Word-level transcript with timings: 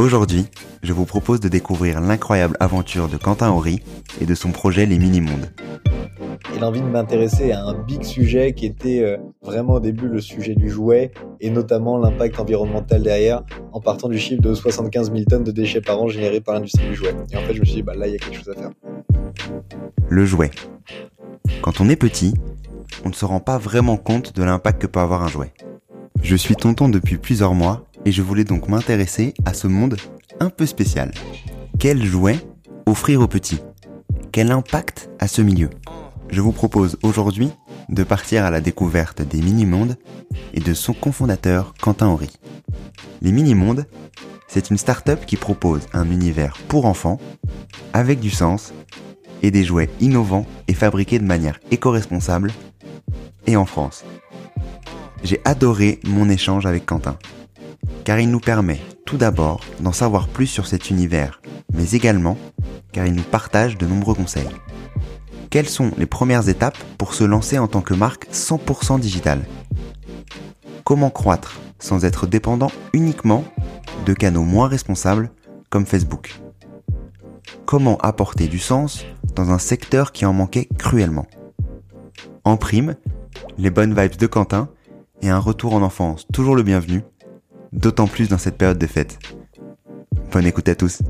Aujourd'hui, 0.00 0.46
je 0.84 0.92
vous 0.92 1.06
propose 1.06 1.40
de 1.40 1.48
découvrir 1.48 2.00
l'incroyable 2.00 2.56
aventure 2.60 3.08
de 3.08 3.16
Quentin 3.16 3.50
Horry 3.50 3.82
et 4.20 4.26
de 4.26 4.34
son 4.36 4.52
projet 4.52 4.86
Les 4.86 4.96
Mini-Mondes. 4.96 5.50
Il 6.54 6.62
a 6.62 6.68
envie 6.68 6.82
de 6.82 6.86
m'intéresser 6.86 7.50
à 7.50 7.64
un 7.64 7.74
big 7.74 8.04
sujet 8.04 8.52
qui 8.52 8.66
était 8.66 9.00
euh, 9.00 9.16
vraiment 9.42 9.74
au 9.74 9.80
début 9.80 10.06
le 10.06 10.20
sujet 10.20 10.54
du 10.54 10.70
jouet 10.70 11.10
et 11.40 11.50
notamment 11.50 11.98
l'impact 11.98 12.38
environnemental 12.38 13.02
derrière 13.02 13.42
en 13.72 13.80
partant 13.80 14.08
du 14.08 14.20
chiffre 14.20 14.40
de 14.40 14.54
75 14.54 15.10
000 15.10 15.24
tonnes 15.24 15.42
de 15.42 15.50
déchets 15.50 15.80
par 15.80 16.00
an 16.00 16.06
générés 16.06 16.40
par 16.40 16.54
l'industrie 16.54 16.86
du 16.86 16.94
jouet. 16.94 17.16
Et 17.32 17.36
en 17.36 17.40
fait, 17.40 17.54
je 17.54 17.60
me 17.60 17.64
suis 17.64 17.74
dit, 17.74 17.82
bah 17.82 17.96
là, 17.96 18.06
il 18.06 18.12
y 18.12 18.16
a 18.16 18.18
quelque 18.18 18.36
chose 18.36 18.50
à 18.50 18.54
faire. 18.54 18.70
Le 20.08 20.24
jouet. 20.24 20.52
Quand 21.60 21.80
on 21.80 21.88
est 21.88 21.96
petit, 21.96 22.34
on 23.04 23.08
ne 23.08 23.14
se 23.14 23.24
rend 23.24 23.40
pas 23.40 23.58
vraiment 23.58 23.96
compte 23.96 24.36
de 24.36 24.44
l'impact 24.44 24.80
que 24.80 24.86
peut 24.86 25.00
avoir 25.00 25.24
un 25.24 25.28
jouet. 25.28 25.52
Je 26.22 26.36
suis 26.36 26.54
tonton 26.54 26.88
depuis 26.88 27.16
plusieurs 27.16 27.54
mois 27.54 27.87
et 28.08 28.12
je 28.12 28.22
voulais 28.22 28.44
donc 28.44 28.70
m'intéresser 28.70 29.34
à 29.44 29.52
ce 29.52 29.66
monde 29.66 29.98
un 30.40 30.48
peu 30.48 30.64
spécial. 30.64 31.12
Quel 31.78 32.02
jouet 32.02 32.38
offrir 32.86 33.20
aux 33.20 33.28
petits? 33.28 33.60
Quel 34.32 34.50
impact 34.50 35.10
à 35.18 35.28
ce 35.28 35.42
milieu? 35.42 35.68
Je 36.30 36.40
vous 36.40 36.52
propose 36.52 36.96
aujourd'hui 37.02 37.50
de 37.90 38.02
partir 38.04 38.46
à 38.46 38.50
la 38.50 38.62
découverte 38.62 39.20
des 39.20 39.42
mini-mondes 39.42 39.98
et 40.54 40.60
de 40.60 40.72
son 40.72 40.94
cofondateur 40.94 41.74
Quentin 41.82 42.06
Horry. 42.06 42.30
Les 43.20 43.30
mini-mondes, 43.30 43.84
c'est 44.46 44.70
une 44.70 44.78
start-up 44.78 45.26
qui 45.26 45.36
propose 45.36 45.82
un 45.92 46.10
univers 46.10 46.56
pour 46.66 46.86
enfants 46.86 47.18
avec 47.92 48.20
du 48.20 48.30
sens 48.30 48.72
et 49.42 49.50
des 49.50 49.64
jouets 49.64 49.90
innovants 50.00 50.46
et 50.66 50.72
fabriqués 50.72 51.18
de 51.18 51.26
manière 51.26 51.60
éco-responsable 51.70 52.52
et 53.46 53.56
en 53.56 53.66
France. 53.66 54.02
J'ai 55.22 55.42
adoré 55.44 56.00
mon 56.06 56.30
échange 56.30 56.64
avec 56.64 56.86
Quentin, 56.86 57.18
car 58.04 58.20
il 58.20 58.30
nous 58.30 58.40
permet 58.40 58.80
tout 59.04 59.16
d'abord 59.16 59.60
d'en 59.80 59.92
savoir 59.92 60.28
plus 60.28 60.46
sur 60.46 60.66
cet 60.66 60.90
univers, 60.90 61.40
mais 61.72 61.92
également 61.92 62.36
car 62.92 63.06
il 63.06 63.14
nous 63.14 63.22
partage 63.22 63.78
de 63.78 63.86
nombreux 63.86 64.14
conseils. 64.14 64.48
Quelles 65.50 65.68
sont 65.68 65.92
les 65.96 66.06
premières 66.06 66.48
étapes 66.48 66.78
pour 66.98 67.14
se 67.14 67.24
lancer 67.24 67.58
en 67.58 67.68
tant 67.68 67.80
que 67.80 67.94
marque 67.94 68.26
100% 68.32 69.00
digitale? 69.00 69.46
Comment 70.84 71.10
croître 71.10 71.58
sans 71.78 72.04
être 72.04 72.26
dépendant 72.26 72.70
uniquement 72.92 73.44
de 74.04 74.12
canaux 74.12 74.42
moins 74.42 74.68
responsables 74.68 75.30
comme 75.70 75.86
Facebook? 75.86 76.40
Comment 77.64 77.98
apporter 77.98 78.46
du 78.46 78.58
sens 78.58 79.04
dans 79.34 79.50
un 79.50 79.58
secteur 79.58 80.12
qui 80.12 80.26
en 80.26 80.32
manquait 80.32 80.68
cruellement? 80.78 81.26
En 82.44 82.56
prime, 82.56 82.96
les 83.56 83.70
bonnes 83.70 83.98
vibes 83.98 84.16
de 84.16 84.26
Quentin 84.26 84.68
et 85.22 85.30
un 85.30 85.38
retour 85.38 85.74
en 85.74 85.82
enfance 85.82 86.26
toujours 86.32 86.56
le 86.56 86.62
bienvenu, 86.62 87.02
d'autant 87.72 88.06
plus 88.06 88.28
dans 88.28 88.38
cette 88.38 88.56
période 88.56 88.78
de 88.78 88.86
fête. 88.86 89.18
Bonne 90.32 90.46
écoute 90.46 90.68
à 90.68 90.74
tous. 90.74 91.02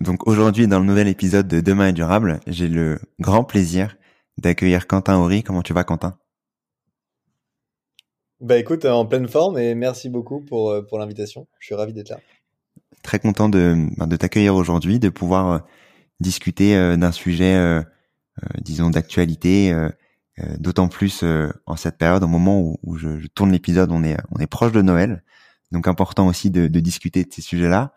Donc 0.00 0.26
aujourd'hui, 0.26 0.66
dans 0.66 0.80
le 0.80 0.86
nouvel 0.86 1.08
épisode 1.08 1.46
de 1.46 1.60
Demain 1.60 1.88
est 1.88 1.92
durable, 1.92 2.40
j'ai 2.46 2.68
le 2.68 2.98
grand 3.20 3.44
plaisir 3.44 3.96
d'accueillir 4.38 4.86
Quentin 4.86 5.16
Horry. 5.18 5.42
Comment 5.42 5.62
tu 5.62 5.74
vas, 5.74 5.84
Quentin? 5.84 6.16
Bah 8.40 8.56
écoute, 8.56 8.86
en 8.86 9.04
pleine 9.04 9.28
forme 9.28 9.58
et 9.58 9.74
merci 9.74 10.08
beaucoup 10.08 10.40
pour, 10.40 10.70
euh, 10.70 10.80
pour 10.80 10.98
l'invitation. 10.98 11.46
Je 11.58 11.66
suis 11.66 11.74
ravi 11.74 11.92
d'être 11.92 12.08
là. 12.08 12.20
Très 13.02 13.18
content 13.18 13.50
de, 13.50 13.76
ben, 13.98 14.06
de 14.06 14.16
t'accueillir 14.16 14.54
aujourd'hui, 14.54 14.98
de 14.98 15.10
pouvoir 15.10 15.50
euh, 15.50 15.58
discuter 16.20 16.74
euh, 16.74 16.96
d'un 16.96 17.12
sujet, 17.12 17.82
disons, 18.62 18.88
d'actualité, 18.88 19.74
d'autant 20.58 20.88
plus 20.88 21.24
en 21.66 21.76
cette 21.76 21.98
période, 21.98 22.22
au 22.22 22.28
moment 22.28 22.60
où, 22.60 22.78
où 22.82 22.96
je, 22.96 23.18
je, 23.18 23.26
tourne 23.28 23.52
l'épisode, 23.52 23.90
on 23.92 24.02
est, 24.04 24.16
on 24.30 24.40
est 24.40 24.46
proche 24.46 24.72
de 24.72 24.82
Noël. 24.82 25.22
Donc 25.72 25.88
important 25.88 26.26
aussi 26.26 26.50
de, 26.50 26.66
de 26.66 26.80
discuter 26.80 27.24
de 27.24 27.32
ces 27.32 27.42
sujets-là, 27.42 27.92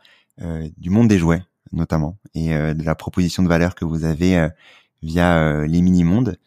du 0.78 0.90
monde 0.90 1.08
des 1.08 1.18
jouets 1.18 1.44
notamment, 1.72 2.18
et 2.36 2.50
de 2.50 2.84
la 2.84 2.96
proposition 2.96 3.44
de 3.44 3.48
valeur 3.48 3.76
que 3.76 3.84
vous 3.86 4.06
avez 4.06 4.48
via 5.02 5.66
les 5.66 5.82
mini-mondes. 5.82 6.38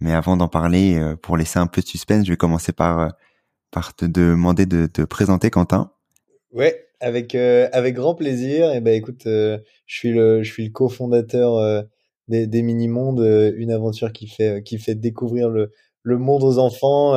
Mais 0.00 0.12
avant 0.12 0.36
d'en 0.36 0.48
parler, 0.48 1.00
pour 1.22 1.36
laisser 1.36 1.58
un 1.58 1.66
peu 1.66 1.80
de 1.80 1.86
suspense, 1.86 2.24
je 2.24 2.30
vais 2.30 2.36
commencer 2.36 2.72
par, 2.72 3.14
par 3.70 3.94
te 3.94 4.04
demander 4.04 4.66
de 4.66 4.86
te 4.86 5.02
présenter, 5.02 5.50
Quentin. 5.50 5.90
Ouais, 6.52 6.88
avec 7.00 7.34
avec 7.34 7.94
grand 7.94 8.14
plaisir. 8.14 8.72
Et 8.72 8.80
ben 8.80 8.94
écoute, 8.94 9.22
je 9.24 9.60
suis 9.86 10.12
le 10.12 10.42
je 10.42 10.52
suis 10.52 10.64
le 10.64 10.70
cofondateur 10.70 11.84
des, 12.28 12.46
des 12.46 12.62
mini 12.62 12.88
mondes, 12.88 13.20
une 13.56 13.70
aventure 13.70 14.12
qui 14.12 14.26
fait 14.28 14.62
qui 14.62 14.78
fait 14.78 14.94
découvrir 14.94 15.48
le 15.50 15.72
le 16.02 16.18
monde 16.18 16.42
aux 16.44 16.58
enfants. 16.58 17.14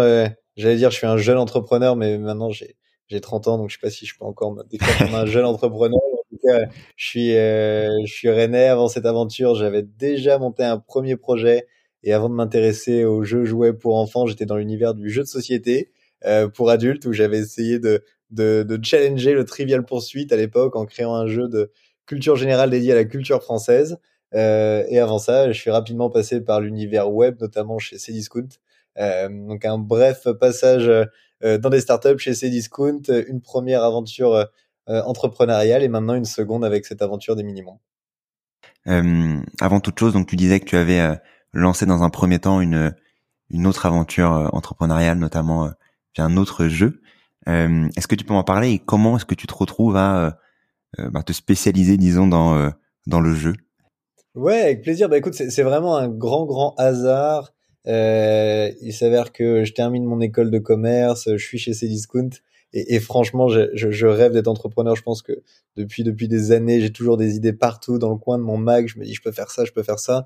J'allais 0.55 0.75
dire, 0.77 0.91
je 0.91 0.97
suis 0.97 1.07
un 1.07 1.17
jeune 1.17 1.37
entrepreneur, 1.37 1.95
mais 1.95 2.17
maintenant 2.17 2.49
j'ai 2.51 2.75
j'ai 3.07 3.21
30 3.21 3.47
ans, 3.47 3.57
donc 3.57 3.69
je 3.69 3.75
sais 3.75 3.81
pas 3.81 3.89
si 3.89 4.05
je 4.05 4.15
peux 4.17 4.25
encore 4.25 4.53
me 4.53 4.63
décrire 4.63 4.97
comme 4.99 5.15
un 5.15 5.25
jeune 5.25 5.45
entrepreneur. 5.45 5.99
En 6.03 6.23
tout 6.29 6.37
cas, 6.43 6.65
je 6.95 7.05
suis 7.07 7.31
je 7.31 8.05
suis. 8.05 8.27
Avant 8.29 8.87
cette 8.87 9.05
aventure, 9.05 9.55
j'avais 9.55 9.83
déjà 9.83 10.37
monté 10.37 10.63
un 10.63 10.77
premier 10.79 11.15
projet. 11.17 11.67
Et 12.03 12.13
avant 12.13 12.29
de 12.29 12.35
m'intéresser 12.35 13.03
aux 13.03 13.23
jeux 13.23 13.43
jouets 13.45 13.73
pour 13.73 13.97
enfants, 13.97 14.25
j'étais 14.25 14.45
dans 14.45 14.55
l'univers 14.55 14.93
du 14.93 15.09
jeu 15.09 15.21
de 15.23 15.27
société 15.27 15.91
pour 16.53 16.69
adultes, 16.69 17.05
où 17.05 17.13
j'avais 17.13 17.39
essayé 17.39 17.79
de 17.79 18.03
de, 18.31 18.63
de 18.67 18.79
challenger 18.83 19.33
le 19.33 19.45
Trivial 19.45 19.83
Poursuite 19.85 20.31
à 20.31 20.37
l'époque 20.37 20.75
en 20.75 20.85
créant 20.85 21.15
un 21.15 21.27
jeu 21.27 21.47
de 21.47 21.71
culture 22.05 22.35
générale 22.35 22.69
dédié 22.69 22.91
à 22.91 22.95
la 22.95 23.05
culture 23.05 23.41
française. 23.41 23.97
Euh, 24.35 24.85
et 24.89 24.99
avant 24.99 25.19
ça, 25.19 25.51
je 25.51 25.59
suis 25.59 25.71
rapidement 25.71 26.09
passé 26.09 26.41
par 26.41 26.61
l'univers 26.61 27.11
web, 27.11 27.37
notamment 27.39 27.79
chez 27.79 27.97
Cdiscount. 27.97 28.49
Euh, 28.97 29.29
donc 29.29 29.65
un 29.65 29.77
bref 29.77 30.27
passage 30.39 30.87
euh, 30.87 31.57
dans 31.57 31.69
des 31.69 31.81
startups 31.81 32.17
chez 32.17 32.33
Cdiscount, 32.33 33.01
une 33.27 33.41
première 33.41 33.83
aventure 33.83 34.47
euh, 34.89 35.03
entrepreneuriale 35.03 35.83
et 35.83 35.87
maintenant 35.87 36.15
une 36.15 36.25
seconde 36.25 36.65
avec 36.65 36.83
cette 36.83 37.03
aventure 37.03 37.35
des 37.35 37.43
minimums. 37.43 37.77
Euh, 38.87 39.39
avant 39.61 39.79
toute 39.81 39.99
chose, 39.99 40.13
donc 40.13 40.25
tu 40.27 40.35
disais 40.35 40.59
que 40.59 40.65
tu 40.65 40.77
avais 40.77 40.99
euh, 40.99 41.15
lancé 41.53 41.85
dans 41.85 42.01
un 42.01 42.09
premier 42.09 42.39
temps 42.39 42.59
une 42.59 42.95
une 43.51 43.67
autre 43.67 43.85
aventure 43.85 44.49
entrepreneuriale, 44.53 45.17
notamment 45.17 45.71
via 46.15 46.23
un 46.23 46.37
autre 46.37 46.67
jeu. 46.67 47.01
est-ce 47.47 48.07
que 48.07 48.13
tu 48.13 48.23
peux 48.23 48.33
m'en 48.33 48.43
parler 48.43 48.71
et 48.71 48.79
comment 48.79 49.17
est-ce 49.17 49.25
que 49.25 49.33
tu 49.33 49.47
te 49.47 49.53
retrouves 49.55 49.95
à 49.95 50.37
bah, 50.99 51.23
te 51.23 51.33
spécialiser, 51.33 51.97
disons, 51.97 52.27
dans 52.27 52.71
dans 53.07 53.19
le 53.19 53.33
jeu? 53.33 53.53
Ouais, 54.35 54.61
avec 54.61 54.81
plaisir. 54.83 55.09
Bah 55.09 55.17
écoute, 55.17 55.33
c'est 55.33 55.63
vraiment 55.63 55.97
un 55.97 56.07
grand, 56.07 56.45
grand 56.45 56.75
hasard. 56.77 57.51
Euh, 57.87 58.71
il 58.81 58.93
s'avère 58.93 59.31
que 59.31 59.63
je 59.63 59.73
termine 59.73 60.05
mon 60.05 60.21
école 60.21 60.51
de 60.51 60.59
commerce, 60.59 61.29
je 61.31 61.43
suis 61.43 61.57
chez 61.57 61.73
Cdiscount 61.73 62.29
et, 62.73 62.95
et 62.95 62.99
franchement, 62.99 63.47
je, 63.47 63.69
je, 63.73 63.89
je 63.89 64.05
rêve 64.05 64.33
d'être 64.33 64.47
entrepreneur. 64.47 64.95
Je 64.95 65.01
pense 65.01 65.21
que 65.23 65.31
depuis 65.75 66.03
depuis 66.03 66.27
des 66.27 66.51
années, 66.51 66.79
j'ai 66.81 66.91
toujours 66.91 67.17
des 67.17 67.35
idées 67.35 67.53
partout 67.53 67.97
dans 67.97 68.11
le 68.11 68.17
coin 68.17 68.37
de 68.37 68.43
mon 68.43 68.57
Mac. 68.57 68.87
Je 68.87 68.99
me 68.99 69.05
dis, 69.05 69.13
je 69.13 69.21
peux 69.21 69.31
faire 69.31 69.49
ça, 69.49 69.65
je 69.65 69.71
peux 69.71 69.83
faire 69.83 69.99
ça. 69.99 70.25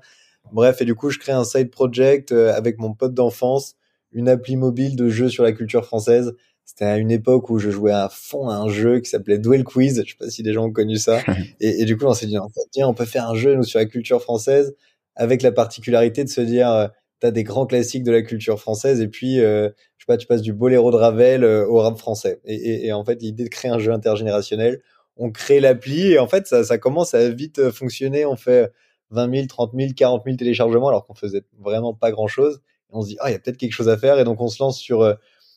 Bref, 0.52 0.82
et 0.82 0.84
du 0.84 0.94
coup, 0.94 1.08
je 1.10 1.18
crée 1.18 1.32
un 1.32 1.44
side 1.44 1.70
project 1.70 2.32
euh, 2.32 2.52
avec 2.54 2.78
mon 2.78 2.92
pote 2.92 3.14
d'enfance, 3.14 3.76
une 4.12 4.28
appli 4.28 4.56
mobile 4.56 4.94
de 4.96 5.08
jeux 5.08 5.30
sur 5.30 5.42
la 5.44 5.52
culture 5.52 5.86
française. 5.86 6.34
C'était 6.64 6.86
à 6.86 6.96
une 6.96 7.10
époque 7.10 7.50
où 7.50 7.58
je 7.58 7.70
jouais 7.70 7.92
à 7.92 8.08
fond 8.10 8.48
à 8.48 8.56
un 8.56 8.68
jeu 8.68 9.00
qui 9.00 9.10
s'appelait 9.10 9.38
Duel 9.38 9.64
Quiz. 9.64 10.02
Je 10.04 10.10
sais 10.10 10.16
pas 10.18 10.30
si 10.30 10.42
des 10.42 10.52
gens 10.52 10.64
ont 10.64 10.72
connu 10.72 10.96
ça. 10.96 11.20
Et, 11.60 11.82
et 11.82 11.84
du 11.84 11.96
coup, 11.96 12.06
on 12.06 12.14
s'est 12.14 12.26
dit, 12.26 12.36
tiens, 12.72 12.88
on 12.88 12.94
peut 12.94 13.04
faire 13.04 13.28
un 13.28 13.34
jeu 13.34 13.54
nous 13.54 13.64
sur 13.64 13.78
la 13.78 13.86
culture 13.86 14.20
française 14.22 14.74
avec 15.14 15.42
la 15.42 15.52
particularité 15.52 16.24
de 16.24 16.28
se 16.28 16.40
dire, 16.40 16.70
euh, 16.70 16.88
t'as 17.20 17.30
des 17.30 17.44
grands 17.44 17.66
classiques 17.66 18.02
de 18.02 18.10
la 18.10 18.22
culture 18.22 18.58
française 18.58 19.00
et 19.00 19.08
puis, 19.08 19.40
euh, 19.40 19.68
je 19.98 20.04
sais 20.04 20.06
pas, 20.06 20.16
tu 20.16 20.26
passes 20.26 20.42
du 20.42 20.52
boléro 20.52 20.90
de 20.90 20.96
Ravel 20.96 21.44
euh, 21.44 21.66
au 21.66 21.78
rap 21.78 21.96
français. 21.96 22.40
Et, 22.44 22.54
et, 22.54 22.86
et 22.86 22.92
en 22.92 23.04
fait, 23.04 23.22
l'idée 23.22 23.44
de 23.44 23.48
créer 23.48 23.70
un 23.70 23.78
jeu 23.78 23.92
intergénérationnel, 23.92 24.80
on 25.16 25.30
crée 25.30 25.60
l'appli 25.60 26.12
et 26.12 26.18
en 26.18 26.26
fait, 26.26 26.46
ça, 26.46 26.64
ça 26.64 26.78
commence 26.78 27.14
à 27.14 27.28
vite 27.28 27.70
fonctionner. 27.70 28.26
On 28.26 28.36
fait 28.36 28.72
20 29.10 29.32
000, 29.32 29.46
30 29.46 29.72
000, 29.74 29.92
40 29.96 30.22
000 30.24 30.36
téléchargements 30.36 30.88
alors 30.88 31.06
qu'on 31.06 31.14
faisait 31.14 31.44
vraiment 31.58 31.94
pas 31.94 32.10
grand 32.10 32.26
chose. 32.26 32.60
Et 32.90 32.96
on 32.96 33.02
se 33.02 33.08
dit, 33.08 33.16
ah, 33.20 33.30
il 33.30 33.32
y 33.32 33.36
a 33.36 33.38
peut-être 33.38 33.56
quelque 33.56 33.72
chose 33.72 33.88
à 33.88 33.96
faire. 33.96 34.18
Et 34.18 34.24
donc, 34.24 34.40
on 34.40 34.48
se 34.48 34.62
lance 34.62 34.78
sur, 34.78 35.02
euh, 35.02 35.14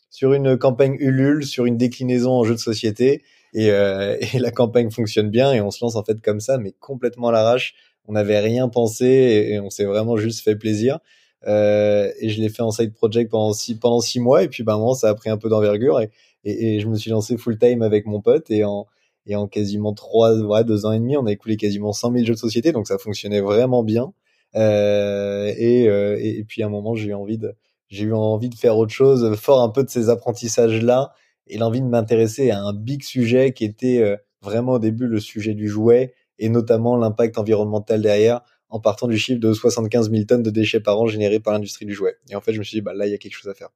sur 0.10 0.34
une 0.34 0.58
campagne 0.58 0.96
Ulule, 1.00 1.46
sur 1.46 1.66
une 1.66 1.78
déclinaison 1.78 2.32
en 2.32 2.44
jeu 2.44 2.54
de 2.54 2.60
société. 2.60 3.24
Et, 3.54 3.72
euh, 3.72 4.18
et, 4.34 4.40
la 4.40 4.52
campagne 4.52 4.92
fonctionne 4.92 5.30
bien 5.30 5.54
et 5.54 5.62
on 5.62 5.72
se 5.72 5.84
lance 5.84 5.96
en 5.96 6.04
fait 6.04 6.22
comme 6.22 6.40
ça, 6.40 6.58
mais 6.58 6.74
complètement 6.80 7.30
à 7.30 7.32
l'arrache. 7.32 7.76
On 8.08 8.14
n'avait 8.14 8.40
rien 8.40 8.70
pensé 8.70 9.06
et, 9.06 9.54
et 9.54 9.60
on 9.60 9.70
s'est 9.70 9.86
vraiment 9.86 10.18
juste 10.18 10.42
fait 10.42 10.56
plaisir. 10.56 11.00
Euh, 11.46 12.12
et 12.20 12.30
je 12.30 12.42
l'ai 12.42 12.50
fait 12.50 12.64
en 12.64 12.72
side 12.72 12.94
project 12.94 13.32
pendant 13.32 13.54
six, 13.54 13.76
pendant 13.76 14.00
six 14.00 14.20
mois 14.20 14.44
et 14.44 14.48
puis 14.48 14.64
ben, 14.64 14.78
moment, 14.78 14.96
ça 14.96 15.10
a 15.10 15.14
pris 15.14 15.30
un 15.30 15.38
peu 15.38 15.50
d'envergure 15.50 16.00
et, 16.00 16.10
et, 16.44 16.76
et, 16.76 16.80
je 16.80 16.88
me 16.88 16.96
suis 16.96 17.12
lancé 17.12 17.38
full 17.38 17.60
time 17.60 17.84
avec 17.84 18.08
mon 18.08 18.22
pote 18.22 18.50
et 18.50 18.64
en, 18.64 18.88
et 19.28 19.36
en 19.36 19.48
quasiment 19.48 19.94
trois, 19.94 20.36
ouais, 20.40 20.64
deux 20.64 20.86
ans 20.86 20.94
et 20.94 21.00
demi, 21.00 21.18
on 21.18 21.26
a 21.26 21.32
écoulé 21.32 21.58
quasiment 21.58 21.94
100 21.94 22.14
000 22.14 22.26
jeux 22.26 22.34
de 22.34 22.40
société, 22.40 22.72
donc 22.72 22.88
ça 22.88 22.98
fonctionnait 22.98 23.42
vraiment 23.42 23.84
bien. 23.84 24.14
Euh, 24.56 25.54
et, 25.58 25.88
euh, 25.90 26.18
et, 26.20 26.44
puis 26.46 26.64
à 26.64 26.68
un 26.68 26.70
moment, 26.70 26.96
j'ai 26.96 27.10
eu 27.10 27.14
envie 27.14 27.38
de, 27.38 27.54
j'ai 27.90 28.06
eu 28.06 28.14
envie 28.14 28.50
de 28.50 28.56
faire 28.56 28.78
autre 28.78 28.94
chose, 28.94 29.36
fort 29.36 29.62
un 29.62 29.70
peu 29.70 29.84
de 29.84 29.90
ces 29.90 30.10
apprentissages-là, 30.10 31.14
et 31.48 31.58
l'envie 31.58 31.82
de 31.82 31.88
m'intéresser 31.88 32.52
à 32.52 32.62
un 32.62 32.74
big 32.74 33.04
sujet 33.04 33.54
qui 33.54 33.66
était 33.66 34.00
euh, 34.00 34.18
vraiment 34.42 34.74
au 34.74 34.80
début 34.80 35.08
le 35.08 35.20
sujet 35.20 35.54
du 35.54 35.68
jouet, 35.68 36.14
et 36.40 36.50
notamment 36.50 36.98
l'impact 36.98 37.38
environnemental 37.38 38.02
derrière, 38.02 38.42
en 38.70 38.80
partant 38.80 39.08
du 39.08 39.18
chiffre 39.18 39.40
de 39.40 39.54
75 39.54 40.12
000 40.12 40.24
tonnes 40.26 40.44
de 40.44 40.50
déchets 40.50 40.82
par 40.82 41.00
an 41.00 41.08
générés 41.08 41.40
par 41.40 41.54
l'industrie 41.54 41.86
du 41.86 41.94
jouet. 41.94 42.18
Et 42.30 42.36
en 42.36 42.42
fait, 42.42 42.54
je 42.54 42.60
me 42.60 42.64
suis 42.64 42.78
dit, 42.78 42.82
bah 42.82 42.94
là, 42.94 43.08
il 43.08 43.12
y 43.12 43.16
a 43.16 43.18
quelque 43.18 43.36
chose 43.36 43.50
à 43.50 43.54
faire. 43.54 43.70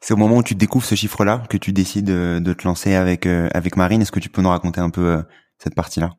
C'est 0.00 0.12
au 0.12 0.18
moment 0.18 0.36
où 0.36 0.42
tu 0.42 0.54
découvres 0.54 0.84
ce 0.84 0.94
chiffre-là 0.94 1.42
que 1.48 1.56
tu 1.56 1.72
décides 1.72 2.04
de 2.04 2.52
te 2.52 2.68
lancer 2.68 2.94
avec 2.94 3.24
euh, 3.24 3.48
avec 3.54 3.78
Marine. 3.78 4.02
Est-ce 4.02 4.12
que 4.12 4.20
tu 4.20 4.28
peux 4.28 4.42
nous 4.42 4.50
raconter 4.50 4.78
un 4.78 4.90
peu 4.90 5.06
euh, 5.06 5.22
cette 5.56 5.74
partie-là? 5.74 6.10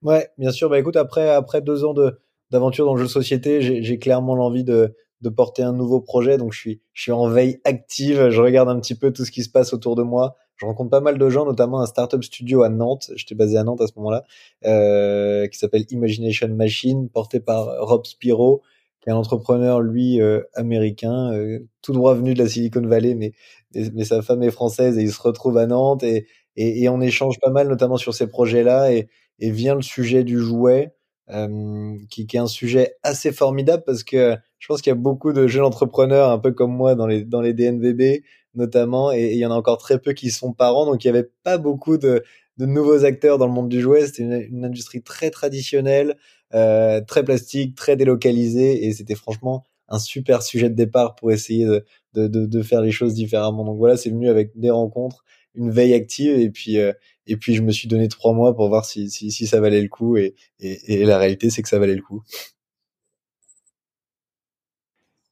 Ouais, 0.00 0.30
bien 0.38 0.50
sûr. 0.50 0.70
Bah 0.70 0.78
écoute, 0.78 0.96
après 0.96 1.28
après 1.28 1.60
deux 1.60 1.84
ans 1.84 1.92
de 1.92 2.18
d'aventure 2.50 2.86
dans 2.86 2.94
le 2.94 3.00
jeu 3.00 3.06
de 3.06 3.10
société, 3.10 3.60
j'ai 3.60 3.98
clairement 3.98 4.34
l'envie 4.34 4.64
de 4.64 4.94
de 5.20 5.28
porter 5.28 5.62
un 5.62 5.72
nouveau 5.72 6.00
projet. 6.00 6.38
Donc 6.38 6.52
je 6.52 6.58
suis 6.58 6.80
je 6.92 7.02
suis 7.02 7.12
en 7.12 7.28
veille 7.28 7.60
active. 7.64 8.30
Je 8.30 8.40
regarde 8.40 8.68
un 8.68 8.78
petit 8.80 8.94
peu 8.94 9.12
tout 9.12 9.24
ce 9.24 9.30
qui 9.30 9.42
se 9.42 9.50
passe 9.50 9.72
autour 9.72 9.96
de 9.96 10.02
moi. 10.02 10.36
Je 10.56 10.66
rencontre 10.66 10.90
pas 10.90 11.00
mal 11.00 11.18
de 11.18 11.30
gens, 11.30 11.44
notamment 11.44 11.80
un 11.80 11.86
startup 11.86 12.22
studio 12.24 12.62
à 12.62 12.68
Nantes. 12.68 13.10
J'étais 13.14 13.36
basé 13.36 13.56
à 13.58 13.64
Nantes 13.64 13.80
à 13.80 13.86
ce 13.86 13.92
moment-là, 13.96 14.24
euh, 14.66 15.46
qui 15.46 15.56
s'appelle 15.56 15.84
Imagination 15.90 16.48
Machine, 16.48 17.08
porté 17.08 17.38
par 17.38 17.86
Rob 17.86 18.04
Spiro, 18.06 18.62
un 19.10 19.16
entrepreneur, 19.16 19.80
lui, 19.80 20.20
euh, 20.20 20.42
américain, 20.54 21.32
euh, 21.32 21.60
tout 21.82 21.92
droit 21.92 22.14
venu 22.14 22.34
de 22.34 22.42
la 22.42 22.48
Silicon 22.48 22.86
Valley, 22.86 23.14
mais, 23.14 23.32
mais, 23.74 24.04
sa 24.04 24.22
femme 24.22 24.42
est 24.42 24.50
française 24.50 24.98
et 24.98 25.02
il 25.02 25.12
se 25.12 25.20
retrouve 25.20 25.56
à 25.58 25.66
Nantes 25.66 26.02
et, 26.02 26.26
et, 26.56 26.82
et 26.82 26.88
on 26.88 27.00
échange 27.00 27.38
pas 27.40 27.50
mal, 27.50 27.68
notamment 27.68 27.96
sur 27.96 28.14
ces 28.14 28.26
projets-là, 28.26 28.92
et, 28.92 29.08
et 29.38 29.50
vient 29.50 29.74
le 29.74 29.82
sujet 29.82 30.24
du 30.24 30.38
jouet, 30.38 30.94
euh, 31.30 31.96
qui, 32.10 32.26
qui, 32.26 32.36
est 32.36 32.40
un 32.40 32.46
sujet 32.46 32.96
assez 33.02 33.32
formidable 33.32 33.82
parce 33.84 34.02
que 34.02 34.36
je 34.58 34.66
pense 34.66 34.82
qu'il 34.82 34.90
y 34.90 34.92
a 34.92 34.96
beaucoup 34.96 35.32
de 35.32 35.46
jeunes 35.46 35.64
entrepreneurs, 35.64 36.30
un 36.30 36.38
peu 36.38 36.52
comme 36.52 36.74
moi, 36.74 36.94
dans 36.94 37.06
les, 37.06 37.24
dans 37.24 37.40
les 37.40 37.52
DNVB 37.52 38.22
notamment, 38.54 39.12
et, 39.12 39.32
il 39.32 39.38
y 39.38 39.46
en 39.46 39.50
a 39.50 39.54
encore 39.54 39.78
très 39.78 39.98
peu 39.98 40.12
qui 40.12 40.30
sont 40.30 40.52
parents, 40.52 40.86
donc 40.86 41.04
il 41.04 41.06
y 41.06 41.10
avait 41.10 41.30
pas 41.44 41.58
beaucoup 41.58 41.96
de, 41.96 42.22
de 42.58 42.66
nouveaux 42.66 43.04
acteurs 43.04 43.38
dans 43.38 43.46
le 43.46 43.52
monde 43.52 43.68
du 43.68 43.80
jouet. 43.80 44.06
C'était 44.06 44.22
une, 44.24 44.46
une 44.50 44.64
industrie 44.64 45.02
très 45.02 45.30
traditionnelle, 45.30 46.16
euh, 46.54 47.00
très 47.00 47.24
plastique, 47.24 47.74
très 47.74 47.96
délocalisé, 47.96 48.86
et 48.86 48.92
c'était 48.92 49.14
franchement 49.14 49.64
un 49.88 49.98
super 49.98 50.42
sujet 50.42 50.68
de 50.68 50.74
départ 50.74 51.14
pour 51.14 51.32
essayer 51.32 51.64
de, 51.64 51.84
de, 52.14 52.26
de, 52.26 52.46
de 52.46 52.62
faire 52.62 52.82
les 52.82 52.90
choses 52.90 53.14
différemment. 53.14 53.64
Donc 53.64 53.78
voilà, 53.78 53.96
c'est 53.96 54.10
venu 54.10 54.28
avec 54.28 54.58
des 54.58 54.70
rencontres, 54.70 55.24
une 55.54 55.70
veille 55.70 55.94
active, 55.94 56.38
et 56.38 56.50
puis 56.50 56.78
euh, 56.78 56.92
et 57.26 57.36
puis 57.36 57.54
je 57.54 57.62
me 57.62 57.72
suis 57.72 57.88
donné 57.88 58.08
trois 58.08 58.32
mois 58.32 58.54
pour 58.54 58.68
voir 58.68 58.84
si, 58.84 59.10
si, 59.10 59.30
si 59.30 59.46
ça 59.46 59.60
valait 59.60 59.82
le 59.82 59.88
coup, 59.88 60.16
et, 60.16 60.34
et, 60.60 61.00
et 61.00 61.04
la 61.04 61.18
réalité 61.18 61.50
c'est 61.50 61.62
que 61.62 61.68
ça 61.68 61.78
valait 61.78 61.94
le 61.94 62.02
coup. 62.02 62.22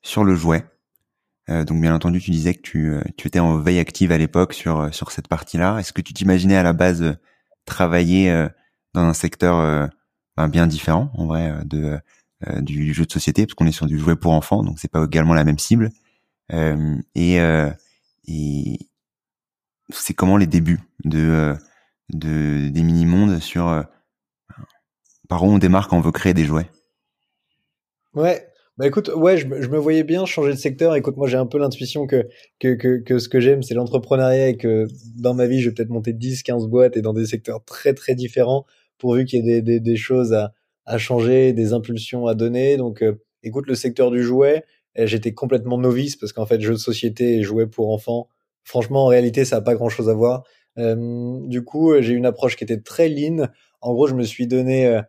Sur 0.07 0.23
le 0.23 0.37
jouet, 0.37 0.65
euh, 1.51 1.65
donc 1.65 1.81
bien 1.81 1.93
entendu, 1.93 2.21
tu 2.21 2.31
disais 2.31 2.55
que 2.55 2.61
tu, 2.61 2.93
euh, 2.93 3.03
tu 3.17 3.27
étais 3.27 3.41
en 3.41 3.59
veille 3.59 3.81
active 3.81 4.13
à 4.13 4.19
l'époque 4.19 4.53
sur 4.53 4.95
sur 4.95 5.11
cette 5.11 5.27
partie-là. 5.27 5.79
Est-ce 5.81 5.93
que 5.93 6.01
tu 6.01 6.13
t'imaginais 6.15 6.55
à 6.55 6.63
la 6.63 6.73
base 6.73 7.19
travailler 7.65 8.47
dans 8.95 9.01
un 9.01 9.13
secteur 9.15 9.91
bien 10.49 10.69
différent 10.69 11.11
en 11.15 11.27
vrai 11.27 11.51
euh, 11.51 11.65
de 11.65 11.99
euh, 12.47 12.61
du 12.61 12.95
jeu 12.95 13.05
de 13.05 13.11
société? 13.11 13.47
Parce 13.47 13.55
qu'on 13.55 13.67
est 13.67 13.73
sur 13.73 13.87
du 13.87 13.99
jouet 13.99 14.15
pour 14.15 14.31
enfants 14.31 14.63
donc 14.63 14.79
c'est 14.79 14.87
pas 14.87 15.03
également 15.03 15.35
la 15.35 15.43
même 15.43 15.59
cible. 15.59 15.91
Euh, 16.53 16.97
et 17.17 17.39
et 18.29 18.79
c'est 19.91 20.15
comment 20.15 20.37
les 20.37 20.47
débuts 20.47 20.83
de 21.05 21.57
de 22.11 22.69
des 22.69 22.83
mini 22.85 23.07
mondes 23.07 23.41
sur 23.41 23.85
par 25.29 25.43
où 25.43 25.49
on 25.49 25.59
démarre 25.59 25.89
quand 25.89 25.97
on 25.97 26.01
veut 26.01 26.13
créer 26.13 26.33
des 26.33 26.45
jouets? 26.45 26.71
Ouais 28.15 28.49
bah 28.79 28.87
écoute, 28.87 29.11
ouais, 29.15 29.39
je, 29.39 29.47
je, 29.61 29.69
me 29.69 29.79
voyais 29.79 30.05
bien 30.05 30.27
changer 30.27 30.53
de 30.53 30.59
secteur. 30.59 30.95
Écoute, 30.97 31.17
moi 31.17 31.29
j'ai 31.29 31.39
un 31.39 31.47
peu 31.47 31.59
l'intuition 31.59 32.07
que, 32.07 32.29
que, 32.59 32.75
que, 32.75 32.99
que, 32.99 33.19
ce 33.19 33.29
que 33.29 33.41
j'aime, 33.41 33.63
c'est 33.63 33.75
l'entrepreneuriat 33.75 34.49
et 34.49 34.57
que 34.57 34.87
dans 35.17 35.33
ma 35.35 35.47
vie, 35.47 35.61
je 35.61 35.71
vais 35.71 35.75
peut-être 35.75 35.91
monter 35.91 36.13
10, 36.13 36.43
15 36.43 36.67
boîtes 36.67 36.97
et 36.97 37.03
dans 37.03 37.15
des 37.15 37.27
secteurs 37.27 37.65
très, 37.65 37.95
très 37.95 38.15
différents 38.15 38.67
pourvu 38.99 39.25
qu'il 39.25 39.45
y 39.45 39.51
ait 39.51 39.61
des, 39.61 39.63
des, 39.63 39.81
des, 39.81 39.97
choses 39.97 40.33
à, 40.33 40.53
à 40.85 40.99
changer, 40.99 41.53
des 41.53 41.73
impulsions 41.73 42.27
à 42.27 42.35
donner. 42.35 42.77
Donc, 42.77 43.03
euh, 43.03 43.21
écoute, 43.43 43.67
le 43.67 43.75
secteur 43.75 44.11
du 44.11 44.23
jouet, 44.23 44.65
eh, 44.95 45.07
j'étais 45.07 45.33
complètement 45.33 45.79
novice 45.79 46.17
parce 46.17 46.33
qu'en 46.33 46.47
fait, 46.47 46.61
jeux 46.61 46.73
de 46.75 46.79
société 46.79 47.37
et 47.37 47.43
jouets 47.43 47.67
pour 47.67 47.93
enfants, 47.93 48.29
franchement, 48.65 49.05
en 49.05 49.09
réalité, 49.09 49.45
ça 49.45 49.57
n'a 49.57 49.63
pas 49.63 49.75
grand-chose 49.75 50.09
à 50.09 50.15
voir. 50.15 50.45
Euh, 50.79 51.39
du 51.47 51.65
coup, 51.65 51.95
j'ai 52.01 52.13
une 52.13 52.27
approche 52.27 52.57
qui 52.57 52.65
était 52.65 52.81
très 52.81 53.09
lean. 53.09 53.49
En 53.81 53.93
gros, 53.95 54.07
je 54.07 54.15
me 54.15 54.23
suis 54.23 54.47
donné 54.47 54.87
euh, 54.87 55.03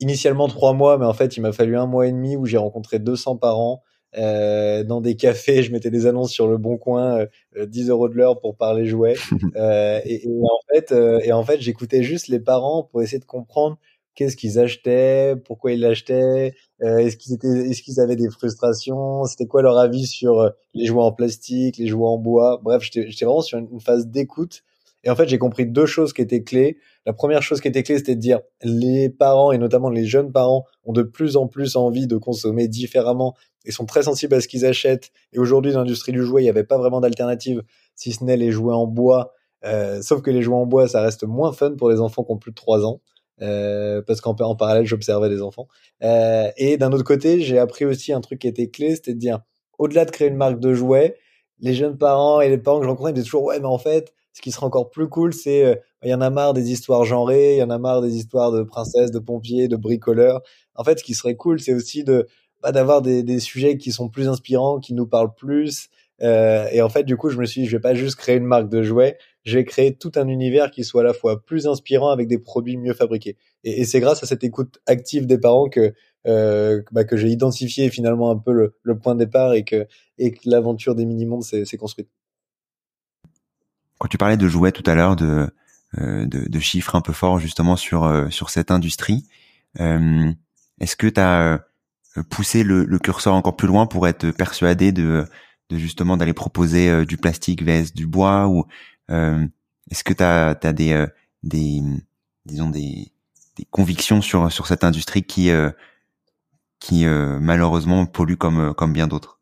initialement 0.00 0.48
trois 0.48 0.72
mois, 0.72 0.98
mais 0.98 1.06
en 1.06 1.12
fait, 1.12 1.36
il 1.36 1.40
m'a 1.40 1.52
fallu 1.52 1.76
un 1.76 1.86
mois 1.86 2.06
et 2.06 2.12
demi 2.12 2.36
où 2.36 2.46
j'ai 2.46 2.56
rencontré 2.56 2.98
200 2.98 3.36
parents. 3.36 3.82
Euh, 4.18 4.82
dans 4.82 5.00
des 5.00 5.14
cafés, 5.14 5.62
je 5.62 5.70
mettais 5.70 5.90
des 5.90 6.06
annonces 6.06 6.32
sur 6.32 6.48
le 6.48 6.58
bon 6.58 6.76
coin, 6.78 7.26
euh, 7.56 7.66
10 7.66 7.90
euros 7.90 8.08
de 8.08 8.14
l'heure 8.14 8.40
pour 8.40 8.56
parler 8.56 8.86
jouets. 8.86 9.14
Euh, 9.56 10.00
et, 10.04 10.26
et, 10.26 10.42
en 10.42 10.58
fait, 10.72 10.92
euh, 10.92 11.20
et 11.22 11.32
en 11.32 11.42
fait, 11.44 11.60
j'écoutais 11.60 12.02
juste 12.02 12.28
les 12.28 12.40
parents 12.40 12.84
pour 12.84 13.02
essayer 13.02 13.18
de 13.18 13.24
comprendre 13.24 13.78
qu'est-ce 14.14 14.36
qu'ils 14.36 14.58
achetaient, 14.58 15.34
pourquoi 15.44 15.72
ils 15.72 15.80
l'achetaient, 15.80 16.54
euh, 16.82 16.98
est-ce 16.98 17.16
qu'ils 17.16 17.34
étaient, 17.34 17.48
est-ce 17.48 17.82
qu'ils 17.82 18.00
avaient 18.00 18.16
des 18.16 18.30
frustrations, 18.30 19.24
c'était 19.24 19.46
quoi 19.46 19.62
leur 19.62 19.78
avis 19.78 20.06
sur 20.06 20.50
les 20.74 20.86
jouets 20.86 21.02
en 21.02 21.12
plastique, 21.12 21.78
les 21.78 21.88
jouets 21.88 22.06
en 22.06 22.18
bois. 22.18 22.60
Bref, 22.62 22.82
j'étais 22.82 23.24
vraiment 23.24 23.42
sur 23.42 23.58
une 23.58 23.80
phase 23.80 24.06
d'écoute. 24.06 24.62
Et 25.04 25.10
en 25.10 25.16
fait, 25.16 25.28
j'ai 25.28 25.38
compris 25.38 25.66
deux 25.66 25.86
choses 25.86 26.12
qui 26.12 26.22
étaient 26.22 26.42
clés. 26.42 26.78
La 27.06 27.12
première 27.12 27.42
chose 27.42 27.60
qui 27.60 27.68
était 27.68 27.82
clé, 27.82 27.98
c'était 27.98 28.14
de 28.14 28.20
dire 28.20 28.40
les 28.62 29.08
parents 29.08 29.52
et 29.52 29.58
notamment 29.58 29.88
les 29.88 30.04
jeunes 30.04 30.30
parents 30.32 30.64
ont 30.84 30.92
de 30.92 31.02
plus 31.02 31.36
en 31.36 31.46
plus 31.46 31.76
envie 31.76 32.06
de 32.06 32.16
consommer 32.16 32.68
différemment 32.68 33.34
et 33.64 33.72
sont 33.72 33.86
très 33.86 34.02
sensibles 34.02 34.34
à 34.34 34.40
ce 34.40 34.48
qu'ils 34.48 34.66
achètent. 34.66 35.10
Et 35.32 35.38
aujourd'hui, 35.38 35.72
dans 35.72 35.80
l'industrie 35.80 36.12
du 36.12 36.22
jouet, 36.22 36.42
il 36.42 36.44
n'y 36.44 36.50
avait 36.50 36.64
pas 36.64 36.78
vraiment 36.78 37.00
d'alternative, 37.00 37.62
si 37.94 38.12
ce 38.12 38.24
n'est 38.24 38.36
les 38.36 38.50
jouets 38.50 38.74
en 38.74 38.86
bois. 38.86 39.32
Euh, 39.64 40.02
sauf 40.02 40.22
que 40.22 40.30
les 40.30 40.42
jouets 40.42 40.56
en 40.56 40.66
bois, 40.66 40.88
ça 40.88 41.02
reste 41.02 41.24
moins 41.24 41.52
fun 41.52 41.74
pour 41.76 41.90
les 41.90 42.00
enfants 42.00 42.24
qui 42.24 42.32
ont 42.32 42.38
plus 42.38 42.50
de 42.50 42.56
3 42.56 42.84
ans. 42.84 43.00
Euh, 43.42 44.02
parce 44.02 44.20
qu'en 44.20 44.36
en 44.38 44.54
parallèle, 44.54 44.84
j'observais 44.84 45.30
des 45.30 45.40
enfants. 45.40 45.66
Euh, 46.02 46.50
et 46.58 46.76
d'un 46.76 46.92
autre 46.92 47.04
côté, 47.04 47.40
j'ai 47.40 47.58
appris 47.58 47.86
aussi 47.86 48.12
un 48.12 48.20
truc 48.20 48.40
qui 48.40 48.48
était 48.48 48.68
clé, 48.68 48.96
c'était 48.96 49.14
de 49.14 49.18
dire, 49.18 49.40
au-delà 49.78 50.04
de 50.04 50.10
créer 50.10 50.28
une 50.28 50.36
marque 50.36 50.60
de 50.60 50.74
jouets, 50.74 51.16
les 51.58 51.72
jeunes 51.72 51.96
parents 51.96 52.42
et 52.42 52.50
les 52.50 52.58
parents 52.58 52.78
que 52.78 52.84
je 52.84 52.90
rencontrais 52.90 53.12
me 53.12 53.14
disaient 53.14 53.24
toujours, 53.24 53.44
ouais, 53.44 53.58
mais 53.58 53.66
en 53.66 53.78
fait, 53.78 54.12
ce 54.40 54.42
qui 54.42 54.52
serait 54.52 54.64
encore 54.64 54.88
plus 54.88 55.06
cool, 55.06 55.34
c'est, 55.34 55.64
euh, 55.64 55.74
il 56.02 56.08
y 56.08 56.14
en 56.14 56.22
a 56.22 56.30
marre 56.30 56.54
des 56.54 56.72
histoires 56.72 57.04
genrées, 57.04 57.56
il 57.56 57.58
y 57.58 57.62
en 57.62 57.68
a 57.68 57.78
marre 57.78 58.00
des 58.00 58.16
histoires 58.16 58.50
de 58.50 58.62
princesses, 58.62 59.10
de 59.10 59.18
pompiers, 59.18 59.68
de 59.68 59.76
bricoleurs. 59.76 60.40
En 60.74 60.82
fait, 60.82 60.98
ce 60.98 61.04
qui 61.04 61.12
serait 61.12 61.36
cool, 61.36 61.60
c'est 61.60 61.74
aussi 61.74 62.04
de, 62.04 62.26
bah, 62.62 62.72
d'avoir 62.72 63.02
des, 63.02 63.40
sujets 63.40 63.76
qui 63.76 63.92
sont 63.92 64.08
plus 64.08 64.28
inspirants, 64.28 64.80
qui 64.80 64.94
nous 64.94 65.06
parlent 65.06 65.34
plus. 65.34 65.90
Euh, 66.22 66.66
et 66.72 66.80
en 66.80 66.88
fait, 66.88 67.02
du 67.02 67.18
coup, 67.18 67.28
je 67.28 67.38
me 67.38 67.44
suis 67.44 67.62
dit, 67.62 67.66
je 67.66 67.76
vais 67.76 67.82
pas 67.82 67.94
juste 67.94 68.16
créer 68.16 68.36
une 68.36 68.46
marque 68.46 68.70
de 68.70 68.82
jouets, 68.82 69.18
je 69.44 69.58
vais 69.58 69.64
créer 69.66 69.94
tout 69.94 70.12
un 70.16 70.26
univers 70.28 70.70
qui 70.70 70.84
soit 70.84 71.02
à 71.02 71.04
la 71.04 71.12
fois 71.12 71.44
plus 71.44 71.66
inspirant 71.66 72.08
avec 72.08 72.26
des 72.26 72.38
produits 72.38 72.78
mieux 72.78 72.94
fabriqués. 72.94 73.36
Et, 73.64 73.84
c'est 73.84 74.00
grâce 74.00 74.22
à 74.22 74.26
cette 74.26 74.42
écoute 74.42 74.80
active 74.86 75.26
des 75.26 75.38
parents 75.38 75.68
que 75.68 75.92
euh, 76.26 76.82
bah, 76.92 77.04
que 77.04 77.16
j'ai 77.18 77.28
identifié 77.28 77.90
finalement 77.90 78.30
un 78.30 78.36
peu 78.36 78.52
le, 78.52 78.74
le, 78.82 78.98
point 78.98 79.14
de 79.14 79.20
départ 79.20 79.54
et 79.54 79.64
que 79.64 79.86
et 80.18 80.30
que 80.30 80.40
l'aventure 80.44 80.94
des 80.94 81.06
mini 81.06 81.26
mondes 81.26 81.42
s'est 81.42 81.76
construite. 81.78 82.08
Quand 84.00 84.08
tu 84.08 84.16
parlais 84.16 84.38
de 84.38 84.48
jouets 84.48 84.72
tout 84.72 84.82
à 84.86 84.94
l'heure, 84.94 85.14
de, 85.14 85.54
de, 85.98 86.48
de, 86.48 86.58
chiffres 86.58 86.96
un 86.96 87.02
peu 87.02 87.12
forts 87.12 87.38
justement 87.38 87.76
sur 87.76 88.26
sur 88.32 88.48
cette 88.48 88.70
industrie, 88.70 89.26
est-ce 89.78 90.96
que 90.96 91.06
tu 91.06 91.20
as 91.20 91.60
poussé 92.30 92.64
le, 92.64 92.84
le, 92.84 92.98
curseur 92.98 93.34
encore 93.34 93.56
plus 93.56 93.68
loin 93.68 93.86
pour 93.86 94.08
être 94.08 94.30
persuadé 94.30 94.90
de, 94.90 95.26
de 95.68 95.76
justement 95.76 96.16
d'aller 96.16 96.32
proposer 96.32 97.04
du 97.04 97.18
plastique 97.18 97.62
vs 97.62 97.92
du 97.94 98.06
bois 98.06 98.48
ou 98.48 98.64
est-ce 99.10 100.02
que 100.02 100.14
tu 100.14 100.22
as, 100.22 100.58
as, 100.62 100.72
des 100.72 101.06
des 101.42 101.82
disons 102.46 102.70
des, 102.70 103.12
des 103.56 103.66
convictions 103.70 104.22
sur 104.22 104.50
sur 104.50 104.66
cette 104.66 104.82
industrie 104.82 105.24
qui 105.24 105.50
qui 106.78 107.04
malheureusement 107.04 108.06
pollue 108.06 108.36
comme 108.36 108.72
comme 108.72 108.94
bien 108.94 109.08
d'autres? 109.08 109.39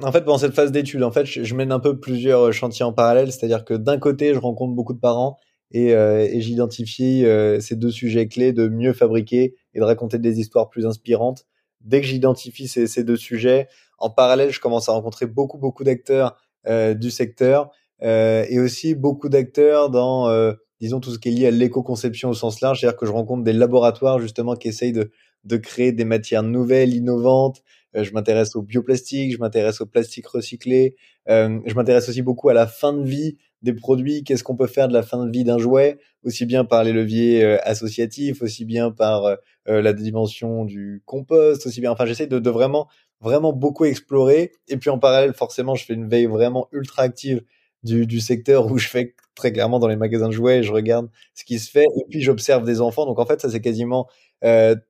En 0.00 0.10
fait, 0.10 0.22
pendant 0.24 0.38
cette 0.38 0.54
phase 0.54 0.72
d'études, 0.72 1.02
en 1.02 1.10
fait, 1.10 1.26
je, 1.26 1.54
mène 1.54 1.70
un 1.70 1.80
peu 1.80 1.98
plusieurs 1.98 2.48
euh, 2.48 2.52
chantiers 2.52 2.84
en 2.84 2.92
parallèle, 2.92 3.30
c'est-à-dire 3.30 3.64
que 3.64 3.74
d'un 3.74 3.98
côté, 3.98 4.32
je 4.32 4.38
rencontre 4.38 4.74
beaucoup 4.74 4.94
de 4.94 4.98
parents 4.98 5.38
et, 5.70 5.94
euh, 5.94 6.26
et 6.30 6.40
j'identifie 6.40 7.24
euh, 7.26 7.60
ces 7.60 7.76
deux 7.76 7.90
sujets 7.90 8.26
clés 8.26 8.52
de 8.52 8.68
mieux 8.68 8.94
fabriquer 8.94 9.54
et 9.74 9.80
de 9.80 9.84
raconter 9.84 10.18
des 10.18 10.40
histoires 10.40 10.70
plus 10.70 10.86
inspirantes. 10.86 11.44
Dès 11.82 12.00
que 12.00 12.06
j'identifie 12.06 12.68
ces, 12.68 13.04
deux 13.04 13.16
sujets, 13.16 13.68
en 13.98 14.08
parallèle, 14.08 14.50
je 14.50 14.60
commence 14.60 14.88
à 14.88 14.92
rencontrer 14.92 15.26
beaucoup, 15.26 15.58
beaucoup 15.58 15.82
d'acteurs 15.82 16.36
du 16.64 17.10
secteur 17.10 17.70
et 18.00 18.60
aussi 18.60 18.94
beaucoup 18.94 19.28
d'acteurs 19.28 19.90
dans, 19.90 20.32
disons, 20.80 21.00
tout 21.00 21.10
ce 21.10 21.18
qui 21.18 21.30
est 21.30 21.32
lié 21.32 21.46
à 21.48 21.50
l'éco-conception 21.50 22.28
au 22.28 22.34
sens 22.34 22.60
large, 22.60 22.78
c'est-à-dire 22.78 22.96
que 22.96 23.04
je 23.04 23.10
rencontre 23.10 23.42
des 23.42 23.52
laboratoires 23.52 24.20
justement 24.20 24.54
qui 24.54 24.68
essayent 24.68 24.92
de, 24.92 25.10
de 25.42 25.56
créer 25.56 25.90
des 25.90 26.04
matières 26.04 26.44
nouvelles, 26.44 26.94
innovantes, 26.94 27.58
euh, 27.58 27.62
je 27.94 28.12
m'intéresse 28.12 28.56
au 28.56 28.62
bioplastique, 28.62 29.32
je 29.32 29.38
m'intéresse 29.38 29.80
au 29.80 29.86
plastique 29.86 30.26
recyclé, 30.26 30.96
euh, 31.28 31.60
je 31.66 31.74
m'intéresse 31.74 32.08
aussi 32.08 32.22
beaucoup 32.22 32.48
à 32.48 32.54
la 32.54 32.66
fin 32.66 32.92
de 32.92 33.04
vie 33.04 33.36
des 33.62 33.72
produits, 33.72 34.24
qu'est-ce 34.24 34.42
qu'on 34.42 34.56
peut 34.56 34.66
faire 34.66 34.88
de 34.88 34.92
la 34.92 35.02
fin 35.02 35.24
de 35.24 35.30
vie 35.30 35.44
d'un 35.44 35.58
jouet, 35.58 35.98
aussi 36.24 36.46
bien 36.46 36.64
par 36.64 36.82
les 36.84 36.92
leviers 36.92 37.44
euh, 37.44 37.58
associatifs, 37.62 38.42
aussi 38.42 38.64
bien 38.64 38.90
par 38.90 39.36
la 39.66 39.92
dimension 39.92 40.64
du 40.64 41.02
compost, 41.06 41.64
aussi 41.66 41.80
bien. 41.80 41.92
Enfin, 41.92 42.04
j'essaie 42.04 42.26
de, 42.26 42.40
de, 42.40 42.50
vraiment, 42.50 42.88
vraiment 43.20 43.52
beaucoup 43.52 43.84
explorer. 43.84 44.50
Et 44.66 44.76
puis 44.76 44.90
en 44.90 44.98
parallèle, 44.98 45.34
forcément, 45.34 45.76
je 45.76 45.84
fais 45.84 45.94
une 45.94 46.08
veille 46.08 46.26
vraiment 46.26 46.66
ultra 46.72 47.02
active 47.02 47.42
du, 47.84 48.06
du 48.06 48.20
secteur 48.20 48.70
où 48.70 48.78
je 48.78 48.88
fais 48.88 49.14
très 49.34 49.52
clairement 49.52 49.78
dans 49.78 49.88
les 49.88 49.96
magasins 49.96 50.28
de 50.28 50.32
jouets, 50.32 50.62
je 50.62 50.72
regarde 50.72 51.08
ce 51.34 51.44
qui 51.44 51.58
se 51.58 51.70
fait 51.70 51.84
et 51.96 52.04
puis 52.10 52.20
j'observe 52.20 52.64
des 52.64 52.80
enfants. 52.80 53.06
Donc 53.06 53.18
en 53.18 53.26
fait, 53.26 53.40
ça 53.40 53.50
c'est 53.50 53.60
quasiment 53.60 54.08
euh, 54.08 54.31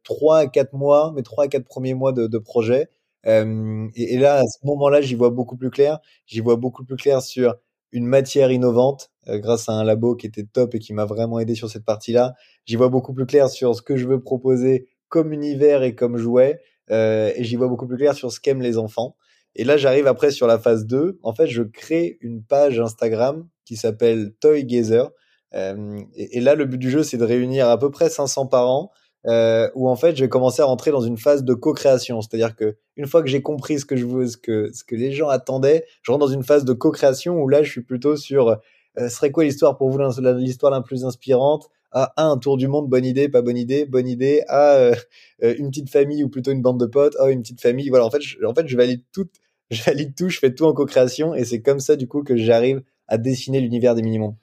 trois 0.05 0.39
à 0.39 0.47
quatre 0.47 0.73
mois, 0.73 1.13
mes 1.15 1.23
trois 1.23 1.45
à 1.45 1.49
quatre 1.49 1.67
premiers 1.67 1.95
mois 1.95 2.13
de, 2.13 2.39
projet. 2.39 2.89
Euh, 3.27 3.89
et, 3.95 4.19
là, 4.19 4.37
à 4.37 4.47
ce 4.47 4.67
moment-là, 4.67 5.01
j'y 5.01 5.15
vois 5.15 5.31
beaucoup 5.31 5.57
plus 5.57 5.71
clair. 5.71 5.99
J'y 6.27 6.41
vois 6.41 6.57
beaucoup 6.57 6.85
plus 6.85 6.97
clair 6.97 7.23
sur 7.23 7.57
une 7.93 8.07
matière 8.07 8.51
innovante 8.51 9.11
euh, 9.29 9.39
grâce 9.39 9.69
à 9.69 9.73
un 9.73 9.85
labo 9.85 10.17
qui 10.17 10.27
était 10.27 10.45
top 10.45 10.75
et 10.75 10.79
qui 10.79 10.95
m'a 10.95 11.05
vraiment 11.05 11.39
aidé 11.39 11.55
sur 11.55 11.71
cette 11.71 11.85
partie-là. 11.85 12.35
J'y 12.65 12.77
vois 12.77 12.89
beaucoup 12.89 13.13
plus 13.13 13.27
clair 13.27 13.49
sur 13.49 13.75
ce 13.77 13.83
que 13.83 13.97
je 13.97 14.07
veux 14.07 14.21
proposer 14.21 14.89
comme 15.09 15.33
univers 15.33 15.83
et 15.83 15.95
comme 15.95 16.17
jouet. 16.17 16.61
Euh, 16.91 17.33
et 17.37 17.45
j'y 17.45 17.57
vois 17.57 17.69
beaucoup 17.69 17.87
plus 17.87 17.97
clair 17.97 18.15
sur 18.15 18.33
ce 18.33 18.41
qu'aiment 18.41 18.63
les 18.63 18.79
enfants. 18.79 19.17
Et 19.55 19.65
là, 19.65 19.77
j'arrive 19.77 20.07
après 20.07 20.31
sur 20.31 20.47
la 20.47 20.59
phase 20.59 20.87
2. 20.87 21.19
En 21.23 21.35
fait, 21.35 21.47
je 21.47 21.63
crée 21.63 22.19
une 22.23 22.43
page 22.43 22.81
Instagram 22.81 23.47
qui 23.65 23.77
s'appelle 23.77 24.33
Toy 24.41 24.65
Gazer. 24.65 25.11
Euh, 25.55 26.01
et, 26.17 26.41
là, 26.41 26.55
le 26.55 26.65
but 26.65 26.79
du 26.79 26.91
jeu, 26.91 27.03
c'est 27.03 27.19
de 27.19 27.25
réunir 27.25 27.69
à 27.69 27.79
peu 27.79 27.91
près 27.91 28.09
500 28.09 28.47
parents 28.47 28.91
euh, 29.27 29.71
où 29.75 29.89
en 29.89 29.97
fait 29.97 30.17
je 30.17 30.25
vais 30.25 30.29
commencer 30.29 30.63
à 30.63 30.65
rentrer 30.65 30.91
dans 30.91 31.01
une 31.01 31.19
phase 31.19 31.45
de 31.45 31.55
co-création. 31.55 32.21
C'est-à-dire 32.21 32.57
que 32.57 32.77
une 32.97 33.07
fois 33.07 33.23
que 33.23 33.29
j'ai 33.29 33.43
compris 33.43 33.79
ce 33.79 33.85
que 33.85 33.97
je 33.97 34.07
veux, 34.07 34.27
ce 34.27 34.37
que 34.37 34.71
ce 34.73 34.85
que 34.85 34.95
les 34.95 35.13
gens 35.13 35.29
attendaient, 35.29 35.85
je 36.03 36.11
rentre 36.11 36.27
dans 36.27 36.33
une 36.33 36.45
phase 36.45 36.65
de 36.65 36.73
co-création 36.73 37.41
où 37.41 37.49
là 37.49 37.63
je 37.63 37.71
suis 37.71 37.83
plutôt 37.83 38.17
sur 38.17 38.59
euh, 38.99 39.09
serait 39.09 39.31
quoi 39.31 39.45
l'histoire 39.45 39.77
pour 39.77 39.91
vous 39.91 39.99
l'histoire 40.37 40.73
la 40.73 40.83
plus 40.83 41.05
inspirante? 41.05 41.71
Ah, 41.95 42.13
un 42.17 42.39
tour 42.39 42.57
du 42.57 42.69
monde, 42.69 42.89
bonne 42.89 43.05
idée, 43.05 43.29
pas 43.29 43.43
bonne 43.43 43.59
idée, 43.59 43.85
bonne 43.85 44.09
idée. 44.09 44.43
Ah, 44.49 44.75
euh, 44.77 44.95
euh, 45.43 45.55
une 45.59 45.69
petite 45.69 45.91
famille 45.91 46.25
ou 46.25 46.31
plutôt 46.31 46.51
une 46.51 46.63
bande 46.63 46.81
de 46.81 46.87
potes. 46.87 47.15
Ah, 47.21 47.31
une 47.31 47.43
petite 47.43 47.61
famille. 47.61 47.91
Voilà, 47.91 48.07
en 48.07 48.11
fait, 48.11 48.23
je, 48.23 48.43
en 48.45 48.55
fait, 48.55 48.67
je 48.67 48.77
valide 48.77 49.03
tout, 49.13 49.29
je 49.71 49.83
valide 49.83 50.15
tout, 50.15 50.29
je 50.31 50.39
fais 50.39 50.55
tout 50.55 50.65
en 50.65 50.73
co-création 50.73 51.35
et 51.35 51.45
c'est 51.45 51.61
comme 51.61 51.81
ça 51.81 51.97
du 51.97 52.09
coup 52.09 52.23
que 52.23 52.37
j'arrive 52.37 52.83
à 53.09 53.19
dessiner 53.19 53.61
l'univers 53.61 53.95
des 53.95 54.03
minimums. 54.03 54.35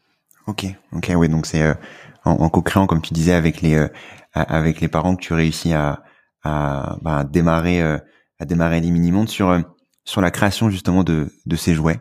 Ok, 0.47 0.65
ok, 0.93 1.11
oui, 1.15 1.29
donc 1.29 1.45
c'est 1.45 1.61
en, 2.29 2.49
co-créant, 2.49 2.87
comme 2.87 3.01
tu 3.01 3.13
disais, 3.13 3.33
avec 3.33 3.61
les 3.61 3.87
les 4.35 4.87
parents 4.87 5.15
que 5.15 5.21
tu 5.21 5.33
réussis 5.33 5.73
à, 5.73 6.03
bah, 6.43 7.23
démarrer 7.23 7.81
euh, 7.81 7.97
démarrer 8.45 8.79
les 8.81 8.91
mini 8.91 9.11
mondes 9.11 9.29
sur 9.29 9.49
euh, 9.49 9.61
sur 10.05 10.21
la 10.21 10.31
création 10.31 10.69
justement 10.69 11.03
de 11.03 11.29
ces 11.55 11.75
jouets. 11.75 11.99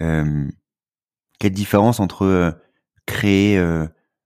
Euh, 0.00 0.48
quelle 1.40 1.52
différence 1.52 1.98
entre 1.98 2.56
créer, 3.04 3.60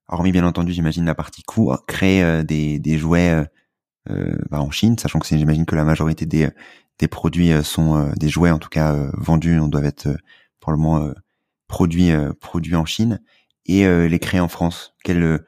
hormis 0.09 0.33
bien 0.33 0.45
entendu, 0.45 0.75
j'imagine 0.75 1.07
la 1.07 1.15
partie 1.15 1.43
coût, 1.43 1.73
créer 1.87 2.45
des 2.45 2.99
jouets 2.99 3.43
bah, 4.07 4.61
en 4.61 4.71
Chine, 4.71 4.99
sachant 4.99 5.19
que 5.19 5.27
j'imagine 5.27 5.65
que 5.65 5.77
la 5.77 5.85
majorité 5.85 6.27
des 6.27 6.51
des 6.99 7.09
produits 7.09 7.53
sont 7.65 8.13
des 8.17 8.29
jouets 8.29 8.51
en 8.51 8.59
tout 8.59 8.69
cas 8.69 8.95
vendus, 9.15 9.59
on 9.61 9.69
doit 9.69 9.85
être 9.85 10.09
probablement 10.61 11.11
produits 11.69 12.13
produits 12.39 12.77
en 12.77 12.85
Chine 12.85 13.23
et 13.69 14.09
les 14.09 14.19
créer 14.19 14.41
en 14.41 14.49
France. 14.49 14.95
Quelle 15.05 15.41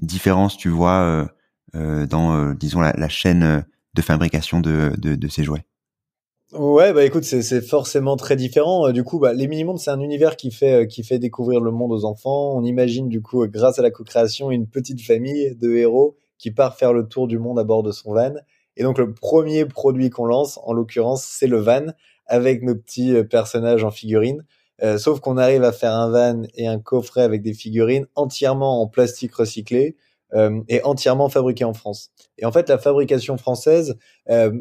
différence 0.00 0.56
tu 0.56 0.68
vois 0.68 1.00
euh, 1.02 1.26
euh, 1.74 2.06
dans, 2.06 2.34
euh, 2.34 2.54
disons, 2.54 2.80
la, 2.80 3.08
chaîne 3.08 3.64
de 3.94 4.02
fabrication 4.02 4.60
de, 4.60 5.28
ces 5.28 5.44
jouets? 5.44 5.64
Ouais, 6.52 6.92
bah 6.92 7.02
écoute, 7.04 7.24
c'est 7.24 7.62
forcément 7.62 8.16
très 8.16 8.36
différent. 8.36 8.90
Du 8.92 9.04
coup, 9.04 9.18
bah, 9.18 9.32
les 9.32 9.48
mini-mondes, 9.48 9.78
c'est 9.78 9.90
un 9.90 10.00
univers 10.00 10.36
qui 10.36 10.50
fait, 10.50 10.86
qui 10.86 11.02
fait 11.02 11.18
découvrir 11.18 11.60
le 11.60 11.70
monde 11.70 11.92
aux 11.92 12.04
enfants. 12.04 12.54
On 12.54 12.62
imagine, 12.62 13.08
du 13.08 13.22
coup, 13.22 13.46
grâce 13.48 13.78
à 13.78 13.82
la 13.82 13.90
co-création, 13.90 14.50
une 14.50 14.66
petite 14.66 15.00
famille 15.00 15.56
de 15.56 15.74
héros 15.74 16.16
qui 16.36 16.50
part 16.50 16.76
faire 16.76 16.92
le 16.92 17.08
tour 17.08 17.26
du 17.26 17.38
monde 17.38 17.58
à 17.58 17.64
bord 17.64 17.82
de 17.82 17.90
son 17.90 18.12
van. 18.12 18.34
Et 18.76 18.82
donc, 18.82 18.98
le 18.98 19.14
premier 19.14 19.64
produit 19.64 20.10
qu'on 20.10 20.26
lance, 20.26 20.58
en 20.64 20.74
l'occurrence, 20.74 21.24
c'est 21.24 21.46
le 21.46 21.58
van 21.58 21.86
avec 22.26 22.62
nos 22.62 22.74
petits 22.74 23.14
personnages 23.24 23.84
en 23.84 23.90
figurines. 23.90 24.44
Euh, 24.82 24.98
sauf 24.98 25.20
qu'on 25.20 25.36
arrive 25.36 25.64
à 25.64 25.72
faire 25.72 25.94
un 25.94 26.10
van 26.10 26.42
et 26.54 26.66
un 26.66 26.78
coffret 26.78 27.22
avec 27.22 27.42
des 27.42 27.54
figurines 27.54 28.06
entièrement 28.14 28.80
en 28.80 28.88
plastique 28.88 29.34
recyclé 29.34 29.96
euh, 30.34 30.60
et 30.68 30.82
entièrement 30.82 31.28
fabriqué 31.28 31.64
en 31.64 31.74
France. 31.74 32.10
Et 32.38 32.46
en 32.46 32.52
fait, 32.52 32.68
la 32.68 32.78
fabrication 32.78 33.36
française, 33.36 33.96
euh, 34.30 34.52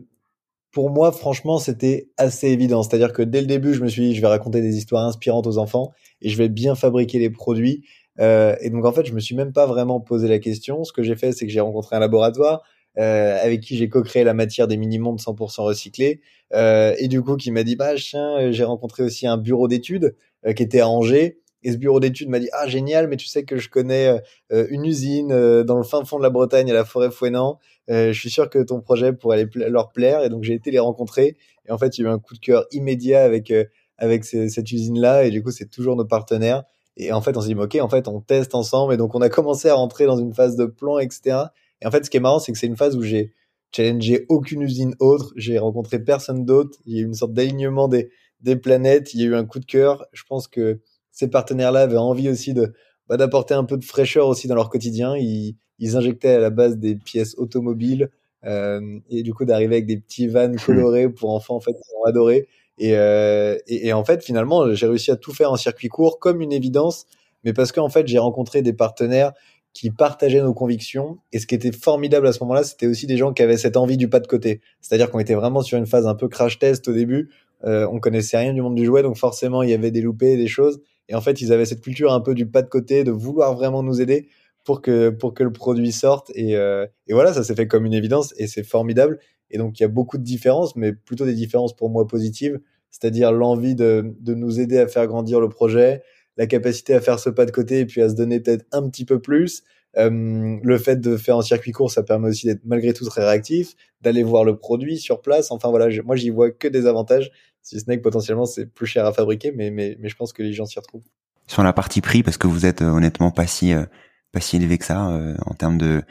pour 0.72 0.90
moi, 0.90 1.12
franchement, 1.12 1.58
c'était 1.58 2.10
assez 2.18 2.48
évident. 2.48 2.84
C'est-à-dire 2.84 3.14
que 3.14 3.22
dès 3.22 3.42
le 3.42 3.48
début, 3.48 3.74
je 3.74 3.82
me 3.82 3.88
suis 3.88 4.10
dit, 4.10 4.16
je 4.16 4.22
vais 4.22 4.28
raconter 4.28 4.62
des 4.62 4.78
histoires 4.78 5.06
inspirantes 5.06 5.48
aux 5.48 5.58
enfants 5.58 5.92
et 6.22 6.30
je 6.30 6.38
vais 6.38 6.50
bien 6.50 6.76
fabriquer 6.76 7.20
les 7.20 7.30
produits. 7.30 7.84
et 8.20 8.70
donc, 8.70 8.86
en 8.86 8.92
fait, 8.92 9.06
je 9.06 9.14
me 9.14 9.20
suis 9.20 9.36
même 9.36 9.52
pas 9.52 9.66
vraiment 9.66 10.00
posé 10.00 10.28
la 10.28 10.40
question. 10.40 10.84
Ce 10.84 10.94
que 10.94 11.04
j'ai 11.04 11.16
fait, 11.16 11.32
c'est 11.32 11.46
que 11.46 11.52
j'ai 11.52 11.60
rencontré 11.60 11.96
un 11.96 12.00
laboratoire 12.00 12.62
euh, 12.98 13.38
avec 13.42 13.62
qui 13.62 13.78
j'ai 13.78 13.90
co-créé 13.90 14.24
la 14.24 14.34
matière 14.34 14.68
des 14.68 14.78
mini-mondes 14.78 15.20
100% 15.20 15.62
recyclés. 15.62 16.22
Euh, 16.54 16.96
et 16.98 17.08
du 17.08 17.22
coup, 17.22 17.38
qui 17.38 17.52
m'a 17.52 17.64
dit, 17.64 17.76
bah, 17.76 17.94
tiens, 17.96 18.38
euh, 18.40 18.52
j'ai 18.52 18.64
rencontré 18.64 19.04
aussi 19.04 19.28
un 19.28 19.38
bureau 19.38 19.68
d'études 19.68 20.16
euh, 20.46 20.54
qui 20.54 20.64
était 20.64 20.82
à 20.82 20.90
Angers. 20.90 21.40
Et 21.64 21.72
ce 21.72 21.78
bureau 21.78 22.00
d'études 22.00 22.30
m'a 22.30 22.40
dit, 22.40 22.50
ah, 22.54 22.68
génial, 22.68 23.08
mais 23.08 23.18
tu 23.18 23.28
sais 23.28 23.44
que 23.44 23.58
je 23.58 23.70
connais 23.70 24.20
une 24.50 24.84
usine 24.84 25.28
dans 25.62 25.78
le 25.78 25.84
fin 25.84 26.04
fond 26.04 26.18
de 26.18 26.24
la 26.24 26.32
Bretagne, 26.32 26.72
à 26.72 26.74
la 26.74 26.86
forêt 26.86 27.12
Fouenant. 27.12 27.60
je 27.88 28.12
suis 28.14 28.32
sûr 28.32 28.50
que 28.50 28.58
ton 28.58 28.82
projet 28.82 29.14
pourrait 29.14 29.48
leur 29.54 29.92
plaire. 29.92 30.24
Et 30.24 30.30
donc, 30.30 30.44
j'ai 30.44 30.56
été 30.56 30.72
les 30.72 30.80
rencontrer. 30.80 31.38
Et 31.68 31.72
en 31.72 31.78
fait, 31.78 32.00
il 32.00 32.02
y 32.02 32.08
a 32.08 32.10
eu 32.10 32.12
un 32.12 32.18
coup 32.18 32.34
de 32.34 32.40
cœur 32.40 32.66
immédiat 32.72 33.24
avec, 33.24 33.54
avec 34.00 34.26
cette 34.26 34.72
usine-là. 34.72 35.26
Et 35.26 35.30
du 35.30 35.44
coup, 35.44 35.52
c'est 35.52 35.70
toujours 35.70 35.96
nos 35.96 36.04
partenaires. 36.06 36.64
Et 36.98 37.12
en 37.12 37.22
fait, 37.22 37.38
on 37.38 37.42
s'est 37.42 37.50
dit, 37.50 37.54
ok, 37.54 37.78
en 37.80 37.90
fait, 37.90 38.08
on 38.08 38.22
teste 38.22 38.56
ensemble. 38.56 38.96
Et 38.96 38.98
donc, 38.98 39.14
on 39.14 39.22
a 39.22 39.30
commencé 39.30 39.70
à 39.70 39.76
rentrer 39.76 40.08
dans 40.08 40.18
une 40.18 40.34
phase 40.34 40.56
de 40.56 40.66
plan, 40.66 40.98
etc. 40.98 41.44
Et 41.82 41.88
en 41.88 41.92
fait, 41.92 42.06
ce 42.06 42.10
qui 42.10 42.18
est 42.18 42.22
marrant, 42.22 42.40
c'est 42.40 42.52
que 42.52 42.58
c'est 42.58 42.68
une 42.68 42.78
phase 42.78 42.96
où 42.96 43.02
j'ai 43.02 43.34
challengé 43.76 44.26
aucune 44.30 44.62
usine 44.62 44.96
autre, 45.00 45.34
j'ai 45.36 45.58
rencontré 45.58 46.00
personne 46.00 46.46
d'autre, 46.46 46.78
il 46.86 46.96
y 46.96 47.00
a 47.00 47.02
eu 47.02 47.06
une 47.06 47.14
sorte 47.14 47.34
d'alignement 47.34 47.88
des, 47.88 48.10
des 48.42 48.56
planètes, 48.56 49.14
il 49.14 49.22
y 49.22 49.24
a 49.24 49.28
eu 49.28 49.36
un 49.36 49.46
coup 49.46 49.60
de 49.60 49.66
cœur. 49.66 50.06
Je 50.14 50.24
pense 50.28 50.48
que 50.48 50.82
ces 51.12 51.30
partenaires-là 51.30 51.82
avaient 51.82 51.98
envie 51.98 52.30
aussi 52.30 52.54
de 52.54 52.74
bah, 53.08 53.18
d'apporter 53.18 53.54
un 53.54 53.64
peu 53.64 53.78
de 53.78 53.84
fraîcheur 53.84 54.28
aussi 54.28 54.48
dans 54.48 54.56
leur 54.56 54.70
quotidien. 54.70 55.16
Ils, 55.16 55.56
ils 55.80 55.98
injectaient 55.98 56.36
à 56.36 56.40
la 56.40 56.50
base 56.50 56.78
des 56.78 56.96
pièces 56.96 57.36
automobiles 57.38 58.10
euh, 58.46 59.00
et 59.10 59.24
du 59.24 59.34
coup 59.34 59.46
d'arriver 59.46 59.76
avec 59.76 59.86
des 59.86 59.98
petits 59.98 60.28
vannes 60.28 60.56
hmm. 60.56 60.66
colorés 60.66 61.10
pour 61.10 61.32
enfants 61.32 61.56
en 61.56 61.60
fait 61.60 61.74
qui 61.74 61.90
ont 62.00 62.06
adoré. 62.06 62.48
Et, 62.78 62.98
euh, 62.98 63.58
et, 63.68 63.90
et, 63.90 63.94
en 63.94 64.04
fait, 64.04 64.24
finalement, 64.24 64.74
j'ai 64.74 64.88
réussi 64.88 65.12
à 65.12 65.16
tout 65.16 65.34
faire 65.34 65.52
en 65.52 65.58
circuit 65.58 65.88
court 65.88 66.18
comme 66.18 66.42
une 66.42 66.52
évidence, 66.52 67.06
mais 67.44 67.54
parce 67.54 67.72
qu'en 67.72 67.90
fait, 67.90 68.08
j'ai 68.08 68.18
rencontré 68.18 68.64
des 68.64 68.74
partenaires 68.74 69.34
qui 69.74 69.90
partageaient 69.90 70.42
nos 70.42 70.54
convictions. 70.54 71.20
Et 71.32 71.40
ce 71.40 71.48
qui 71.48 71.56
était 71.56 71.72
formidable 71.72 72.28
à 72.28 72.34
ce 72.34 72.40
moment-là, 72.42 72.64
c'était 72.64 72.88
aussi 72.88 73.08
des 73.08 73.18
gens 73.18 73.34
qui 73.34 73.42
avaient 73.42 73.58
cette 73.58 73.78
envie 73.78 73.98
du 73.98 74.10
pas 74.10 74.20
de 74.20 74.28
côté. 74.28 74.62
C'est-à-dire 74.82 75.10
qu'on 75.10 75.20
était 75.20 75.34
vraiment 75.34 75.62
sur 75.62 75.78
une 75.78 75.86
phase 75.86 76.08
un 76.08 76.16
peu 76.16 76.28
crash 76.28 76.60
test 76.60 76.88
au 76.88 76.94
début. 76.94 77.30
Euh, 77.64 77.88
on 77.92 78.00
connaissait 78.00 78.38
rien 78.38 78.54
du 78.54 78.62
monde 78.62 78.76
du 78.76 78.86
jouet, 78.86 79.04
donc 79.04 79.18
forcément 79.18 79.64
il 79.64 79.70
y 79.70 79.74
avait 79.74 79.92
des 79.92 80.02
loupés, 80.02 80.36
des 80.36 80.48
choses. 80.48 80.82
Et 81.08 81.16
en 81.16 81.22
fait, 81.22 81.42
ils 81.42 81.54
avaient 81.54 81.66
cette 81.66 81.82
culture 81.82 82.12
un 82.12 82.22
peu 82.22 82.34
du 82.34 82.46
pas 82.46 82.62
de 82.62 82.70
côté, 82.70 83.04
de 83.04 83.12
vouloir 83.12 83.56
vraiment 83.56 83.84
nous 83.84 84.02
aider 84.02 84.28
pour 84.64 84.82
que 84.82 85.10
pour 85.10 85.34
que 85.34 85.44
le 85.44 85.52
produit 85.52 85.92
sorte. 85.92 86.32
Et, 86.36 86.56
euh, 86.56 86.86
et 87.08 87.14
voilà, 87.14 87.34
ça 87.34 87.44
s'est 87.44 87.56
fait 87.56 87.68
comme 87.68 87.86
une 87.86 87.94
évidence 87.94 88.34
et 88.38 88.48
c'est 88.48 88.64
formidable. 88.64 89.20
Et 89.50 89.58
donc 89.58 89.80
il 89.80 89.84
y 89.84 89.86
a 89.86 89.90
beaucoup 89.90 90.18
de 90.18 90.24
différences, 90.24 90.76
mais 90.76 90.94
plutôt 90.94 91.26
des 91.26 91.34
différences 91.34 91.76
pour 91.76 91.90
moi 91.90 92.08
positives, 92.08 92.60
c'est-à-dire 92.90 93.32
l'envie 93.32 93.76
de, 93.76 94.16
de 94.20 94.34
nous 94.34 94.60
aider 94.60 94.78
à 94.78 94.88
faire 94.88 95.08
grandir 95.08 95.40
le 95.40 95.50
projet, 95.50 96.02
la 96.42 96.48
capacité 96.48 96.96
à 96.96 97.02
faire 97.02 97.20
ce 97.20 97.30
pas 97.30 97.46
de 97.46 97.52
côté 97.52 97.82
et 97.82 97.86
puis 97.86 98.02
à 98.02 98.10
se 98.10 98.16
donner 98.16 98.40
peut-être 98.40 98.66
un 98.72 98.90
petit 98.90 99.06
peu 99.06 99.20
plus. 99.20 99.62
Euh, 99.98 100.58
le 100.64 100.78
fait 100.80 100.96
de 100.96 101.16
faire 101.16 101.38
en 101.38 101.44
circuit 101.44 101.72
court, 101.72 101.92
ça 101.92 102.02
permet 102.02 102.30
aussi 102.30 102.48
d'être 102.48 102.62
malgré 102.66 102.94
tout 102.94 103.06
très 103.06 103.24
réactif, 103.24 103.76
d'aller 104.02 104.24
voir 104.24 104.44
le 104.44 104.56
produit 104.58 104.98
sur 104.98 105.22
place. 105.22 105.52
Enfin 105.52 105.70
voilà, 105.70 105.88
moi 106.04 106.16
j'y 106.16 106.32
vois 106.32 106.50
que 106.50 106.68
des 106.68 106.88
avantages, 106.88 107.30
si 107.62 107.80
ce 107.80 107.86
n'est 107.88 107.98
que 107.98 108.02
potentiellement 108.02 108.48
c'est 108.48 108.66
plus 108.66 108.88
cher 108.88 109.06
à 109.06 109.14
fabriquer, 109.14 109.52
mais, 109.52 109.70
mais, 109.70 109.96
mais 110.00 110.10
je 110.10 110.16
pense 110.16 110.34
que 110.34 110.42
les 110.42 110.52
gens 110.52 110.66
s'y 110.66 110.80
retrouvent. 110.80 111.04
Sur 111.46 111.62
la 111.62 111.74
partie 111.74 112.02
prix, 112.02 112.24
parce 112.24 112.40
que 112.40 112.48
vous 112.48 112.66
êtes 112.66 112.82
euh, 112.82 112.90
honnêtement 112.90 113.30
pas 113.30 113.46
si 113.46 113.74
euh, 113.74 113.86
pas 114.32 114.40
si 114.40 114.56
élevé 114.56 114.80
que 114.80 114.86
ça 114.86 115.00
en 115.46 115.54
termes 115.54 115.78
de 115.78 116.02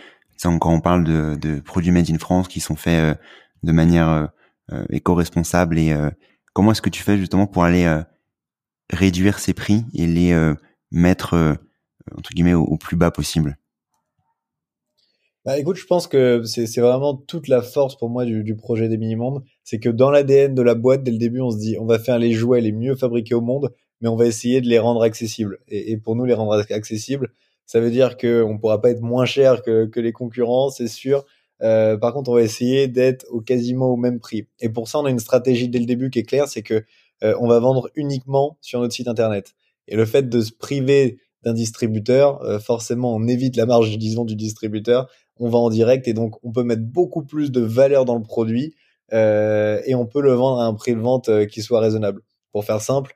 quand 0.45 0.73
on 0.73 0.81
parle 0.81 1.05
de, 1.05 1.35
de, 1.35 1.59
produits 1.59 1.91
made 1.91 2.09
in 2.09 2.19
France 2.19 2.47
qui 2.47 2.61
sont 2.61 2.77
faits 2.77 3.19
de 3.63 3.73
manière 3.73 4.29
éco-responsable 4.91 5.79
et 5.79 5.95
comment 6.53 6.73
est-ce 6.73 6.83
que 6.83 6.91
tu 6.91 7.03
fais 7.03 7.17
justement 7.17 7.47
pour 7.47 7.65
aller 7.65 7.87
réduire 8.93 9.39
ces 9.39 9.55
prix 9.55 9.85
et 9.95 10.07
les 10.07 10.55
mettre 10.91 11.59
entre 12.17 12.31
guillemets 12.31 12.55
au 12.55 12.77
plus 12.77 12.97
bas 12.97 13.11
possible 13.11 13.57
bah 15.47 15.59
écoute, 15.59 15.77
je 15.77 15.87
pense 15.87 16.07
que 16.07 16.43
c'est 16.45 16.81
vraiment 16.83 17.15
toute 17.15 17.49
la 17.49 17.63
force 17.63 17.97
pour 17.97 18.11
moi 18.11 18.27
du, 18.27 18.55
projet 18.57 18.89
des 18.89 18.99
mini-mondes. 18.99 19.43
C'est 19.65 19.79
que 19.81 19.89
dans 19.89 20.11
l'ADN 20.11 20.55
de 20.55 20.61
la 20.61 20.75
boîte, 20.75 21.03
dès 21.03 21.11
le 21.11 21.17
début, 21.17 21.41
on 21.41 21.51
se 21.51 21.57
dit 21.57 21.77
on 21.81 21.87
va 21.87 21.99
faire 21.99 22.19
les 22.19 22.33
jouets 22.33 22.61
les 22.61 22.73
mieux 22.73 22.95
fabriqués 22.95 23.35
au 23.35 23.41
monde, 23.41 23.73
mais 24.03 24.09
on 24.09 24.17
va 24.17 24.27
essayer 24.27 24.61
de 24.61 24.69
les 24.69 24.79
rendre 24.79 25.03
accessibles. 25.03 25.59
Et, 25.69 25.97
pour 25.97 26.15
nous, 26.15 26.27
les 26.27 26.35
rendre 26.35 26.53
accessibles, 26.71 27.33
ça 27.65 27.81
veut 27.81 27.91
dire 27.91 28.19
qu'on 28.19 28.53
ne 28.53 28.59
pourra 28.59 28.83
pas 28.83 28.91
être 28.91 29.01
moins 29.01 29.25
cher 29.25 29.63
que, 29.63 29.91
les 29.97 30.13
concurrents, 30.13 30.69
c'est 30.69 30.89
sûr. 30.89 31.25
Euh, 31.63 31.97
par 31.97 32.13
contre, 32.13 32.31
on 32.31 32.35
va 32.35 32.43
essayer 32.43 32.87
d'être 32.87 33.27
quasiment 33.47 33.89
au 33.91 33.97
même 33.97 34.21
prix. 34.21 34.47
Et 34.61 34.69
pour 34.69 34.89
ça, 34.89 34.99
on 34.99 35.07
a 35.07 35.11
une 35.11 35.19
stratégie 35.19 35.71
dès 35.71 35.79
le 35.79 35.87
début 35.87 36.11
qui 36.11 36.19
est 36.19 36.25
claire, 36.25 36.49
c'est 36.49 36.63
que 36.63 36.85
euh, 37.23 37.35
on 37.41 37.49
va 37.49 37.59
vendre 37.59 37.91
uniquement 37.95 38.59
sur 38.61 38.81
notre 38.81 38.95
site 38.95 39.09
internet. 39.09 39.55
Et 39.89 39.97
le 39.97 40.07
fait 40.07 40.29
de 40.29 40.41
se 40.41 40.53
priver 40.53 41.19
d'un 41.43 41.53
distributeur, 41.53 42.43
euh, 42.43 42.59
forcément, 42.59 43.15
on 43.15 43.27
évite 43.27 43.57
la 43.57 43.67
marge, 43.67 43.97
disons, 43.99 44.25
du 44.25 44.37
distributeur 44.37 45.09
on 45.43 45.49
va 45.49 45.57
en 45.57 45.71
direct 45.71 46.07
et 46.07 46.13
donc 46.13 46.35
on 46.45 46.53
peut 46.53 46.65
mettre 46.65 46.83
beaucoup 46.83 47.25
plus 47.25 47.51
de 47.51 47.63
valeur 47.63 48.05
dans 48.05 48.15
le 48.15 48.23
produit 48.23 48.75
euh, 49.15 49.81
et 49.87 49.95
on 49.95 50.05
peut 50.05 50.21
le 50.21 50.35
vendre 50.35 50.61
à 50.61 50.67
un 50.67 50.75
prix 50.75 50.95
de 50.95 51.01
vente 51.01 51.47
qui 51.47 51.63
soit 51.63 51.81
raisonnable. 51.81 52.21
Pour 52.53 52.67
faire 52.67 52.83
simple, 52.83 53.15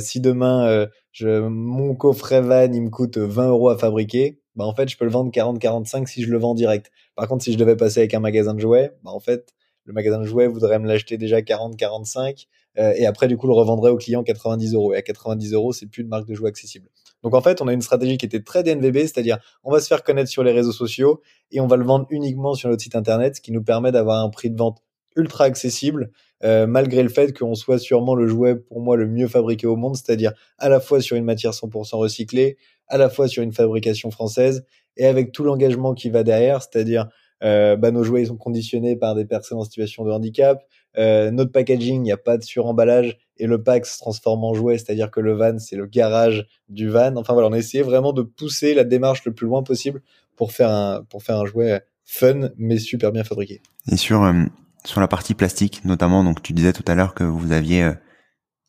si 0.00 0.20
demain 0.20 0.88
je, 1.12 1.46
mon 1.46 1.94
coffret 1.94 2.40
van 2.40 2.72
il 2.72 2.82
me 2.82 2.90
coûte 2.90 3.18
20 3.18 3.50
euros 3.50 3.68
à 3.68 3.78
fabriquer, 3.78 4.40
bah 4.56 4.64
en 4.64 4.74
fait 4.74 4.88
je 4.88 4.96
peux 4.96 5.04
le 5.04 5.12
vendre 5.12 5.30
40-45 5.30 6.08
si 6.08 6.24
je 6.24 6.30
le 6.30 6.38
vends 6.38 6.54
direct. 6.54 6.90
Par 7.14 7.28
contre 7.28 7.44
si 7.44 7.52
je 7.52 7.58
devais 7.58 7.76
passer 7.76 8.00
avec 8.00 8.14
un 8.14 8.20
magasin 8.20 8.52
de 8.52 8.58
jouets, 8.58 8.90
bah 9.04 9.12
en 9.12 9.20
fait 9.20 9.54
le 9.84 9.92
magasin 9.92 10.18
de 10.18 10.24
jouets 10.24 10.48
voudrait 10.48 10.80
me 10.80 10.88
l'acheter 10.88 11.18
déjà 11.18 11.40
40-45 11.40 12.46
et 12.76 13.04
après 13.04 13.28
du 13.28 13.36
coup 13.36 13.46
le 13.46 13.52
revendrait 13.52 13.90
au 13.90 13.96
client 13.96 14.22
90 14.22 14.74
euros. 14.74 14.94
Et 14.94 14.96
à 14.96 15.02
90 15.02 15.52
euros 15.54 15.72
c'est 15.72 15.86
plus 15.86 16.02
une 16.02 16.08
marque 16.08 16.26
de 16.26 16.34
jouets 16.34 16.48
accessible. 16.48 16.88
Donc 17.22 17.34
en 17.34 17.40
fait, 17.40 17.60
on 17.60 17.68
a 17.68 17.72
une 17.72 17.82
stratégie 17.82 18.16
qui 18.16 18.26
était 18.26 18.42
très 18.42 18.62
DNVB, 18.62 18.98
c'est-à-dire 19.00 19.38
on 19.62 19.70
va 19.70 19.80
se 19.80 19.88
faire 19.88 20.02
connaître 20.02 20.30
sur 20.30 20.42
les 20.42 20.52
réseaux 20.52 20.72
sociaux 20.72 21.20
et 21.50 21.60
on 21.60 21.66
va 21.66 21.76
le 21.76 21.84
vendre 21.84 22.06
uniquement 22.10 22.54
sur 22.54 22.68
notre 22.68 22.82
site 22.82 22.96
internet, 22.96 23.36
ce 23.36 23.40
qui 23.40 23.52
nous 23.52 23.62
permet 23.62 23.92
d'avoir 23.92 24.22
un 24.24 24.30
prix 24.30 24.50
de 24.50 24.56
vente 24.56 24.78
ultra 25.16 25.44
accessible, 25.44 26.10
euh, 26.44 26.66
malgré 26.66 27.02
le 27.02 27.08
fait 27.08 27.36
qu'on 27.36 27.54
soit 27.54 27.78
sûrement 27.78 28.14
le 28.14 28.26
jouet 28.26 28.56
pour 28.56 28.80
moi 28.80 28.96
le 28.96 29.06
mieux 29.06 29.28
fabriqué 29.28 29.66
au 29.66 29.76
monde, 29.76 29.96
c'est-à-dire 29.96 30.32
à 30.58 30.68
la 30.68 30.80
fois 30.80 31.00
sur 31.00 31.16
une 31.16 31.24
matière 31.24 31.52
100% 31.52 31.96
recyclée, 31.96 32.56
à 32.86 32.96
la 32.96 33.10
fois 33.10 33.28
sur 33.28 33.42
une 33.42 33.52
fabrication 33.52 34.10
française 34.10 34.64
et 34.96 35.06
avec 35.06 35.32
tout 35.32 35.44
l'engagement 35.44 35.94
qui 35.94 36.10
va 36.10 36.22
derrière, 36.22 36.62
c'est-à-dire 36.62 37.08
euh, 37.42 37.76
bah, 37.76 37.90
nos 37.90 38.04
jouets 38.04 38.22
ils 38.22 38.28
sont 38.28 38.36
conditionnés 38.36 38.96
par 38.96 39.14
des 39.14 39.24
personnes 39.24 39.58
en 39.58 39.64
situation 39.64 40.04
de 40.04 40.10
handicap, 40.10 40.64
euh, 40.98 41.30
notre 41.30 41.52
packaging, 41.52 41.96
il 41.96 42.02
n'y 42.02 42.12
a 42.12 42.16
pas 42.16 42.36
de 42.36 42.42
suremballage 42.42 43.18
et 43.36 43.46
le 43.46 43.62
pack 43.62 43.86
se 43.86 43.98
transforme 43.98 44.44
en 44.44 44.54
jouet, 44.54 44.78
c'est-à-dire 44.78 45.10
que 45.10 45.20
le 45.20 45.32
van, 45.34 45.58
c'est 45.58 45.76
le 45.76 45.86
garage 45.86 46.46
du 46.68 46.88
van. 46.88 47.16
Enfin 47.16 47.32
voilà, 47.32 47.48
on 47.48 47.52
a 47.52 47.58
essayé 47.58 47.82
vraiment 47.82 48.12
de 48.12 48.22
pousser 48.22 48.74
la 48.74 48.84
démarche 48.84 49.24
le 49.24 49.32
plus 49.32 49.46
loin 49.46 49.62
possible 49.62 50.02
pour 50.36 50.52
faire 50.52 50.70
un, 50.70 51.04
pour 51.08 51.22
faire 51.22 51.36
un 51.36 51.46
jouet 51.46 51.82
fun 52.04 52.50
mais 52.56 52.78
super 52.78 53.12
bien 53.12 53.24
fabriqué. 53.24 53.62
Et 53.86 53.96
sur, 53.96 54.24
euh, 54.24 54.44
sur 54.84 55.00
la 55.00 55.08
partie 55.08 55.34
plastique 55.34 55.84
notamment, 55.84 56.24
donc 56.24 56.42
tu 56.42 56.52
disais 56.52 56.72
tout 56.72 56.84
à 56.86 56.94
l'heure 56.94 57.14
que 57.14 57.24
vous 57.24 57.52
aviez 57.52 57.84
euh, 57.84 57.92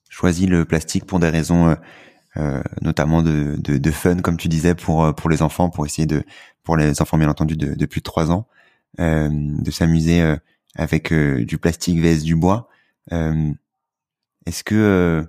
choisi 0.09 0.45
le 0.45 0.65
plastique 0.65 1.05
pour 1.05 1.19
des 1.19 1.29
raisons 1.29 1.75
euh, 2.37 2.61
notamment 2.81 3.23
de, 3.23 3.57
de, 3.57 3.77
de, 3.77 3.91
fun, 3.91 4.17
comme 4.17 4.37
tu 4.37 4.47
disais, 4.47 4.75
pour, 4.75 5.13
pour 5.15 5.29
les 5.29 5.41
enfants, 5.41 5.69
pour 5.69 5.85
essayer 5.85 6.05
de, 6.05 6.23
pour 6.63 6.77
les 6.77 7.01
enfants 7.01 7.17
bien 7.17 7.29
entendu 7.29 7.57
de, 7.57 7.73
de 7.73 7.85
plus 7.85 7.99
de 7.99 8.03
3 8.03 8.31
ans, 8.31 8.47
de 8.99 9.71
s'amuser 9.71 10.35
avec 10.75 11.11
euh, 11.11 11.43
du 11.45 11.57
plastique 11.57 11.99
vs 11.99 12.23
du 12.23 12.35
bois. 12.35 12.69
Euh, 13.11 13.51
est-ce 14.45 14.63
que 14.63 14.75
euh, 14.75 15.23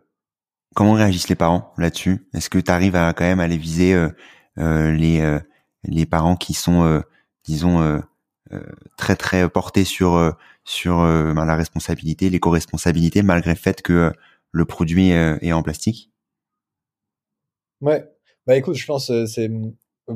comment 0.75 0.93
réagissent 0.93 1.29
les 1.29 1.35
parents 1.35 1.73
là-dessus? 1.79 2.27
Est-ce 2.35 2.51
que 2.51 2.59
tu 2.59 2.71
arrives 2.71 2.97
à 2.97 3.13
quand 3.13 3.25
même 3.25 3.41
à 3.41 3.49
les 3.49 3.57
viser 3.57 3.95
les 4.57 5.39
les 5.85 6.07
parents 6.07 6.37
qui 6.37 6.55
sont 6.55 7.03
disons 7.45 8.03
très 8.97 9.17
très 9.17 9.49
portés 9.49 9.85
sur 9.85 10.35
sur 10.65 10.99
ben, 10.99 11.45
la 11.45 11.57
responsabilité, 11.57 12.31
l'éco-responsabilité 12.31 13.23
malgré 13.23 13.51
le 13.51 13.57
fait 13.57 13.83
que 13.83 14.13
le 14.51 14.65
produit 14.65 15.09
est 15.11 15.53
en 15.53 15.63
plastique? 15.63 16.11
Ouais. 17.81 18.09
Bah 18.47 18.57
écoute, 18.57 18.77
je 18.77 18.87
pense 18.87 19.13
c'est 19.27 19.51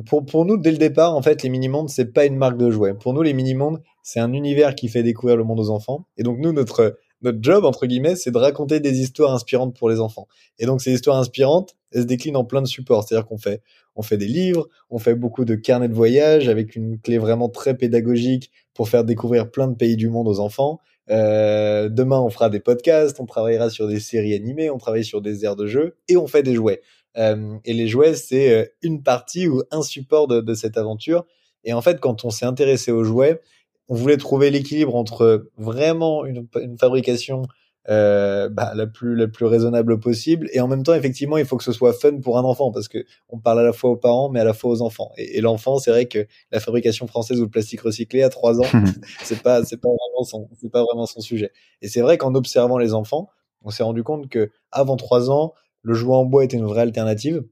pour, 0.05 0.45
nous, 0.45 0.57
dès 0.57 0.73
le 0.73 0.79
départ, 0.79 1.15
en 1.15 1.23
fait, 1.23 1.43
les 1.43 1.49
mini-mondes, 1.49 1.89
c'est 1.89 2.13
pas 2.13 2.25
une 2.25 2.37
marque 2.37 2.57
de 2.57 2.71
jouets. 2.71 2.95
Pour 2.95 3.13
nous, 3.13 3.23
les 3.23 3.33
mini-mondes, 3.33 3.81
c'est 4.03 4.21
un 4.21 4.33
univers 4.33 4.75
qui 4.75 4.89
fait 4.89 5.03
découvrir 5.03 5.37
le 5.37 5.45
monde 5.45 5.61
aux 5.61 5.71
enfants. 5.71 6.07
Et 6.17 6.23
donc, 6.23 6.39
nous, 6.39 6.53
notre, 6.53 6.99
notre 7.23 7.39
job, 7.41 7.65
entre 7.65 7.87
guillemets, 7.87 8.17
c'est 8.17 8.31
de 8.31 8.39
raconter 8.39 8.81
des 8.81 9.01
histoires 9.01 9.33
inspirantes 9.33 9.77
pour 9.77 9.89
les 9.89 10.01
enfants. 10.01 10.27
Et 10.59 10.67
donc, 10.67 10.81
ces 10.83 10.93
histoires 10.93 11.17
inspirantes, 11.17 11.77
elles 11.93 12.03
se 12.03 12.07
déclinent 12.07 12.37
en 12.37 12.45
plein 12.45 12.63
de 12.63 12.67
supports. 12.67 13.05
C'est-à-dire 13.05 13.27
qu'on 13.27 13.39
fait, 13.39 13.63
on 13.95 14.03
fait 14.03 14.17
des 14.17 14.27
livres, 14.27 14.69
on 14.91 14.99
fait 14.99 15.15
beaucoup 15.15 15.45
de 15.45 15.55
carnets 15.55 15.89
de 15.89 15.95
voyage 15.95 16.49
avec 16.49 16.75
une 16.75 16.99
clé 16.99 17.19
vraiment 17.19 17.49
très 17.49 17.77
pédagogique 17.77 18.51
pour 18.75 18.89
faire 18.89 19.05
découvrir 19.05 19.51
plein 19.51 19.69
de 19.69 19.77
pays 19.77 19.97
du 19.97 20.09
monde 20.09 20.29
aux 20.29 20.41
enfants. 20.41 20.81
Euh, 21.09 21.89
demain, 21.89 22.21
on 22.21 22.31
fera 22.31 22.51
des 22.51 22.61
podcasts, 22.61 23.21
on 23.21 23.27
travaillera 23.27 23.71
sur 23.71 23.87
des 23.87 24.01
séries 24.01 24.35
animées, 24.35 24.71
on 24.71 24.79
travaille 24.79 25.05
sur 25.05 25.23
des 25.23 25.45
aires 25.45 25.57
de 25.57 25.67
jeu 25.67 25.97
et 26.09 26.17
on 26.17 26.27
fait 26.27 26.43
des 26.43 26.55
jouets. 26.55 26.83
Euh, 27.17 27.59
et 27.65 27.73
les 27.73 27.89
jouets, 27.89 28.15
c'est 28.15 28.53
euh, 28.53 28.65
une 28.83 29.03
partie 29.03 29.49
ou 29.49 29.63
un 29.71 29.83
support 29.83 30.27
de, 30.29 30.41
de, 30.41 30.55
cette 30.55 30.77
aventure. 30.77 31.25
Et 31.65 31.73
en 31.73 31.81
fait, 31.83 32.01
quand 32.01 32.25
on 32.25 32.31
s'est 32.31 32.47
intéressé 32.47 32.93
aux 32.93 33.05
jouets, 33.05 33.41
on 33.89 33.95
voulait 33.95 34.17
trouver 34.17 34.51
l'équilibre 34.51 34.95
entre 34.95 35.49
vraiment 35.57 36.25
une, 36.25 36.47
une 36.61 36.79
fabrication 36.79 37.43
euh, 37.89 38.49
bah, 38.49 38.73
la 38.75 38.89
plus 38.89 39.15
la 39.15 39.29
plus 39.29 39.47
raisonnable 39.47 40.01
possible 40.01 40.49
et 40.53 40.59
en 40.59 40.67
même 40.67 40.83
temps 40.83 40.95
effectivement 40.95 41.37
il 41.37 41.45
faut 41.45 41.57
que 41.57 41.63
ce 41.63 41.71
soit 41.71 41.93
fun 41.93 42.19
pour 42.19 42.37
un 42.37 42.43
enfant 42.43 42.73
parce 42.73 42.89
que 42.89 43.05
on 43.29 43.39
parle 43.39 43.61
à 43.61 43.63
la 43.63 43.73
fois 43.73 43.91
aux 43.91 43.97
parents 43.97 44.29
mais 44.29 44.41
à 44.41 44.45
la 44.45 44.55
fois 44.55 44.73
aux 44.73 44.83
enfants 44.83 45.13
et, 45.17 45.39
et 45.39 45.41
l'enfant 45.41 45.79
c'est 45.79 45.93
vrai 45.93 46.07
que 46.07 46.27
la 46.51 46.59
fabrication 46.59 47.07
française 47.07 47.39
ou 47.39 47.45
le 47.45 47.49
plastique 47.49 47.83
recyclé 47.83 48.25
à 48.25 48.29
trois 48.29 48.59
ans 48.59 48.65
c'est 49.23 49.41
pas 49.41 49.65
c'est 49.65 49.81
pas 49.81 49.89
vraiment 49.89 50.25
son 50.25 50.49
c'est 50.61 50.69
pas 50.73 50.83
vraiment 50.83 51.07
son 51.07 51.21
sujet 51.21 51.53
et 51.81 51.87
c'est 51.87 52.01
vrai 52.01 52.19
qu'en 52.19 52.35
observant 52.35 52.77
les 52.77 52.93
enfants 52.93 53.29
on 53.63 53.71
s'est 53.71 53.85
rendu 53.85 54.03
compte 54.03 54.29
que 54.29 54.51
avant 54.73 54.97
trois 54.97 55.31
ans 55.31 55.55
le 55.87 55.95
jouet 55.95 56.17
en 56.17 56.25
bois 56.25 56.43
était 56.43 56.57
une 56.57 56.65
vraie 56.65 56.83
alternative. 56.83 57.45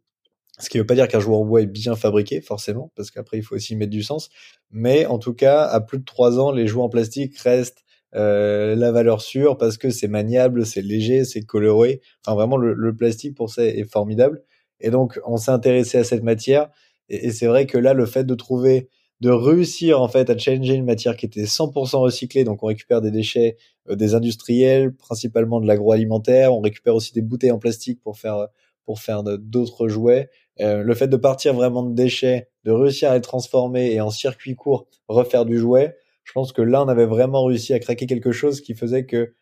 Ce 0.59 0.69
qui 0.69 0.77
ne 0.77 0.83
veut 0.83 0.87
pas 0.87 0.97
dire 0.97 1.07
qu'un 1.07 1.21
jouet 1.21 1.37
en 1.37 1.45
bois 1.45 1.63
est 1.63 1.67
bien 1.67 1.95
fabriqué, 1.95 2.41
forcément, 2.41 2.91
parce 2.97 3.13
qu'après, 3.13 3.39
il 3.39 3.43
faut 3.45 3.55
aussi 3.55 3.77
mettre 3.77 3.93
du 3.93 4.03
sens. 4.03 4.29
Mais 4.73 5.07
en 5.07 5.19
tout 5.19 5.35
cas, 5.35 5.63
à 5.63 5.81
plus 5.81 5.99
de 5.99 6.05
trois 6.05 6.41
ans, 6.41 6.51
les 6.51 6.67
jouets 6.67 6.83
en 6.83 6.89
plastique 6.89 7.39
restent 7.39 7.85
euh, 8.17 8.75
la 8.75 8.91
valeur 8.91 9.21
sûre 9.21 9.57
parce 9.57 9.79
que 9.79 9.91
c'est 9.91 10.09
maniable, 10.09 10.67
c'est 10.67 10.83
léger, 10.83 11.25
c'est 11.25 11.43
coloré. 11.43 12.01
Enfin, 12.27 12.35
vraiment, 12.35 12.57
le, 12.57 12.97
plastique 12.97 13.37
pour 13.37 13.51
ça 13.51 13.65
est 13.65 13.89
formidable. 13.89 14.43
Et 14.81 14.91
donc, 14.91 15.21
on 15.25 15.37
s'est 15.37 15.53
intéressé 15.53 15.99
à 15.99 16.05
cette 16.05 16.25
matière. 16.25 16.71
Et, 17.09 17.27
et 17.27 17.31
c'est 17.31 17.47
vrai 17.47 17.67
que 17.67 17.79
là, 17.79 17.93
le 17.93 18.07
fait 18.07 18.25
de 18.25 18.35
trouver 18.35 18.89
de 19.21 19.31
réussir 19.31 20.01
en 20.03 20.09
fait 20.09 20.29
à 20.29 20.37
changer 20.37 20.75
une 20.75 20.85
matière 20.85 21.17
qui 21.17 21.27
était 21.27 21.45
100% 21.45 21.99
recyclée. 21.99 22.45
Donc 22.45 22.63
on 22.63 22.67
récupère 22.67 23.01
des 23.01 23.11
déchets 23.11 23.57
des 23.89 24.15
industriels, 24.15 24.95
principalement 24.95 25.61
de 25.61 25.67
l'agroalimentaire. 25.67 26.55
On 26.55 26.61
récupère 26.61 26.95
aussi 26.95 27.13
des 27.13 27.23
bouteilles 27.23 27.51
en 27.51 27.59
plastique 27.59 28.01
pour 28.03 28.17
faire 28.17 28.49
pour 28.85 29.01
faire 29.01 29.23
d'autres 29.23 29.89
jouets. 29.89 30.31
Euh, 30.61 30.83
le 30.83 30.95
fait 30.95 31.09
de 31.09 31.17
partir 31.17 31.55
vraiment 31.55 31.83
de 31.83 31.95
déchets, 31.95 32.49
de 32.65 32.71
réussir 32.71 33.11
à 33.11 33.15
les 33.15 33.21
transformer 33.21 33.93
et 33.93 34.01
en 34.01 34.11
circuit 34.11 34.55
court 34.55 34.87
refaire 35.09 35.45
du 35.45 35.59
jouet, 35.59 35.97
je 36.23 36.33
pense 36.33 36.53
que 36.53 36.63
là 36.63 36.83
on 36.83 36.89
avait 36.89 37.07
vraiment 37.07 37.45
réussi 37.45 37.75
à 37.75 37.79
craquer 37.79 38.07
quelque 38.07 38.33
chose 38.33 38.61
qui 38.61 38.75
faisait 38.75 39.05
que 39.05 39.35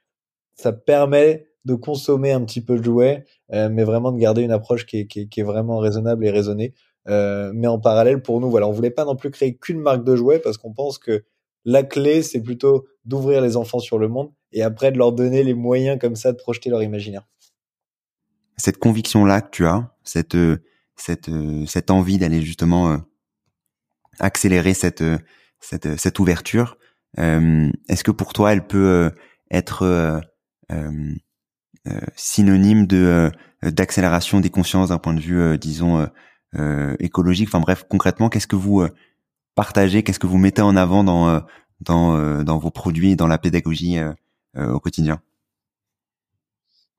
ça 0.55 0.73
permet 0.73 1.47
de 1.65 1.75
consommer 1.75 2.33
un 2.33 2.45
petit 2.45 2.61
peu 2.61 2.79
de 2.79 2.83
jouet, 2.83 3.25
euh, 3.53 3.69
mais 3.71 3.85
vraiment 3.85 4.11
de 4.11 4.19
garder 4.19 4.43
une 4.43 4.51
approche 4.51 4.87
qui 4.87 5.01
est, 5.01 5.07
qui 5.07 5.41
est 5.41 5.45
vraiment 5.45 5.79
raisonnable 5.79 6.25
et 6.27 6.31
raisonnée. 6.31 6.75
Euh, 7.09 7.53
mais 7.55 7.67
en 7.67 7.79
parallèle, 7.79 8.23
pour 8.23 8.41
nous, 8.41 8.51
voilà, 8.51 8.69
on 8.69 8.73
voulait 8.73 8.91
pas 8.91 9.05
non 9.05 9.17
plus 9.17 9.31
créer 9.31 9.57
qu'une 9.57 9.79
marque 9.79 10.05
de 10.05 10.17
jouets 10.17 10.39
parce 10.39 10.57
qu'on 10.57 10.73
pense 10.73 10.99
que 10.99 11.25
la 11.65 11.83
clé, 11.83 12.23
c'est 12.23 12.43
plutôt 12.43 12.87
d'ouvrir 13.05 13.41
les 13.41 13.57
enfants 13.57 13.79
sur 13.79 13.99
le 13.99 14.09
monde 14.09 14.33
et 14.53 14.63
après 14.63 14.93
de 14.93 14.99
leur 14.99 15.13
donner 15.13 15.43
les 15.43 15.55
moyens 15.55 15.99
comme 15.99 16.17
ça 16.17 16.33
de 16.33 16.37
projeter 16.37 16.71
leur 16.71 16.83
imaginaire. 16.83 17.27
Cette 18.57 18.79
conviction-là 18.79 19.41
que 19.41 19.51
tu 19.51 19.67
as, 19.67 19.93
cette 20.05 20.37
cette 20.97 21.31
cette 21.67 21.91
envie 21.91 22.19
d'aller 22.19 22.43
justement 22.43 22.93
euh, 22.93 22.97
accélérer 24.19 24.75
cette 24.75 25.05
cette 25.59 25.97
cette 25.97 26.19
ouverture, 26.19 26.77
euh, 27.19 27.71
est-ce 27.89 28.05
que 28.05 28.11
pour 28.11 28.33
toi, 28.33 28.53
elle 28.53 28.67
peut 28.67 29.11
être 29.51 30.21
synonyme 32.15 32.87
de 32.87 33.31
d'accélération 33.63 34.41
des 34.41 34.51
consciences 34.51 34.91
d'un 34.91 34.99
point 34.99 35.15
de 35.15 35.21
vue, 35.21 35.59
disons, 35.59 36.09
écologique? 36.99 37.49
Enfin 37.49 37.61
bref, 37.61 37.85
concrètement, 37.89 38.29
qu'est-ce 38.29 38.47
que 38.47 38.57
vous 38.57 38.87
partagez, 39.55 40.03
qu'est-ce 40.03 40.19
que 40.19 40.27
vous 40.27 40.39
mettez 40.39 40.63
en 40.63 40.77
avant 40.77 41.05
dans 41.05 41.43
dans 41.81 42.43
dans 42.43 42.59
vos 42.59 42.71
produits, 42.71 43.17
dans 43.17 43.27
la 43.27 43.39
pédagogie 43.39 43.99
au 44.57 44.81
quotidien? 44.81 45.21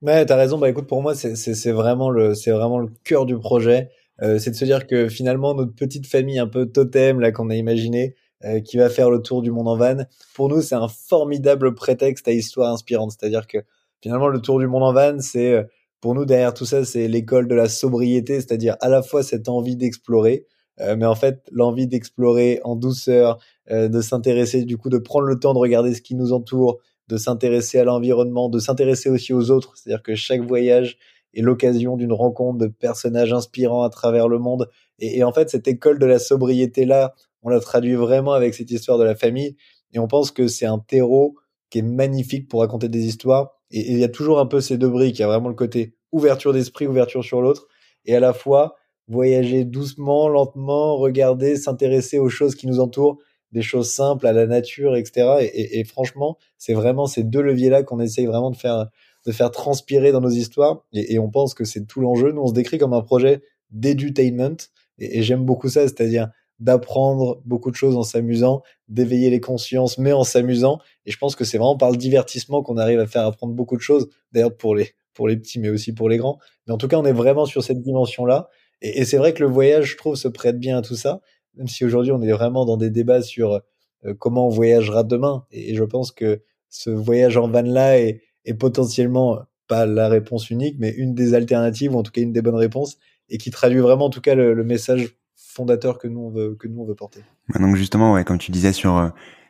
Ouais, 0.02 0.26
t'as 0.26 0.36
raison. 0.36 0.58
Bah 0.58 0.70
écoute, 0.70 0.88
pour 0.88 1.02
moi, 1.02 1.16
c'est 1.16 1.72
vraiment 1.72 2.10
le 2.10 2.34
vraiment 2.52 2.80
le 2.80 2.90
cœur 3.04 3.26
du 3.26 3.38
projet. 3.38 3.90
c'est 4.20 4.50
de 4.52 4.56
se 4.56 4.66
dire 4.66 4.88
que 4.88 5.08
finalement 5.10 5.54
notre 5.54 5.74
petite 5.74 6.08
famille 6.08 6.40
un 6.40 6.48
peu 6.48 6.66
totem 6.66 7.20
là 7.20 7.32
qu'on 7.32 7.50
a 7.50 7.56
imaginé, 7.56 8.16
euh, 8.46 8.60
qui 8.60 8.76
va 8.76 8.90
faire 8.90 9.10
le 9.10 9.22
tour 9.22 9.42
du 9.42 9.52
monde 9.52 9.70
en 9.70 9.78
van. 9.78 10.04
Pour 10.34 10.50
nous, 10.50 10.62
c'est 10.62 10.76
un 10.76 10.90
formidable 10.90 11.76
prétexte 11.76 12.28
à 12.28 12.34
histoire 12.34 12.74
inspirante. 12.74 13.12
C'est-à-dire 13.12 13.48
que 13.48 13.60
finalement, 14.02 14.28
le 14.28 14.42
tour 14.42 14.60
du 14.60 14.68
monde 14.68 14.84
en 14.84 14.92
van, 14.92 15.18
c'est 15.22 15.54
euh, 15.54 15.64
pour 16.02 16.14
nous 16.14 16.26
derrière 16.26 16.54
tout 16.54 16.66
ça, 16.66 16.84
c'est 16.84 17.08
l'école 17.08 17.48
de 17.48 17.56
la 17.56 17.70
sobriété, 17.70 18.42
c'est-à-dire 18.42 18.76
à 18.82 18.90
la 18.90 19.02
fois 19.02 19.24
cette 19.24 19.48
envie 19.48 19.78
d'explorer, 19.78 20.46
euh, 20.80 20.96
mais 20.96 21.06
en 21.06 21.16
fait 21.16 21.48
l'envie 21.52 21.88
d'explorer 21.88 22.60
en 22.64 22.76
douceur, 22.76 23.40
de 23.72 24.02
s'intéresser, 24.02 24.66
du 24.66 24.78
coup, 24.78 24.90
de 24.90 24.98
prendre 24.98 25.26
le 25.26 25.40
temps 25.40 25.54
de 25.54 25.60
regarder 25.60 25.94
ce 25.94 26.02
qui 26.02 26.16
nous 26.16 26.34
entoure, 26.34 26.80
de 27.08 27.16
s'intéresser 27.16 27.80
à 27.80 27.86
l'environnement, 27.86 28.50
de 28.50 28.60
s'intéresser 28.60 29.10
aussi 29.10 29.34
aux 29.34 29.52
autres. 29.52 29.78
C'est-à-dire 29.78 30.04
que 30.04 30.16
chaque 30.16 30.42
voyage 30.42 30.98
est 31.34 31.42
l'occasion 31.42 31.96
d'une 31.98 32.14
rencontre 32.14 32.60
de 32.60 32.68
personnages 32.68 33.34
inspirants 33.34 33.84
à 33.84 33.90
travers 33.90 34.28
le 34.28 34.38
monde. 34.40 34.70
Et, 35.00 35.20
et, 35.20 35.24
en 35.24 35.32
fait, 35.32 35.50
cette 35.50 35.68
école 35.68 35.98
de 35.98 36.06
la 36.06 36.20
sobriété 36.20 36.86
là, 36.86 37.14
on 37.42 37.50
l'a 37.50 37.60
traduit 37.60 37.96
vraiment 37.96 38.34
avec 38.34 38.54
cette 38.54 38.72
histoire 38.72 38.98
de 38.98 39.04
la 39.04 39.16
famille. 39.16 39.56
Et 39.94 40.00
on 40.00 40.08
pense 40.08 40.32
que 40.32 40.48
c'est 40.48 40.66
un 40.66 40.80
terreau 40.80 41.36
qui 41.70 41.80
est 41.80 41.84
magnifique 41.84 42.48
pour 42.48 42.62
raconter 42.62 42.88
des 42.88 43.06
histoires. 43.06 43.52
Et 43.72 43.92
il 43.92 44.00
y 44.00 44.04
a 44.04 44.10
toujours 44.10 44.40
un 44.40 44.46
peu 44.46 44.62
ces 44.62 44.78
deux 44.78 44.90
briques. 44.90 45.18
Il 45.20 45.22
y 45.22 45.26
a 45.26 45.28
vraiment 45.28 45.50
le 45.50 45.56
côté 45.56 45.96
ouverture 46.12 46.54
d'esprit, 46.54 46.88
ouverture 46.88 47.24
sur 47.24 47.42
l'autre. 47.42 47.68
Et 48.06 48.16
à 48.16 48.20
la 48.20 48.34
fois, 48.34 48.76
voyager 49.08 49.66
doucement, 49.66 50.28
lentement, 50.28 50.98
regarder, 50.98 51.56
s'intéresser 51.56 52.20
aux 52.20 52.30
choses 52.30 52.56
qui 52.56 52.68
nous 52.68 52.80
entourent, 52.80 53.18
des 53.52 53.62
choses 53.62 53.92
simples, 53.92 54.26
à 54.26 54.34
la 54.34 54.48
nature, 54.48 54.96
etc. 54.96 55.50
Et, 55.54 55.84
franchement, 55.84 56.38
c'est 56.58 56.74
vraiment 56.74 57.06
ces 57.06 57.24
deux 57.24 57.42
leviers-là 57.42 57.84
qu'on 57.84 58.00
essaye 58.00 58.26
vraiment 58.26 58.50
de 58.50 58.56
faire, 58.56 58.88
de 59.26 59.32
faire 59.32 59.52
transpirer 59.52 60.12
dans 60.12 60.22
nos 60.22 60.30
histoires. 60.30 60.84
Et, 60.92 61.20
on 61.20 61.30
pense 61.30 61.54
que 61.54 61.64
c'est 61.64 61.86
tout 61.86 62.02
l'enjeu. 62.02 62.32
Nous, 62.32 62.42
on 62.42 62.48
se 62.48 62.54
décrit 62.54 62.80
comme 62.80 62.94
un 62.94 63.02
projet 63.02 63.44
d'edutainment. 63.70 64.58
Et, 64.98 65.22
j'aime 65.22 65.46
beaucoup 65.46 65.70
ça, 65.70 65.82
c'est-à-dire 65.82 66.30
d'apprendre 66.60 67.42
beaucoup 67.46 67.72
de 67.72 67.76
choses 67.76 67.98
en 67.98 68.04
s'amusant, 68.04 68.62
d'éveiller 68.88 69.30
les 69.30 69.42
consciences, 69.42 69.98
mais 69.98 70.14
en 70.14 70.24
s'amusant. 70.24 70.80
Et 71.06 71.12
je 71.12 71.18
pense 71.18 71.36
que 71.36 71.44
c'est 71.44 71.58
vraiment 71.58 71.78
par 71.78 71.92
le 71.92 71.98
divertissement 71.98 72.64
qu'on 72.64 72.78
arrive 72.78 73.00
à 73.00 73.08
faire 73.08 73.26
apprendre 73.26 73.54
beaucoup 73.54 73.76
de 73.76 73.82
choses. 73.82 74.08
D'ailleurs, 74.32 74.56
pour 74.56 74.74
les, 74.76 74.92
pour 75.14 75.28
les 75.28 75.38
petits, 75.38 75.60
mais 75.60 75.70
aussi 75.70 75.94
pour 75.94 76.10
les 76.10 76.18
grands. 76.18 76.40
Mais 76.66 76.74
en 76.74 76.78
tout 76.78 76.88
cas, 76.88 76.98
on 76.98 77.06
est 77.06 77.14
vraiment 77.14 77.46
sur 77.46 77.64
cette 77.64 77.82
dimension-là. 77.82 78.50
Et, 78.84 79.06
c'est 79.06 79.18
vrai 79.18 79.34
que 79.34 79.42
le 79.42 79.50
voyage, 79.50 79.92
je 79.92 79.98
trouve, 79.98 80.16
se 80.16 80.28
prête 80.28 80.60
bien 80.60 80.78
à 80.78 80.82
tout 80.82 80.96
ça. 80.96 81.22
Même 81.56 81.68
si 81.68 81.84
aujourd'hui, 81.86 82.12
on 82.12 82.22
est 82.22 82.32
vraiment 82.32 82.66
dans 82.66 82.78
des 82.78 82.92
débats 82.92 83.24
sur 83.24 83.62
euh, 84.06 84.14
comment 84.20 84.48
on 84.48 84.50
voyagera 84.50 85.04
demain. 85.04 85.46
Et, 85.52 85.74
je 85.74 85.84
pense 85.84 86.12
que 86.12 86.42
ce 86.70 86.92
voyage 86.92 87.38
en 87.38 87.48
van-là 87.48 88.00
est, 88.00 88.22
est 88.46 88.54
potentiellement 88.54 89.40
pas 89.68 89.86
la 89.86 90.10
réponse 90.10 90.50
unique, 90.50 90.76
mais 90.80 90.90
une 90.92 91.14
des 91.16 91.34
alternatives, 91.34 91.96
ou 91.96 92.00
en 92.00 92.04
tout 92.04 92.12
cas 92.12 92.22
une 92.22 92.34
des 92.34 92.42
bonnes 92.42 92.56
réponses, 92.56 92.98
et 93.30 93.38
qui 93.38 93.52
traduit 93.52 93.80
vraiment, 93.80 94.06
en 94.06 94.10
tout 94.10 94.22
cas, 94.22 94.36
le, 94.36 94.64
message 94.64 95.16
fondateur 95.36 95.98
que 96.00 96.08
nous 96.08 96.22
on 96.22 96.30
veut 96.30 96.56
que 96.56 96.68
nous 96.68 96.82
on 96.82 96.86
veut 96.86 96.96
porter. 96.96 97.22
Donc 97.60 97.76
justement, 97.76 98.22
comme 98.24 98.38
tu 98.38 98.52
disais 98.52 98.74
sur 98.74 98.98
euh, 98.98 99.10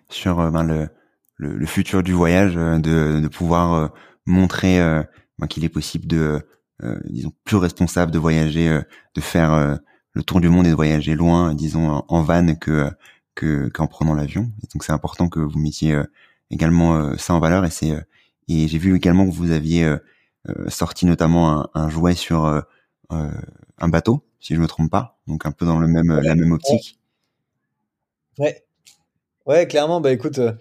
sur 0.09 0.39
euh, 0.39 0.51
ben, 0.51 0.63
le, 0.63 0.89
le, 1.37 1.65
futur 1.65 2.03
du 2.03 2.13
voyage, 2.13 2.55
euh, 2.57 2.77
de, 2.77 3.21
de 3.21 3.27
pouvoir 3.27 3.93
montrer 4.25 4.79
ben, 5.39 5.47
qu'il 5.47 5.63
est 5.63 5.69
possible 5.69 6.07
de 6.07 6.41
disons 7.05 7.31
plus 7.43 7.57
responsable 7.57 8.11
de 8.11 8.19
voyager, 8.19 8.81
de 9.15 9.21
faire 9.21 9.79
le 10.13 10.23
tour 10.23 10.41
du 10.41 10.49
monde 10.49 10.65
et 10.67 10.69
de 10.69 10.75
voyager 10.75 11.15
loin, 11.15 11.53
disons 11.53 12.03
en 12.07 12.21
van 12.23 12.55
que 12.55 12.89
que 13.35 13.69
qu'en 13.69 13.87
prenant 13.87 14.13
l'avion. 14.13 14.51
Donc 14.73 14.83
c'est 14.83 14.91
important 14.91 15.29
que 15.29 15.39
vous 15.39 15.59
mettiez 15.59 15.97
également 16.51 17.17
ça 17.17 17.33
en 17.33 17.39
valeur 17.39 17.63
et 17.65 17.69
c'est 17.69 17.93
et 18.47 18.67
j'ai 18.67 18.77
vu 18.77 18.95
également 18.95 19.25
que 19.25 19.33
vous 19.33 19.51
aviez 19.51 19.95
sorti 20.67 21.05
notamment 21.05 21.61
un, 21.61 21.69
un 21.73 21.89
jouet 21.89 22.15
sur 22.15 22.63
un 23.09 23.87
bateau 23.87 24.23
si 24.43 24.55
je 24.55 24.59
me 24.59 24.67
trompe 24.67 24.91
pas. 24.91 25.17
Donc 25.27 25.45
un 25.45 25.51
peu 25.51 25.65
dans 25.65 25.79
le 25.79 25.87
même, 25.87 26.19
la 26.21 26.35
même 26.35 26.51
optique. 26.51 26.99
Ouais. 28.37 28.63
Ouais, 29.45 29.67
clairement. 29.67 30.01
Bah 30.01 30.11
écoute, 30.11 30.39
euh, 30.39 30.53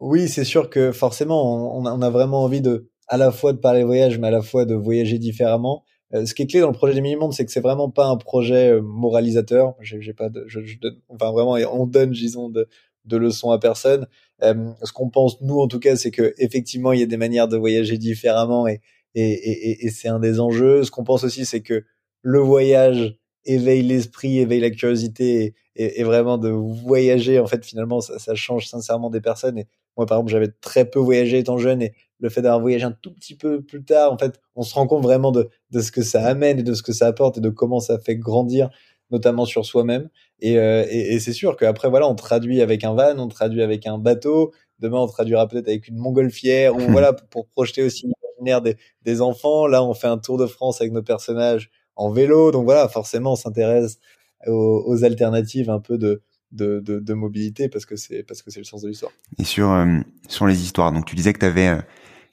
oui, 0.00 0.28
c'est 0.28 0.44
sûr 0.44 0.70
que 0.70 0.90
forcément, 0.92 1.76
on, 1.78 1.86
on, 1.86 2.02
a, 2.02 2.10
vraiment 2.10 2.42
envie 2.44 2.60
de, 2.60 2.88
à 3.08 3.16
la 3.16 3.30
fois 3.30 3.52
de 3.52 3.58
parler 3.58 3.84
voyage, 3.84 4.18
mais 4.18 4.28
à 4.28 4.30
la 4.30 4.42
fois 4.42 4.64
de 4.64 4.74
voyager 4.74 5.18
différemment. 5.18 5.84
Euh, 6.14 6.24
ce 6.24 6.34
qui 6.34 6.42
est 6.42 6.46
clé 6.46 6.60
dans 6.60 6.68
le 6.68 6.72
projet 6.72 6.94
des 6.94 7.00
mini-mondes, 7.00 7.32
c'est 7.32 7.44
que 7.44 7.50
c'est 7.50 7.60
vraiment 7.60 7.90
pas 7.90 8.06
un 8.06 8.16
projet 8.16 8.70
euh, 8.70 8.80
moralisateur. 8.80 9.74
J'ai 9.80 10.12
pas 10.12 10.28
de, 10.28 10.44
je, 10.46 10.60
je 10.62 10.78
donne, 10.78 11.00
enfin 11.08 11.32
vraiment, 11.32 11.52
on 11.72 11.86
donne, 11.86 12.10
disons, 12.10 12.48
de, 12.48 12.68
de 13.04 13.16
leçons 13.16 13.50
à 13.50 13.58
personne. 13.58 14.06
ce 14.40 14.92
qu'on 14.92 15.10
pense 15.10 15.40
nous, 15.40 15.58
en 15.58 15.68
tout 15.68 15.80
cas, 15.80 15.96
c'est 15.96 16.10
que 16.10 16.34
effectivement, 16.38 16.92
il 16.92 17.00
y 17.00 17.02
a 17.02 17.06
des 17.06 17.16
manières 17.16 17.48
de 17.48 17.56
voyager 17.56 17.98
différemment 17.98 18.66
et 18.66 18.80
et, 19.16 19.32
et, 19.32 19.86
et 19.86 19.90
c'est 19.90 20.08
un 20.08 20.20
des 20.20 20.40
enjeux. 20.40 20.84
Ce 20.84 20.90
qu'on 20.90 21.04
pense 21.04 21.24
aussi, 21.24 21.46
c'est 21.46 21.62
que 21.62 21.84
le 22.22 22.38
voyage 22.38 23.16
éveille 23.44 23.82
l'esprit, 23.82 24.38
éveille 24.38 24.60
la 24.60 24.70
curiosité 24.70 25.54
et, 25.74 26.00
et, 26.00 26.04
vraiment 26.04 26.36
de 26.36 26.50
voyager. 26.50 27.38
En 27.38 27.46
fait, 27.46 27.64
finalement, 27.64 28.00
ça, 28.00 28.18
ça, 28.18 28.34
change 28.34 28.66
sincèrement 28.66 29.08
des 29.08 29.20
personnes. 29.20 29.58
Et 29.58 29.66
moi, 29.96 30.06
par 30.06 30.18
exemple, 30.18 30.30
j'avais 30.32 30.52
très 30.60 30.84
peu 30.84 30.98
voyagé 30.98 31.38
étant 31.38 31.58
jeune 31.58 31.82
et 31.82 31.94
le 32.18 32.28
fait 32.28 32.42
d'avoir 32.42 32.60
voyagé 32.60 32.84
un 32.84 32.92
tout 32.92 33.12
petit 33.12 33.36
peu 33.36 33.62
plus 33.62 33.84
tard, 33.84 34.12
en 34.12 34.18
fait, 34.18 34.40
on 34.54 34.62
se 34.62 34.74
rend 34.74 34.86
compte 34.86 35.02
vraiment 35.02 35.32
de, 35.32 35.48
de 35.70 35.80
ce 35.80 35.92
que 35.92 36.02
ça 36.02 36.24
amène 36.24 36.58
et 36.58 36.62
de 36.62 36.74
ce 36.74 36.82
que 36.82 36.92
ça 36.92 37.06
apporte 37.06 37.38
et 37.38 37.40
de 37.40 37.50
comment 37.50 37.80
ça 37.80 37.98
fait 37.98 38.16
grandir, 38.16 38.70
notamment 39.10 39.44
sur 39.44 39.66
soi-même. 39.66 40.08
Et, 40.40 40.58
euh, 40.58 40.84
et, 40.88 41.14
et 41.14 41.20
c'est 41.20 41.32
sûr 41.32 41.56
qu'après, 41.56 41.90
voilà, 41.90 42.08
on 42.08 42.14
traduit 42.14 42.62
avec 42.62 42.84
un 42.84 42.94
van, 42.94 43.18
on 43.18 43.28
traduit 43.28 43.62
avec 43.62 43.86
un 43.86 43.98
bateau. 43.98 44.52
Demain, 44.78 44.98
on 44.98 45.06
traduira 45.06 45.48
peut-être 45.48 45.68
avec 45.68 45.88
une 45.88 45.96
montgolfière 45.96 46.74
ou 46.74 46.80
voilà, 46.90 47.12
pour, 47.12 47.28
pour 47.28 47.46
projeter 47.48 47.82
aussi 47.82 48.06
l'imaginaire 48.06 48.62
des, 48.62 48.76
des 49.02 49.20
enfants. 49.20 49.66
Là, 49.66 49.84
on 49.84 49.94
fait 49.94 50.08
un 50.08 50.18
tour 50.18 50.38
de 50.38 50.46
France 50.46 50.80
avec 50.80 50.92
nos 50.92 51.02
personnages 51.02 51.70
en 51.96 52.10
vélo. 52.10 52.50
Donc 52.52 52.64
voilà, 52.64 52.88
forcément, 52.88 53.32
on 53.32 53.36
s'intéresse 53.36 53.98
aux, 54.46 55.04
alternatives 55.04 55.70
un 55.70 55.80
peu 55.80 55.98
de, 55.98 56.22
de, 56.52 56.80
de, 56.80 57.14
mobilité 57.14 57.68
parce 57.68 57.86
que 57.86 57.96
c'est 57.96 58.22
parce 58.22 58.42
que 58.42 58.50
c'est 58.50 58.60
le 58.60 58.64
sens 58.64 58.82
de 58.82 58.88
l'histoire. 58.88 59.12
Et 59.38 59.44
sur 59.44 59.70
euh, 59.70 59.98
sur 60.28 60.46
les 60.46 60.62
histoires, 60.62 60.92
donc 60.92 61.04
tu 61.04 61.16
disais 61.16 61.32
que 61.32 61.40
tu 61.40 61.46
avais 61.46 61.68
euh, 61.68 61.80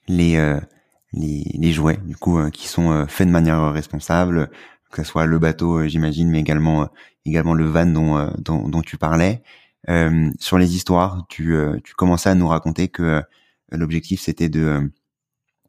les, 0.08 0.36
euh, 0.38 0.60
les 1.14 1.44
les 1.54 1.72
jouets 1.72 1.98
du 2.06 2.16
coup 2.16 2.40
qui 2.52 2.68
sont 2.68 3.06
faits 3.08 3.28
de 3.28 3.32
manière 3.32 3.72
responsable, 3.72 4.50
que 4.92 5.04
ce 5.04 5.10
soit 5.10 5.26
le 5.26 5.40
bateau, 5.40 5.88
j'imagine, 5.88 6.30
mais 6.30 6.40
également 6.40 6.90
également 7.26 7.54
le 7.54 7.66
van 7.66 7.86
dont 7.86 8.32
dont, 8.38 8.70
dont 8.70 8.82
tu 8.82 8.98
parlais. 8.98 9.42
sur 10.40 10.58
les 10.58 10.76
histoires, 10.76 11.26
tu 11.30 11.56
tu 11.84 11.94
commençais 11.96 12.30
à 12.30 12.36
nous 12.36 12.48
raconter 12.48 12.88
que 12.88 13.22
l'objectif 13.72 14.22
c'était 14.22 14.50
de 14.50 14.92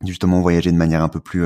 justement 0.04 0.40
voyager 0.40 0.70
de 0.70 0.76
manière 0.76 1.02
un 1.02 1.08
peu 1.08 1.20
plus 1.20 1.44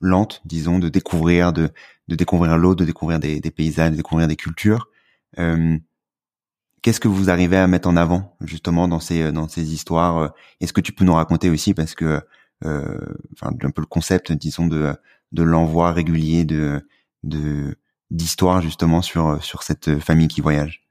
lente, 0.00 0.42
disons, 0.44 0.78
de 0.78 0.88
découvrir, 0.88 1.52
de, 1.52 1.70
de 2.08 2.14
découvrir 2.14 2.56
l'eau, 2.58 2.74
de 2.74 2.84
découvrir 2.84 3.18
des, 3.18 3.40
des, 3.40 3.50
paysages, 3.50 3.92
de 3.92 3.96
découvrir 3.96 4.28
des 4.28 4.36
cultures. 4.36 4.88
Euh, 5.38 5.78
Qu'est-ce 6.82 7.00
que 7.00 7.08
vous 7.08 7.30
arrivez 7.30 7.56
à 7.56 7.66
mettre 7.66 7.88
en 7.88 7.96
avant 7.96 8.36
justement 8.42 8.86
dans 8.86 9.00
ces 9.00 9.32
dans 9.32 9.48
ces 9.48 9.72
histoires 9.72 10.34
Est-ce 10.60 10.72
que 10.72 10.80
tu 10.80 10.92
peux 10.92 11.04
nous 11.04 11.14
raconter 11.14 11.50
aussi 11.50 11.74
parce 11.74 11.96
que 11.96 12.20
euh, 12.64 12.98
enfin 13.32 13.50
un 13.60 13.70
peu 13.70 13.80
le 13.80 13.86
concept 13.86 14.30
disons 14.30 14.68
de 14.68 14.94
de 15.32 15.42
l'envoi 15.42 15.90
régulier 15.92 16.44
de 16.44 16.80
de 17.24 17.76
d'histoires 18.12 18.62
justement 18.62 19.02
sur 19.02 19.42
sur 19.42 19.64
cette 19.64 19.98
famille 19.98 20.28
qui 20.28 20.40
voyage? 20.40 20.86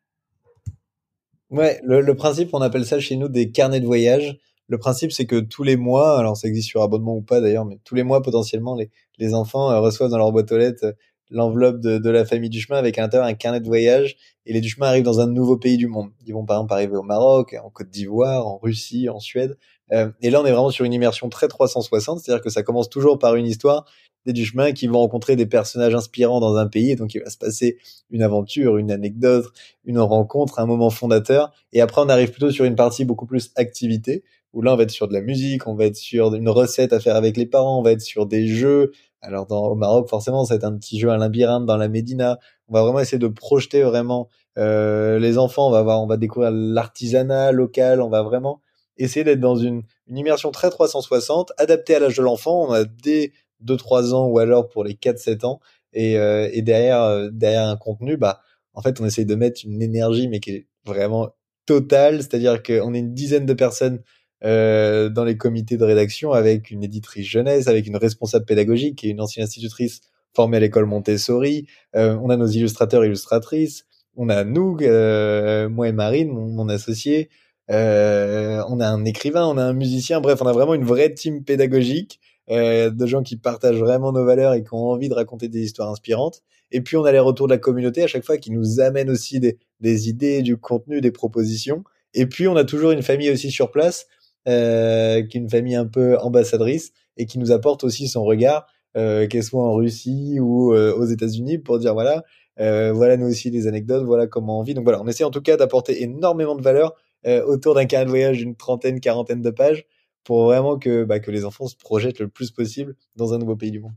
Ouais, 1.51 1.79
le, 1.84 2.13
principe 2.15 2.53
on 2.53 2.62
appelle 2.62 2.86
ça 2.86 2.99
chez 2.99 3.15
nous 3.15 3.29
des 3.29 3.51
carnets 3.51 3.79
de 3.79 3.86
voyage. 3.86 4.38
Le 4.67 4.77
principe, 4.79 5.12
c'est 5.12 5.27
que 5.27 5.39
tous 5.39 5.63
les 5.63 5.77
mois, 5.77 6.17
alors 6.17 6.36
ça 6.36 6.47
existe 6.47 6.67
sur 6.69 6.81
abonnement 6.81 7.15
ou 7.15 7.21
pas 7.21 7.39
d'ailleurs, 7.39 7.65
mais 7.65 7.79
tous 7.84 7.93
les 7.93 8.03
mois 8.03 8.21
potentiellement, 8.23 8.75
les, 8.75 8.89
les 9.19 9.34
enfants 9.36 9.71
euh, 9.71 9.79
reçoivent 9.79 10.10
dans 10.10 10.17
leur 10.17 10.31
boîte 10.31 10.51
aux 10.51 10.58
lettres 10.58 10.86
euh, 10.86 10.91
l'enveloppe 11.36 11.82
de, 11.82 12.10
la 12.10 12.26
famille 12.26 12.50
Duchemin 12.50 12.80
avec 12.80 12.98
à 12.98 13.10
un 13.12 13.34
carnet 13.34 13.60
de 13.60 13.67
voyage. 13.67 14.15
Et 14.45 14.54
les 14.54 14.62
Duchemin 14.62 14.88
arrivent 14.88 15.04
dans 15.04 15.19
un 15.19 15.28
nouveau 15.28 15.58
pays 15.58 15.78
du 15.78 15.88
monde. 15.88 16.12
Ils 16.26 16.34
vont 16.34 16.45
par 16.45 16.58
exemple 16.58 16.74
arriver 16.74 16.95
au 16.95 17.04
Maroc, 17.04 17.56
en 17.62 17.69
Côte 17.69 17.89
d'Ivoire, 17.89 18.48
en 18.48 18.58
Russie, 18.58 19.10
en 19.10 19.19
Suède. 19.19 19.58
Euh, 19.91 20.10
et 20.21 20.30
là, 20.30 20.41
on 20.41 20.45
est 20.45 20.52
vraiment 20.52 20.71
sur 20.71 20.86
une 20.86 20.93
immersion 20.93 21.30
très 21.30 21.48
360, 21.48 22.19
c'est-à-dire 22.19 22.41
que 22.41 22.50
ça 22.50 22.63
commence 22.63 22.89
toujours 22.89 23.19
par 23.19 23.36
une 23.36 23.45
histoire 23.45 23.86
des 24.26 24.34
Duchemin 24.34 24.71
qui 24.71 24.88
vont 24.88 25.00
rencontrer 25.00 25.36
des 25.36 25.45
personnages 25.45 25.93
inspirants 25.93 26.39
dans 26.39 26.56
un 26.56 26.67
pays. 26.67 26.91
Et 26.91 26.95
donc, 26.95 27.13
il 27.13 27.21
va 27.21 27.30
se 27.30 27.38
passer 27.38 27.78
une 28.10 28.24
aventure, 28.24 28.78
une 28.78 28.91
anecdote, 28.91 29.45
une 29.84 30.00
rencontre, 30.00 30.60
un 30.60 30.65
moment 30.65 30.89
fondateur. 30.89 31.52
Et 31.74 31.82
après, 31.82 32.02
on 32.02 32.10
arrive 32.10 32.32
plutôt 32.32 32.50
sur 32.50 32.65
une 32.65 32.76
partie 32.76 33.04
beaucoup 33.04 33.26
plus 33.26 33.52
activité 33.56 34.24
où 34.56 34.62
là 34.62 34.74
on 34.74 34.78
va 34.78 34.84
être 34.84 34.91
sur 34.91 35.10
de 35.10 35.13
la 35.13 35.21
musique, 35.21 35.67
on 35.67 35.76
va 35.76 35.86
être 35.86 35.98
sur 35.98 36.34
une 36.34 36.48
recette 36.48 36.93
à 36.93 37.02
faire 37.02 37.17
avec 37.17 37.36
les 37.36 37.45
parents, 37.45 37.78
on 37.78 37.84
va 37.84 37.91
être 37.91 38.02
sur 38.02 38.26
des 38.26 38.48
jeux. 38.48 38.93
Alors 39.25 39.45
dans, 39.47 39.67
au 39.67 39.75
Maroc 39.75 40.07
forcément 40.09 40.47
être 40.49 40.63
un 40.63 40.77
petit 40.77 40.99
jeu 40.99 41.09
à 41.09 41.17
labyrinthe 41.17 41.65
dans 41.65 41.77
la 41.77 41.88
Médina. 41.88 42.39
On 42.67 42.73
va 42.73 42.83
vraiment 42.83 42.99
essayer 42.99 43.17
de 43.17 43.27
projeter 43.27 43.81
vraiment 43.81 44.29
euh, 44.57 45.19
les 45.19 45.38
enfants. 45.38 45.67
On 45.67 45.71
va 45.71 45.81
voir, 45.81 46.01
on 46.01 46.07
va 46.07 46.17
découvrir 46.17 46.51
l'artisanat 46.51 47.51
local. 47.51 48.01
On 48.01 48.09
va 48.09 48.21
vraiment 48.21 48.61
essayer 48.97 49.23
d'être 49.23 49.39
dans 49.39 49.55
une, 49.55 49.83
une 50.07 50.17
immersion 50.17 50.51
très 50.51 50.69
360, 50.69 51.51
adaptée 51.57 51.95
à 51.95 51.99
l'âge 51.99 52.17
de 52.17 52.23
l'enfant. 52.23 52.67
On 52.67 52.71
a 52.71 52.85
dès 52.85 53.33
2-3 53.65 54.13
ans 54.13 54.27
ou 54.27 54.39
alors 54.39 54.69
pour 54.69 54.83
les 54.83 54.93
4-7 54.93 55.45
ans. 55.45 55.59
Et, 55.93 56.13
et 56.13 56.61
derrière, 56.61 57.31
derrière 57.31 57.67
un 57.67 57.77
contenu, 57.77 58.17
bah, 58.17 58.41
en 58.73 58.81
fait, 58.81 58.99
on 58.99 59.05
essaye 59.05 59.25
de 59.25 59.35
mettre 59.35 59.61
une 59.63 59.81
énergie, 59.81 60.27
mais 60.27 60.41
qui 60.41 60.51
est 60.51 60.67
vraiment 60.85 61.29
totale. 61.65 62.21
C'est-à-dire 62.21 62.61
qu'on 62.61 62.93
est 62.93 62.99
une 62.99 63.13
dizaine 63.13 63.45
de 63.45 63.53
personnes 63.53 64.01
euh, 64.43 65.10
dans 65.10 65.24
les 65.24 65.38
comités 65.38 65.78
de 65.78 65.84
rédaction 65.84 66.32
avec 66.32 66.71
une 66.71 66.84
éditrice 66.84 67.28
jeunesse, 67.28 67.67
avec 67.67 67.88
une 67.88 67.98
responsable 67.98 68.45
pédagogique 68.45 69.04
et 69.04 69.10
une 69.10 69.21
ancienne 69.21 69.45
institutrice 69.45 70.02
formée 70.36 70.58
à 70.58 70.60
l'école 70.60 70.86
Montessori. 70.86 71.67
Euh, 71.95 72.17
on 72.21 72.30
a 72.30 72.38
nos 72.38 72.48
illustrateurs, 72.48 73.06
illustratrices. 73.06 73.86
On 74.17 74.30
a 74.30 74.43
nous, 74.43 74.78
euh, 74.82 75.69
moi 75.69 75.88
et 75.88 75.93
Marine, 75.93 76.30
mon, 76.30 76.48
mon 76.48 76.69
associé. 76.69 77.30
Euh, 77.71 78.62
on 78.69 78.80
a 78.80 78.88
un 78.88 79.06
écrivain, 79.06 79.45
on 79.48 79.58
a 79.58 79.63
un 79.63 79.74
musicien. 79.74 80.21
Bref, 80.21 80.41
on 80.41 80.48
a 80.48 80.54
vraiment 80.54 80.74
une 80.74 80.84
vraie 80.84 81.13
team 81.13 81.43
pédagogique 81.43 82.19
euh, 82.52 82.89
de 82.89 83.06
gens 83.06 83.24
qui 83.24 83.38
partagent 83.38 83.80
vraiment 83.80 84.12
nos 84.12 84.26
valeurs 84.26 84.54
et 84.54 84.63
qui 84.63 84.74
ont 84.74 84.89
envie 84.89 85.10
de 85.10 85.15
raconter 85.15 85.48
des 85.48 85.63
histoires 85.63 85.89
inspirantes. 85.89 86.41
Et 86.71 86.82
puis 86.82 86.98
on 86.98 87.06
a 87.06 87.12
les 87.12 87.19
retours 87.19 87.48
de 87.48 87.54
la 87.54 87.58
communauté 87.58 88.04
à 88.04 88.08
chaque 88.08 88.26
fois 88.26 88.38
qui 88.38 88.52
nous 88.52 88.80
amènent 88.80 89.10
aussi 89.10 89.39
des 89.39 90.10
idées, 90.10 90.41
du 90.41 90.58
contenu, 90.58 91.02
des 91.02 91.12
propositions. 91.12 91.84
Et 92.13 92.28
puis 92.28 92.48
on 92.48 92.56
a 92.56 92.63
toujours 92.63 92.91
une 92.91 93.02
famille 93.02 93.32
aussi 93.32 93.50
sur 93.52 93.71
place 93.71 94.08
euh, 94.47 95.21
qui 95.23 95.38
est 95.38 95.41
une 95.41 95.49
famille 95.49 95.75
un 95.75 95.88
peu 95.88 96.17
ambassadrice 96.19 96.91
et 97.17 97.25
qui 97.25 97.39
nous 97.39 97.51
apporte 97.51 97.84
aussi 97.84 98.08
son 98.08 98.23
regard, 98.23 98.67
euh, 98.97 99.27
qu'elle 99.27 99.43
soit 99.43 99.63
en 99.63 99.73
Russie 99.73 100.39
ou 100.39 100.73
euh, 100.73 100.93
aux 100.95 101.05
États-Unis, 101.05 101.58
pour 101.58 101.79
dire 101.79 101.93
voilà, 101.93 102.23
euh, 102.60 102.93
voilà 102.93 103.17
nous 103.17 103.27
aussi 103.27 103.49
les 103.49 103.67
anecdotes, 103.67 104.05
voilà 104.05 104.27
comment 104.27 104.60
on 104.60 104.63
vit. 104.63 104.73
Donc 104.73 104.84
voilà, 104.84 105.01
on 105.01 105.08
essaie 105.08 105.23
en 105.23 105.31
tout 105.31 105.41
cas 105.41 105.58
d'apporter 105.58 106.03
énormément 106.03 106.55
de 106.55 106.62
valeur 106.62 106.93
euh, 107.25 107.43
autour 107.45 107.75
d'un 107.75 107.86
carnet 107.86 108.05
de 108.05 108.10
voyage 108.10 108.38
d'une 108.38 108.55
trentaine, 108.55 108.99
quarantaine 108.99 109.41
de 109.41 109.49
pages 109.49 109.86
pour 110.23 110.45
vraiment 110.45 110.77
que, 110.77 111.03
bah, 111.03 111.19
que 111.19 111.31
les 111.31 111.45
enfants 111.45 111.67
se 111.67 111.75
projettent 111.75 112.19
le 112.19 112.27
plus 112.27 112.51
possible 112.51 112.95
dans 113.15 113.34
un 113.34 113.38
nouveau 113.38 113.55
pays 113.55 113.71
du 113.71 113.79
monde. 113.79 113.93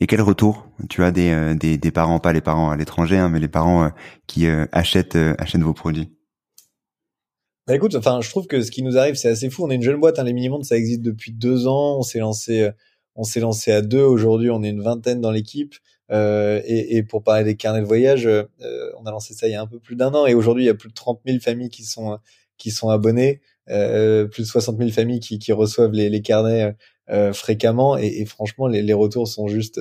Et 0.00 0.06
quel 0.06 0.20
retour? 0.20 0.66
Tu 0.88 1.02
as 1.02 1.10
des, 1.10 1.54
des, 1.56 1.76
des, 1.76 1.90
parents, 1.90 2.20
pas 2.20 2.32
les 2.32 2.40
parents 2.40 2.70
à 2.70 2.76
l'étranger, 2.76 3.16
hein, 3.16 3.28
mais 3.28 3.40
les 3.40 3.48
parents 3.48 3.90
qui 4.28 4.46
achètent, 4.46 5.18
achètent 5.38 5.62
vos 5.62 5.72
produits? 5.74 6.17
Bah 7.68 7.76
écoute, 7.76 7.94
enfin, 7.94 8.20
je 8.22 8.30
trouve 8.30 8.46
que 8.46 8.62
ce 8.62 8.70
qui 8.70 8.82
nous 8.82 8.96
arrive, 8.96 9.14
c'est 9.14 9.28
assez 9.28 9.50
fou. 9.50 9.64
On 9.64 9.70
est 9.70 9.74
une 9.74 9.82
jeune 9.82 10.00
boîte, 10.00 10.18
hein, 10.18 10.24
les 10.24 10.32
mini-mondes, 10.32 10.64
ça 10.64 10.76
existe 10.76 11.02
depuis 11.02 11.32
deux 11.32 11.66
ans. 11.66 11.98
On 11.98 12.02
s'est 12.02 12.18
lancé, 12.18 12.70
on 13.14 13.24
s'est 13.24 13.40
lancé 13.40 13.72
à 13.72 13.82
deux. 13.82 14.02
Aujourd'hui, 14.02 14.48
on 14.50 14.62
est 14.62 14.70
une 14.70 14.80
vingtaine 14.80 15.20
dans 15.20 15.30
l'équipe. 15.30 15.74
Euh, 16.10 16.62
et, 16.64 17.02
pour 17.02 17.22
parler 17.22 17.44
des 17.44 17.56
carnets 17.56 17.82
de 17.82 17.86
voyage, 17.86 18.26
euh, 18.26 18.44
on 18.98 19.04
a 19.04 19.10
lancé 19.10 19.34
ça 19.34 19.46
il 19.48 19.52
y 19.52 19.54
a 19.54 19.60
un 19.60 19.66
peu 19.66 19.78
plus 19.78 19.96
d'un 19.96 20.14
an. 20.14 20.26
Et 20.26 20.34
aujourd'hui, 20.34 20.64
il 20.64 20.66
y 20.66 20.70
a 20.70 20.74
plus 20.74 20.88
de 20.88 20.94
30 20.94 21.20
000 21.26 21.40
familles 21.40 21.68
qui 21.68 21.84
sont 21.84 22.18
qui 22.56 22.70
sont 22.70 22.88
abonnées, 22.88 23.40
euh, 23.68 24.24
plus 24.24 24.44
de 24.44 24.48
60 24.48 24.78
000 24.78 24.90
familles 24.90 25.20
qui, 25.20 25.38
qui 25.38 25.52
reçoivent 25.52 25.92
les, 25.92 26.22
carnets 26.22 26.74
euh, 27.10 27.32
fréquemment. 27.34 27.98
Et, 27.98 28.06
et, 28.06 28.24
franchement, 28.24 28.66
les, 28.66 28.82
les 28.82 28.94
retours 28.94 29.28
sont 29.28 29.46
juste 29.46 29.80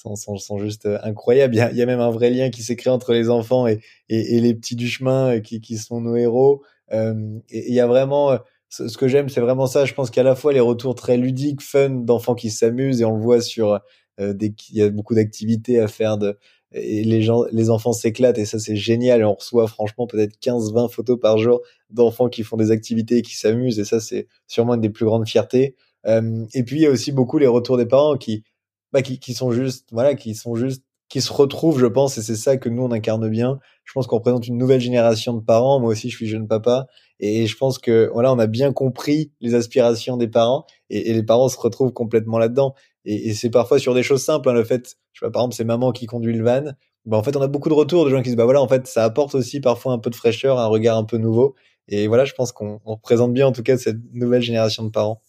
sont, 0.00 0.16
sont, 0.16 0.36
sont, 0.36 0.58
juste 0.58 0.88
incroyables. 1.02 1.54
Il 1.54 1.58
y, 1.58 1.60
a, 1.60 1.72
y 1.72 1.82
a 1.82 1.86
même 1.86 2.00
un 2.00 2.10
vrai 2.10 2.30
lien 2.30 2.50
qui 2.50 2.62
s'est 2.62 2.76
créé 2.76 2.92
entre 2.92 3.12
les 3.12 3.30
enfants 3.30 3.66
et, 3.66 3.80
et, 4.08 4.36
et 4.36 4.40
les 4.40 4.54
petits 4.54 4.76
du 4.76 4.88
chemin 4.88 5.40
qui, 5.40 5.60
qui 5.60 5.76
sont 5.76 6.00
nos 6.00 6.16
héros. 6.16 6.62
Euh, 6.92 7.38
il 7.50 7.74
y 7.74 7.80
a 7.80 7.86
vraiment 7.86 8.32
euh, 8.32 8.38
ce, 8.68 8.96
que 8.96 9.08
j'aime, 9.08 9.28
c'est 9.28 9.40
vraiment 9.40 9.66
ça. 9.66 9.84
Je 9.84 9.94
pense 9.94 10.10
qu'à 10.10 10.22
la 10.22 10.34
fois 10.34 10.52
les 10.52 10.60
retours 10.60 10.94
très 10.94 11.16
ludiques, 11.16 11.62
fun, 11.62 11.90
d'enfants 11.90 12.34
qui 12.34 12.50
s'amusent 12.50 13.00
et 13.00 13.04
on 13.04 13.16
le 13.16 13.22
voit 13.22 13.40
sur 13.40 13.80
euh, 14.20 14.32
des, 14.32 14.54
il 14.70 14.76
y 14.76 14.82
a 14.82 14.90
beaucoup 14.90 15.14
d'activités 15.14 15.80
à 15.80 15.88
faire 15.88 16.18
de, 16.18 16.38
et 16.72 17.02
les 17.04 17.22
gens, 17.22 17.44
les 17.50 17.70
enfants 17.70 17.92
s'éclatent 17.92 18.38
et 18.38 18.44
ça 18.44 18.58
c'est 18.58 18.76
génial. 18.76 19.20
Et 19.20 19.24
on 19.24 19.34
reçoit 19.34 19.66
franchement 19.68 20.06
peut-être 20.06 20.38
15, 20.40 20.72
20 20.72 20.88
photos 20.88 21.18
par 21.20 21.38
jour 21.38 21.60
d'enfants 21.90 22.28
qui 22.28 22.42
font 22.42 22.56
des 22.56 22.70
activités 22.70 23.18
et 23.18 23.22
qui 23.22 23.36
s'amusent 23.36 23.78
et 23.78 23.84
ça 23.84 24.00
c'est 24.00 24.28
sûrement 24.46 24.74
une 24.74 24.80
des 24.80 24.90
plus 24.90 25.06
grandes 25.06 25.28
fiertés. 25.28 25.76
Euh, 26.06 26.44
et 26.54 26.62
puis 26.62 26.76
il 26.76 26.82
y 26.82 26.86
a 26.86 26.90
aussi 26.90 27.12
beaucoup 27.12 27.38
les 27.38 27.46
retours 27.46 27.76
des 27.76 27.86
parents 27.86 28.16
qui, 28.16 28.44
bah, 28.92 29.02
qui, 29.02 29.18
qui 29.18 29.34
sont 29.34 29.50
juste, 29.52 29.88
voilà, 29.92 30.14
qui 30.14 30.34
sont 30.34 30.54
juste 30.54 30.82
qui 31.08 31.20
se 31.22 31.32
retrouvent, 31.32 31.78
je 31.78 31.86
pense, 31.86 32.18
et 32.18 32.22
c'est 32.22 32.36
ça 32.36 32.56
que 32.58 32.68
nous 32.68 32.82
on 32.82 32.92
incarne 32.92 33.28
bien. 33.28 33.58
Je 33.84 33.92
pense 33.92 34.06
qu'on 34.06 34.16
représente 34.16 34.46
une 34.46 34.58
nouvelle 34.58 34.80
génération 34.80 35.32
de 35.32 35.40
parents. 35.40 35.80
Moi 35.80 35.90
aussi, 35.90 36.10
je 36.10 36.16
suis 36.16 36.26
jeune 36.26 36.46
papa, 36.46 36.86
et 37.18 37.46
je 37.46 37.56
pense 37.56 37.78
que 37.78 38.10
voilà, 38.12 38.32
on 38.32 38.38
a 38.38 38.46
bien 38.46 38.72
compris 38.72 39.32
les 39.40 39.54
aspirations 39.54 40.16
des 40.16 40.28
parents, 40.28 40.66
et, 40.90 41.12
les 41.12 41.22
parents 41.22 41.48
se 41.48 41.58
retrouvent 41.58 41.92
complètement 41.92 42.38
là-dedans. 42.38 42.74
Et, 43.04 43.32
c'est 43.34 43.50
parfois 43.50 43.78
sur 43.78 43.94
des 43.94 44.02
choses 44.02 44.22
simples. 44.22 44.50
Hein, 44.50 44.52
le 44.52 44.64
fait, 44.64 44.96
je 45.12 45.20
sais 45.20 45.26
pas, 45.26 45.30
par 45.30 45.42
exemple, 45.42 45.54
c'est 45.54 45.64
maman 45.64 45.92
qui 45.92 46.06
conduit 46.06 46.34
le 46.34 46.44
van. 46.44 46.72
Bah, 47.06 47.16
en 47.16 47.22
fait, 47.22 47.36
on 47.36 47.42
a 47.42 47.48
beaucoup 47.48 47.70
de 47.70 47.74
retours 47.74 48.04
de 48.04 48.10
gens 48.10 48.18
qui 48.18 48.24
se 48.24 48.30
disent, 48.30 48.36
bah 48.36 48.44
voilà, 48.44 48.60
en 48.60 48.68
fait, 48.68 48.86
ça 48.86 49.04
apporte 49.04 49.34
aussi 49.34 49.60
parfois 49.60 49.94
un 49.94 49.98
peu 49.98 50.10
de 50.10 50.14
fraîcheur, 50.14 50.58
un 50.58 50.66
regard 50.66 50.98
un 50.98 51.04
peu 51.04 51.16
nouveau. 51.16 51.54
Et 51.88 52.06
voilà, 52.06 52.26
je 52.26 52.34
pense 52.34 52.52
qu'on 52.52 52.80
représente 52.84 53.32
bien 53.32 53.46
en 53.46 53.52
tout 53.52 53.62
cas 53.62 53.78
cette 53.78 53.96
nouvelle 54.12 54.42
génération 54.42 54.84
de 54.84 54.90
parents. 54.90 55.22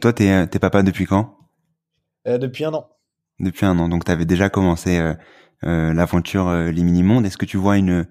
Toi, 0.00 0.12
t'es 0.12 0.26
es 0.26 0.58
papa 0.60 0.84
depuis 0.84 1.06
quand? 1.06 1.39
Euh, 2.26 2.38
Depuis 2.38 2.64
un 2.64 2.74
an 2.74 2.88
depuis 3.38 3.64
un 3.64 3.78
an. 3.78 3.88
Donc, 3.88 4.04
tu 4.04 4.12
avais 4.12 4.26
déjà 4.26 4.50
commencé 4.50 4.98
euh, 4.98 5.14
euh, 5.64 5.94
l'aventure 5.94 6.52
Les 6.52 6.82
Mini-Mondes. 6.82 7.24
Est-ce 7.24 7.38
que 7.38 7.46
tu 7.46 7.56
vois 7.56 7.78
une, 7.78 8.06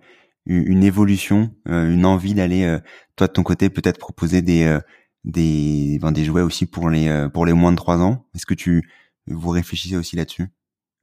une 0.48 0.84
évolution, 0.84 1.52
une 1.67 2.04
envie 2.04 2.34
d'aller, 2.34 2.80
toi 3.15 3.28
de 3.28 3.34
ton 3.34 3.43
côté, 3.43 3.69
peut-être 3.69 4.00
proposer 4.00 4.41
des, 4.41 4.80
des, 5.26 6.00
ben, 6.02 6.12
des 6.12 6.24
jouets 6.24 6.41
aussi 6.41 6.65
pour 6.65 6.89
les, 6.89 7.28
pour 7.32 7.45
les 7.45 7.54
moins 7.54 7.72
de 7.72 7.78
3 7.78 8.00
ans? 8.00 8.26
Est-ce 8.34 8.48
que 8.48 8.56
tu 8.56 8.89
vous 9.28 9.50
réfléchissez 9.50 9.98
aussi 9.98 10.15
là-dessus? 10.15 10.48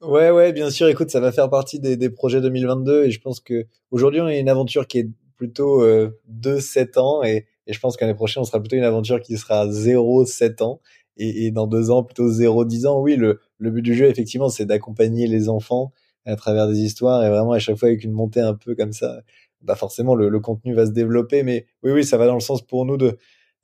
Ouais, 0.03 0.31
ouais, 0.31 0.53
bien 0.53 0.71
sûr. 0.71 0.89
Écoute, 0.89 1.11
ça 1.11 1.21
va 1.21 1.33
faire 1.33 1.49
partie 1.49 1.81
des, 1.81 1.97
des 1.97 2.11
projets 2.11 2.41
2022 2.41 3.05
et 3.05 3.11
je 3.11 3.21
pense 3.21 3.41
que 3.41 3.67
aujourd'hui 3.91 4.21
on 4.21 4.27
a 4.27 4.37
une 4.37 4.49
aventure 4.49 4.87
qui 4.87 4.99
est 4.99 5.09
plutôt 5.37 5.83
euh, 5.83 6.21
de 6.27 6.59
7 6.59 6.99
ans 6.99 7.23
et, 7.23 7.47
et 7.67 7.73
je 7.73 7.81
pense 7.81 7.97
qu'année 7.97 8.15
prochaine 8.15 8.43
on 8.43 8.45
sera 8.45 8.61
plutôt 8.61 8.77
une 8.77 8.85
aventure 8.85 9.21
qui 9.21 9.37
sera 9.39 9.67
0-7 9.67 10.63
ans 10.63 10.81
et, 11.17 11.47
et, 11.47 11.51
dans 11.51 11.67
deux 11.67 11.91
ans 11.91 12.03
plutôt 12.03 12.31
0-10 12.31 12.87
ans. 12.87 13.01
Oui, 13.01 13.17
le, 13.17 13.41
le 13.59 13.71
but 13.71 13.83
du 13.83 13.95
jeu, 13.95 14.07
effectivement, 14.07 14.49
c'est 14.49 14.67
d'accompagner 14.67 15.27
les 15.27 15.49
enfants 15.49 15.93
à 16.25 16.37
travers 16.37 16.69
des 16.69 16.81
histoires 16.81 17.25
et 17.25 17.29
vraiment 17.29 17.53
à 17.53 17.59
chaque 17.59 17.77
fois 17.77 17.89
avec 17.89 18.05
une 18.05 18.13
montée 18.13 18.41
un 18.41 18.55
peu 18.55 18.75
comme 18.75 18.93
ça, 18.93 19.21
bah 19.63 19.77
forcément 19.77 20.15
le, 20.17 20.29
le 20.29 20.41
contenu 20.41 20.75
va 20.75 20.87
se 20.87 20.91
développer. 20.91 21.43
Mais 21.43 21.67
oui, 21.83 21.93
oui, 21.93 22.05
ça 22.05 22.17
va 22.19 22.27
dans 22.27 22.35
le 22.35 22.41
sens 22.41 22.63
pour 22.63 22.85
nous 22.85 22.97
de 22.97 23.17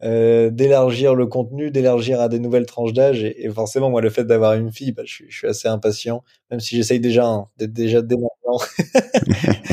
euh, 0.04 0.50
d'élargir 0.50 1.14
le 1.14 1.26
contenu, 1.26 1.70
d'élargir 1.70 2.20
à 2.20 2.28
des 2.28 2.40
nouvelles 2.40 2.66
tranches 2.66 2.92
d'âge. 2.92 3.22
Et, 3.22 3.48
forcément, 3.50 3.88
moi, 3.88 4.00
le 4.00 4.10
fait 4.10 4.24
d'avoir 4.24 4.54
une 4.54 4.72
fille, 4.72 4.92
bah, 4.92 5.02
je, 5.04 5.12
suis, 5.12 5.26
je, 5.28 5.36
suis, 5.38 5.46
assez 5.46 5.68
impatient, 5.68 6.24
même 6.50 6.58
si 6.60 6.76
j'essaye 6.76 6.98
déjà 6.98 7.26
hein, 7.26 7.48
d'être 7.56 7.72
déjà 7.72 8.02
dès 8.02 8.16
maintenant 8.16 8.58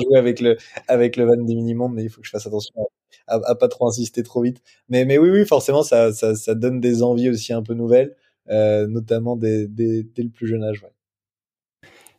jouer 0.00 0.18
avec 0.18 0.40
le 0.40 0.56
avec 0.88 1.16
le 1.16 1.24
van 1.24 1.36
des 1.36 1.54
mini-mondes, 1.54 1.94
mais 1.94 2.04
il 2.04 2.10
faut 2.10 2.20
que 2.20 2.26
je 2.26 2.30
fasse 2.30 2.46
attention 2.46 2.74
à, 3.26 3.40
à, 3.44 3.54
pas 3.54 3.68
trop 3.68 3.88
insister 3.88 4.22
trop 4.22 4.42
vite. 4.42 4.62
Mais 4.88 5.04
mais 5.04 5.18
oui, 5.18 5.30
oui, 5.30 5.46
forcément, 5.46 5.82
ça, 5.82 6.12
ça, 6.12 6.34
ça 6.34 6.54
donne 6.54 6.80
des 6.80 7.02
envies 7.02 7.30
aussi 7.30 7.52
un 7.52 7.62
peu 7.62 7.74
nouvelles 7.74 8.14
euh, 8.50 8.86
notamment 8.88 9.36
dès, 9.36 9.68
dès, 9.68 10.02
dès, 10.02 10.22
le 10.22 10.30
plus 10.30 10.48
jeune 10.48 10.64
âge. 10.64 10.82
Ouais. 10.82 10.90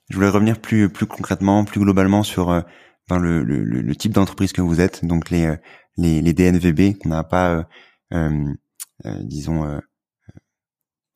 Je 0.09 0.15
voulais 0.15 0.29
revenir 0.29 0.59
plus 0.59 0.89
plus 0.89 1.05
concrètement, 1.05 1.65
plus 1.65 1.81
globalement 1.81 2.23
sur 2.23 2.51
euh, 2.51 2.61
le, 3.09 3.43
le, 3.43 3.63
le, 3.63 3.95
type 3.95 4.13
d'entreprise 4.13 4.53
que 4.53 4.61
vous 4.61 4.79
êtes, 4.79 5.03
donc 5.03 5.29
les 5.29 5.45
euh, 5.45 5.57
les, 5.97 6.33
DNVB 6.33 6.97
qu'on 6.97 7.09
n'a 7.09 7.23
pas, 7.23 7.67
disons 9.03 9.81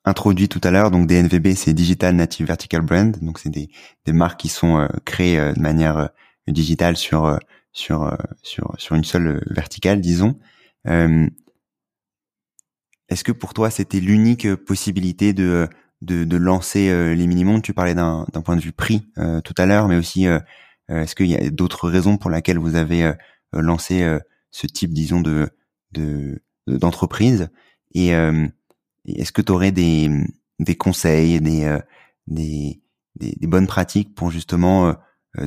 introduit 0.04 0.48
tout 0.48 0.60
à 0.62 0.70
l'heure. 0.70 0.90
Donc 0.90 1.06
DNVB, 1.06 1.54
c'est 1.54 1.72
Digital 1.72 2.14
Native 2.14 2.46
Vertical 2.46 2.82
Brand, 2.82 3.16
donc 3.22 3.38
c'est 3.38 3.48
des, 3.48 3.70
des 4.04 4.12
marques 4.12 4.38
qui 4.38 4.48
sont 4.48 4.86
créées 5.06 5.38
de 5.38 5.60
manière 5.60 6.10
digitale 6.46 6.96
sur 6.96 7.38
sur 7.76 8.16
sur 8.42 8.74
sur 8.78 8.96
une 8.96 9.04
seule 9.04 9.42
verticale, 9.50 10.00
disons. 10.00 10.38
Euh, 10.86 11.28
est-ce 13.08 13.22
que 13.22 13.32
pour 13.32 13.54
toi 13.54 13.70
c'était 13.70 14.00
l'unique 14.00 14.46
euh, 14.46 14.56
possibilité 14.56 15.32
de 15.32 15.68
de, 16.02 16.24
de 16.24 16.36
lancer 16.36 16.88
euh, 16.90 17.14
les 17.14 17.26
mini-mondes 17.26 17.62
Tu 17.62 17.74
parlais 17.74 17.94
d'un 17.94 18.26
point 18.44 18.56
de 18.56 18.60
vue 18.60 18.72
prix 18.72 19.06
euh, 19.18 19.40
tout 19.40 19.54
à 19.58 19.66
l'heure, 19.66 19.88
mais 19.88 19.96
aussi 19.96 20.26
euh, 20.26 20.38
euh, 20.90 21.02
est-ce 21.02 21.14
qu'il 21.14 21.26
y 21.26 21.36
a 21.36 21.50
d'autres 21.50 21.88
raisons 21.88 22.16
pour 22.16 22.30
lesquelles 22.30 22.58
vous 22.58 22.76
avez 22.76 23.12
lancé 23.52 24.18
ce 24.50 24.66
type, 24.66 24.92
disons, 24.92 25.20
de 25.20 25.50
d'entreprise? 26.66 27.48
Et 27.94 28.08
est-ce 29.06 29.32
que 29.32 29.42
tu 29.42 29.52
aurais 29.52 29.72
des 29.72 30.10
des 30.60 30.76
conseils, 30.76 31.40
des 31.40 31.78
des, 32.26 32.80
des, 33.16 33.34
des 33.36 33.46
bonnes 33.46 33.66
pratiques 33.66 34.14
pour 34.14 34.30
justement 34.30 34.94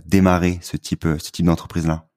démarrer 0.06 0.60
ce 0.62 0.78
type 0.78 1.08
ce 1.20 1.32
type 1.32 1.46
d'entreprise 1.46 1.88
là 1.88 2.09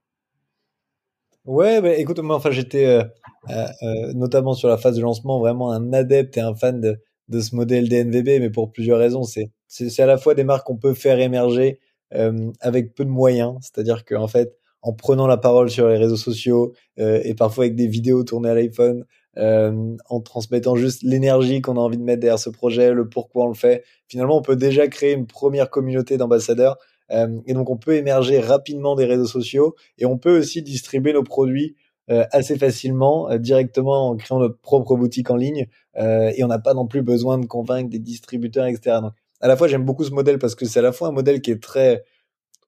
Ouais, 1.44 1.80
bah, 1.82 1.94
écoute, 1.96 2.18
moi, 2.20 2.36
enfin, 2.36 2.50
j'étais 2.52 2.86
euh, 2.86 3.02
euh, 3.50 3.66
euh, 3.82 4.12
notamment 4.14 4.54
sur 4.54 4.68
la 4.68 4.76
phase 4.78 4.96
de 4.96 5.02
lancement 5.02 5.40
vraiment 5.40 5.72
un 5.72 5.92
adepte 5.92 6.36
et 6.36 6.40
un 6.40 6.54
fan 6.54 6.80
de, 6.80 6.98
de 7.28 7.40
ce 7.40 7.56
modèle 7.56 7.88
DNVB, 7.88 8.40
mais 8.40 8.50
pour 8.50 8.70
plusieurs 8.70 8.98
raisons. 8.98 9.24
C'est 9.24 9.50
c'est 9.66 10.02
à 10.02 10.06
la 10.06 10.18
fois 10.18 10.34
des 10.34 10.44
marques 10.44 10.66
qu'on 10.66 10.76
peut 10.76 10.94
faire 10.94 11.18
émerger 11.18 11.80
euh, 12.14 12.50
avec 12.60 12.94
peu 12.94 13.04
de 13.04 13.10
moyens, 13.10 13.56
c'est-à-dire 13.62 14.04
qu'en 14.04 14.28
fait, 14.28 14.56
en 14.82 14.92
prenant 14.92 15.26
la 15.26 15.36
parole 15.38 15.70
sur 15.70 15.88
les 15.88 15.96
réseaux 15.96 16.16
sociaux 16.16 16.74
euh, 17.00 17.20
et 17.24 17.34
parfois 17.34 17.64
avec 17.64 17.74
des 17.74 17.86
vidéos 17.88 18.22
tournées 18.22 18.50
à 18.50 18.54
l'iPhone, 18.54 19.04
en 19.36 20.20
transmettant 20.20 20.76
juste 20.76 21.02
l'énergie 21.02 21.62
qu'on 21.62 21.76
a 21.78 21.80
envie 21.80 21.96
de 21.96 22.02
mettre 22.02 22.20
derrière 22.20 22.38
ce 22.38 22.50
projet, 22.50 22.92
le 22.92 23.08
pourquoi 23.08 23.44
on 23.44 23.48
le 23.48 23.54
fait, 23.54 23.82
finalement, 24.06 24.36
on 24.36 24.42
peut 24.42 24.56
déjà 24.56 24.86
créer 24.88 25.14
une 25.14 25.26
première 25.26 25.70
communauté 25.70 26.18
d'ambassadeurs 26.18 26.76
euh, 26.76 26.91
et 27.10 27.52
donc 27.52 27.68
on 27.68 27.76
peut 27.76 27.94
émerger 27.94 28.40
rapidement 28.40 28.94
des 28.94 29.04
réseaux 29.04 29.26
sociaux 29.26 29.74
et 29.98 30.06
on 30.06 30.16
peut 30.16 30.38
aussi 30.38 30.62
distribuer 30.62 31.12
nos 31.12 31.22
produits 31.22 31.76
assez 32.08 32.56
facilement 32.56 33.36
directement 33.38 34.08
en 34.08 34.16
créant 34.16 34.38
notre 34.38 34.58
propre 34.58 34.96
boutique 34.96 35.30
en 35.30 35.36
ligne 35.36 35.66
et 35.96 36.42
on 36.42 36.46
n'a 36.46 36.58
pas 36.58 36.74
non 36.74 36.86
plus 36.86 37.02
besoin 37.02 37.38
de 37.38 37.46
convaincre 37.46 37.90
des 37.90 37.98
distributeurs, 37.98 38.66
etc. 38.66 38.98
Donc, 39.02 39.12
à 39.42 39.48
la 39.48 39.56
fois, 39.56 39.68
j'aime 39.68 39.84
beaucoup 39.84 40.04
ce 40.04 40.12
modèle 40.12 40.38
parce 40.38 40.54
que 40.54 40.64
c'est 40.64 40.78
à 40.78 40.82
la 40.82 40.92
fois 40.92 41.08
un 41.08 41.12
modèle 41.12 41.42
qui 41.42 41.50
est 41.50 41.62
très 41.62 42.04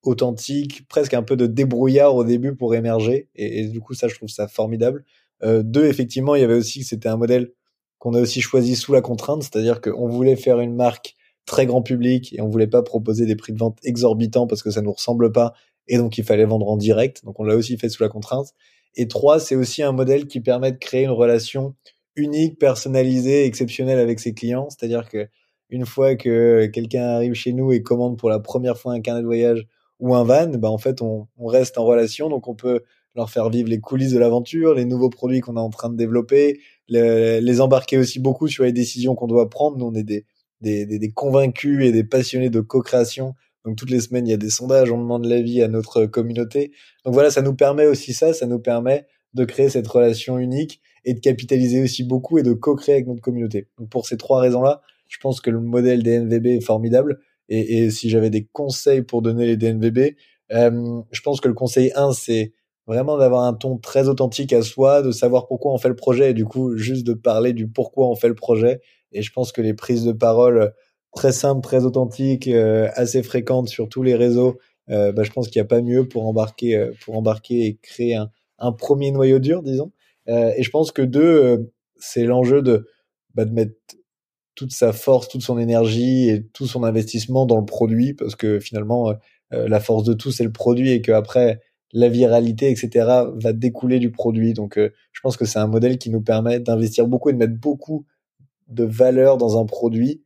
authentique, 0.03 0.87
presque 0.89 1.15
un 1.15 1.23
peu 1.23 1.37
de 1.37 1.47
débrouillard 1.47 2.15
au 2.15 2.25
début 2.25 2.55
pour 2.55 2.75
émerger. 2.75 3.29
Et, 3.35 3.69
du 3.69 3.81
coup, 3.81 3.95
ça, 3.95 4.09
je 4.09 4.15
trouve 4.17 4.29
ça 4.29 4.49
formidable. 4.49 5.05
Euh, 5.43 5.63
deux, 5.63 5.87
effectivement, 5.87 6.35
il 6.35 6.41
y 6.41 6.45
avait 6.45 6.55
aussi 6.55 6.81
que 6.81 6.87
c'était 6.87 7.09
un 7.09 7.17
modèle 7.17 7.53
qu'on 7.99 8.15
a 8.15 8.21
aussi 8.21 8.41
choisi 8.41 8.77
sous 8.77 8.93
la 8.93 9.01
contrainte, 9.01 9.45
c'est-à-dire 9.45 9.81
qu'on 9.81 10.09
voulait 10.09 10.37
faire 10.37 10.61
une 10.61 10.75
marque 10.75 11.15
très 11.47 11.67
grand 11.67 11.83
public 11.83 12.33
et 12.33 12.41
on 12.41 12.49
voulait 12.49 12.67
pas 12.67 12.83
proposer 12.83 13.27
des 13.27 13.37
prix 13.37 13.53
de 13.53 13.59
vente 13.59 13.79
exorbitants 13.85 14.47
parce 14.47 14.63
que 14.63 14.71
ça 14.71 14.83
nous 14.83 14.93
ressemble 14.93 15.33
pas 15.33 15.55
et 15.89 15.99
donc 15.99 16.19
il 16.19 16.25
fallait 16.25 16.45
vendre 16.45 16.69
en 16.69 16.77
direct. 16.77 17.25
Donc 17.25 17.41
on 17.41 17.45
l'a 17.45 17.57
aussi 17.57 17.77
fait 17.77 17.89
sous 17.89 18.03
la 18.03 18.09
contrainte. 18.09 18.55
Et 18.97 19.09
trois, 19.09 19.41
c'est 19.41 19.57
aussi 19.57 19.83
un 19.83 19.93
modèle 19.93 20.27
qui 20.27 20.41
permet 20.41 20.73
de 20.73 20.79
créer 20.79 21.05
une 21.05 21.11
relation 21.11 21.75
unique, 22.17 22.59
personnalisée, 22.59 23.45
exceptionnelle 23.45 23.99
avec 23.99 24.21
ses 24.21 24.35
clients. 24.35 24.69
C'est-à-dire 24.71 25.09
que 25.09 25.29
une 25.71 25.87
fois 25.87 26.15
que 26.15 26.67
quelqu'un 26.67 27.03
arrive 27.03 27.35
chez 27.35 27.53
nous 27.53 27.73
et 27.73 27.83
commande 27.83 28.17
pour 28.17 28.31
la 28.31 28.39
première 28.39 28.79
fois 28.79 28.93
un 28.93 29.01
carnet 29.01 29.23
de 29.23 29.27
voyage 29.27 29.67
ou 29.99 30.15
un 30.15 30.25
van, 30.25 30.49
bah 30.59 30.71
en 30.71 30.79
fait 30.79 31.03
on, 31.03 31.27
reste 31.39 31.79
en 31.79 31.85
relation, 31.85 32.29
donc 32.29 32.47
on 32.49 32.55
peut 32.55 32.83
leur 33.17 33.31
faire 33.31 33.49
vivre 33.49 33.69
les 33.69 33.81
coulisses 33.81 34.13
de 34.13 34.19
l'aventure, 34.19 34.75
les 34.75 34.85
nouveaux 34.85 35.09
produits 35.09 35.41
qu'on 35.41 35.57
est 35.57 35.61
en 35.61 35.71
train 35.71 35.89
de 35.89 35.97
développer, 35.97 36.61
les 36.89 37.61
embarquer 37.61 37.97
aussi 37.99 38.21
beaucoup 38.21 38.49
sur 38.49 38.65
les 38.65 38.73
décisions 38.73 39.15
qu'on 39.15 39.27
doit 39.27 39.49
prendre. 39.49 39.77
Nous 39.79 39.87
on 39.87 39.95
est 39.95 40.03
des, 40.03 40.27
des, 40.61 40.87
des, 40.87 40.99
des 40.99 41.11
convaincus 41.11 41.85
et 41.85 41.93
des 41.93 42.05
passionnés 42.05 42.51
de 42.51 42.61
co-création. 42.61 43.35
Donc 43.65 43.77
toutes 43.77 43.91
les 43.91 44.01
semaines 44.01 44.27
il 44.27 44.31
y 44.31 44.35
a 44.35 44.39
des 44.39 44.51
sondages, 44.51 44.91
on 44.91 44.99
demande 44.99 45.25
l'avis 45.25 45.63
à 45.63 45.69
notre 45.69 46.07
communauté. 46.07 46.73
Donc 47.05 47.15
voilà, 47.15 47.31
ça 47.31 47.43
nous 47.43 47.55
permet 47.55 47.87
aussi 47.87 48.13
ça, 48.13 48.33
ça 48.33 48.47
nous 48.47 48.59
permet 48.59 49.07
de 49.35 49.45
créer 49.45 49.69
cette 49.69 49.89
relation 49.89 50.39
unique 50.39 50.81
et 51.05 51.15
de 51.15 51.21
capitaliser 51.21 51.83
aussi 51.83 52.05
beaucoup 52.05 52.39
et 52.39 52.43
de 52.43 52.53
co-créer 52.53 52.97
avec 52.97 53.07
notre 53.07 53.21
communauté. 53.21 53.69
Donc 53.79 53.89
pour 53.91 54.07
ces 54.07 54.17
trois 54.17 54.41
raisons-là, 54.41 54.81
je 55.09 55.19
pense 55.19 55.41
que 55.41 55.51
le 55.51 55.61
modèle 55.61 56.03
des 56.03 56.19
NVB 56.21 56.47
est 56.47 56.65
formidable. 56.65 57.21
Et, 57.51 57.91
si 57.91 58.09
j'avais 58.09 58.31
des 58.31 58.47
conseils 58.53 59.03
pour 59.03 59.21
donner 59.21 59.45
les 59.45 59.59
DNVB, 59.59 60.17
euh, 60.53 61.03
je 61.11 61.21
pense 61.21 61.41
que 61.43 61.49
le 61.49 61.55
conseil 61.55 61.93
1, 61.95 62.13
c'est 62.13 62.55
vraiment 62.87 63.19
d'avoir 63.19 63.45
un 63.45 63.53
ton 63.53 63.77
très 63.77 64.09
authentique 64.09 64.53
à 64.55 64.63
soi, 64.63 65.03
de 65.03 65.11
savoir 65.11 65.47
pourquoi 65.47 65.73
on 65.73 65.79
fait 65.79 65.89
le 65.89 65.97
projet 65.97 66.31
et 66.31 66.35
du 66.35 66.45
coup 66.45 66.77
juste 66.77 67.07
de 67.07 67.15
parler 67.15 67.53
du 67.53 67.69
pourquoi 67.69 68.09
on 68.09 68.15
fait 68.15 68.29
le 68.29 68.35
projet. 68.35 68.81
Et 69.15 69.23
je 69.23 69.33
pense 69.33 69.53
que 69.53 69.63
les 69.63 69.75
prises 69.75 70.05
de 70.05 70.13
parole 70.13 70.73
très 71.15 71.33
simples, 71.33 71.63
très 71.63 71.85
authentiques, 71.85 72.49
euh, 72.49 72.89
assez 72.95 73.23
fréquentes 73.23 73.69
sur 73.69 73.89
tous 73.89 74.03
les 74.03 74.15
réseaux, 74.15 74.59
euh, 74.91 75.13
bah, 75.13 75.23
je 75.23 75.31
pense 75.31 75.49
qu'il 75.49 75.61
n'y 75.61 75.65
a 75.65 75.69
pas 75.69 75.81
mieux 75.81 76.07
pour 76.07 76.27
embarquer, 76.27 76.77
euh, 76.77 76.93
pour 77.05 77.17
embarquer 77.17 77.67
et 77.67 77.79
créer 77.81 78.17
un, 78.17 78.31
un 78.59 78.73
premier 78.73 79.11
noyau 79.13 79.39
dur, 79.39 79.63
disons. 79.63 79.93
Euh, 80.29 80.53
et 80.57 80.63
je 80.63 80.71
pense 80.71 80.93
que 80.93 81.03
deux, 81.03 81.73
c'est 81.97 82.25
l'enjeu 82.25 82.63
de, 82.63 82.89
bah, 83.35 83.45
de 83.45 83.53
mettre 83.53 83.75
toute 84.55 84.73
sa 84.73 84.93
force, 84.93 85.29
toute 85.29 85.43
son 85.43 85.59
énergie 85.59 86.29
et 86.29 86.47
tout 86.53 86.67
son 86.67 86.85
investissement 86.85 87.47
dans 87.47 87.59
le 87.59 87.65
produit 87.65 88.15
parce 88.15 88.37
que 88.37 88.61
finalement 88.61 89.11
euh, 89.11 89.15
euh, 89.53 89.69
la 89.69 89.81
force 89.81 90.05
de 90.05 90.15
tout 90.15 90.31
c'est 90.31 90.45
le 90.45 90.53
produit 90.53 90.91
et 90.91 91.03
que 91.03 91.13
après 91.13 91.61
la 91.93 92.09
viralité 92.09 92.71
etc 92.71 92.91
va 93.35 93.53
découler 93.53 93.99
du 93.99 94.11
produit 94.11 94.55
donc 94.55 94.79
euh, 94.79 94.91
je 95.13 95.21
pense 95.21 95.37
que 95.37 95.45
c'est 95.45 95.59
un 95.59 95.67
modèle 95.67 95.99
qui 95.99 96.11
nous 96.11 96.21
permet 96.21 96.61
d'investir 96.61 97.07
beaucoup 97.07 97.31
et 97.31 97.33
de 97.33 97.39
mettre 97.39 97.59
beaucoup 97.59 98.07
de 98.69 98.85
valeur 98.85 99.37
dans 99.37 99.61
un 99.61 99.67
produit 99.67 100.23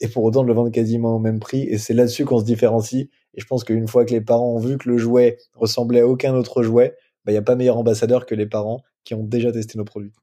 et 0.00 0.08
pour 0.08 0.24
autant 0.24 0.42
de 0.42 0.48
le 0.48 0.54
vendre 0.54 0.70
quasiment 0.70 1.16
au 1.16 1.18
même 1.18 1.40
prix 1.40 1.62
et 1.64 1.76
c'est 1.76 1.92
là-dessus 1.92 2.24
qu'on 2.24 2.38
se 2.38 2.44
différencie 2.44 3.08
et 3.34 3.40
je 3.40 3.46
pense 3.46 3.64
qu'une 3.64 3.86
fois 3.86 4.06
que 4.06 4.12
les 4.12 4.22
parents 4.22 4.54
ont 4.54 4.58
vu 4.58 4.78
que 4.78 4.88
le 4.88 4.96
jouet 4.96 5.36
ressemblait 5.54 6.00
à 6.00 6.08
aucun 6.08 6.34
autre 6.34 6.62
jouet 6.62 6.96
bah, 7.24 7.32
il 7.32 7.34
n'y 7.34 7.38
a 7.38 7.42
pas 7.42 7.54
meilleur 7.54 7.76
ambassadeur 7.76 8.24
que 8.24 8.34
les 8.34 8.46
parents 8.46 8.82
qui 9.04 9.12
ont 9.12 9.22
déjà 9.22 9.52
testé 9.52 9.76
nos 9.76 9.84
produits 9.84 10.14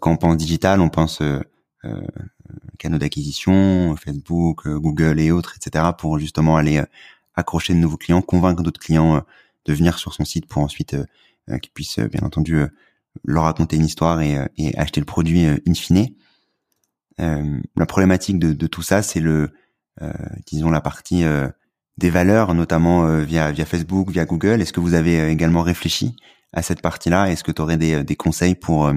quand 0.00 0.12
on 0.12 0.16
pense 0.18 0.36
digital 0.36 0.82
on 0.82 0.90
pense 0.90 1.22
euh, 1.84 2.06
canaux 2.78 2.98
d'acquisition, 2.98 3.94
Facebook, 3.96 4.66
euh, 4.66 4.80
Google 4.80 5.20
et 5.20 5.30
autres, 5.30 5.54
etc., 5.56 5.84
pour 5.96 6.18
justement 6.18 6.56
aller 6.56 6.78
euh, 6.78 6.86
accrocher 7.34 7.72
de 7.72 7.78
nouveaux 7.78 7.96
clients, 7.96 8.20
convaincre 8.20 8.62
d'autres 8.62 8.80
clients 8.80 9.22
de 9.64 9.72
venir 9.72 9.98
sur 9.98 10.12
son 10.12 10.24
site 10.24 10.46
pour 10.46 10.62
ensuite 10.62 10.96
qu'ils 11.62 11.72
puissent 11.72 12.00
bien 12.00 12.22
entendu 12.22 12.62
leur 13.24 13.44
raconter 13.44 13.76
une 13.76 13.84
histoire 13.84 14.20
et, 14.20 14.38
et 14.56 14.76
acheter 14.76 15.00
le 15.00 15.06
produit 15.06 15.44
in 15.44 15.74
fine. 15.74 16.08
la 17.18 17.86
problématique 17.86 18.38
de, 18.38 18.66
tout 18.66 18.82
ça, 18.82 19.02
c'est 19.02 19.20
le, 19.20 19.50
disons 20.46 20.70
la 20.70 20.80
partie 20.80 21.24
des 21.96 22.10
valeurs, 22.10 22.54
notamment 22.54 23.18
via 23.22 23.52
via 23.52 23.64
Facebook, 23.64 24.10
via 24.10 24.24
Google. 24.24 24.60
Est-ce 24.60 24.72
que 24.72 24.80
vous 24.80 24.94
avez 24.94 25.28
également 25.28 25.62
réfléchi 25.62 26.16
à 26.52 26.62
cette 26.62 26.80
partie-là? 26.80 27.30
Est-ce 27.30 27.44
que 27.44 27.52
tu 27.52 27.62
aurais 27.62 27.76
des, 27.76 28.04
des 28.04 28.16
conseils 28.16 28.54
pour 28.54 28.92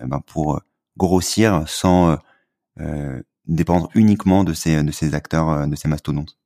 ben, 0.00 0.20
pour 0.26 0.60
grossir 0.96 1.66
sans 1.66 2.10
euh, 2.10 2.16
euh, 2.80 3.22
dépendre 3.46 3.88
uniquement 3.94 4.44
de 4.44 4.52
ces, 4.52 4.82
de 4.82 4.90
ces 4.92 5.14
acteurs, 5.14 5.48
euh, 5.48 5.66
de 5.66 5.76
ces 5.76 5.88
mastodontes? 5.88 6.36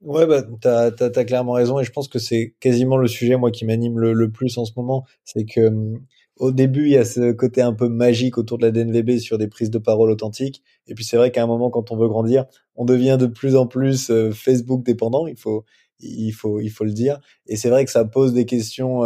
Ouais, 0.00 0.26
bah, 0.26 0.42
t'as, 0.62 0.86
as, 0.86 1.24
clairement 1.24 1.52
raison 1.52 1.78
et 1.78 1.84
je 1.84 1.92
pense 1.92 2.08
que 2.08 2.18
c'est 2.18 2.54
quasiment 2.58 2.96
le 2.96 3.06
sujet, 3.06 3.36
moi, 3.36 3.50
qui 3.50 3.66
m'anime 3.66 3.98
le, 3.98 4.30
plus 4.30 4.56
en 4.56 4.64
ce 4.64 4.72
moment. 4.76 5.04
C'est 5.24 5.44
que, 5.44 5.66
hum, 5.68 6.00
au 6.40 6.52
début, 6.52 6.86
il 6.86 6.92
y 6.92 6.96
a 6.96 7.04
ce 7.04 7.32
côté 7.32 7.62
un 7.62 7.72
peu 7.72 7.88
magique 7.88 8.38
autour 8.38 8.58
de 8.58 8.66
la 8.66 8.72
DNVB 8.72 9.18
sur 9.18 9.38
des 9.38 9.46
prises 9.46 9.70
de 9.70 9.78
parole 9.78 10.10
authentiques. 10.10 10.62
Et 10.86 10.94
puis, 10.94 11.04
c'est 11.04 11.16
vrai 11.16 11.30
qu'à 11.30 11.42
un 11.42 11.46
moment, 11.46 11.70
quand 11.70 11.92
on 11.92 11.96
veut 11.96 12.08
grandir, 12.08 12.46
on 12.74 12.84
devient 12.84 13.16
de 13.20 13.26
plus 13.26 13.56
en 13.56 13.66
plus 13.66 14.10
Facebook 14.32 14.84
dépendant. 14.84 15.26
Il 15.26 15.36
faut, 15.36 15.64
il 16.00 16.32
faut, 16.32 16.60
il 16.60 16.70
faut 16.70 16.84
le 16.84 16.92
dire. 16.92 17.20
Et 17.46 17.56
c'est 17.56 17.70
vrai 17.70 17.84
que 17.84 17.90
ça 17.90 18.04
pose 18.04 18.32
des 18.32 18.46
questions 18.46 19.02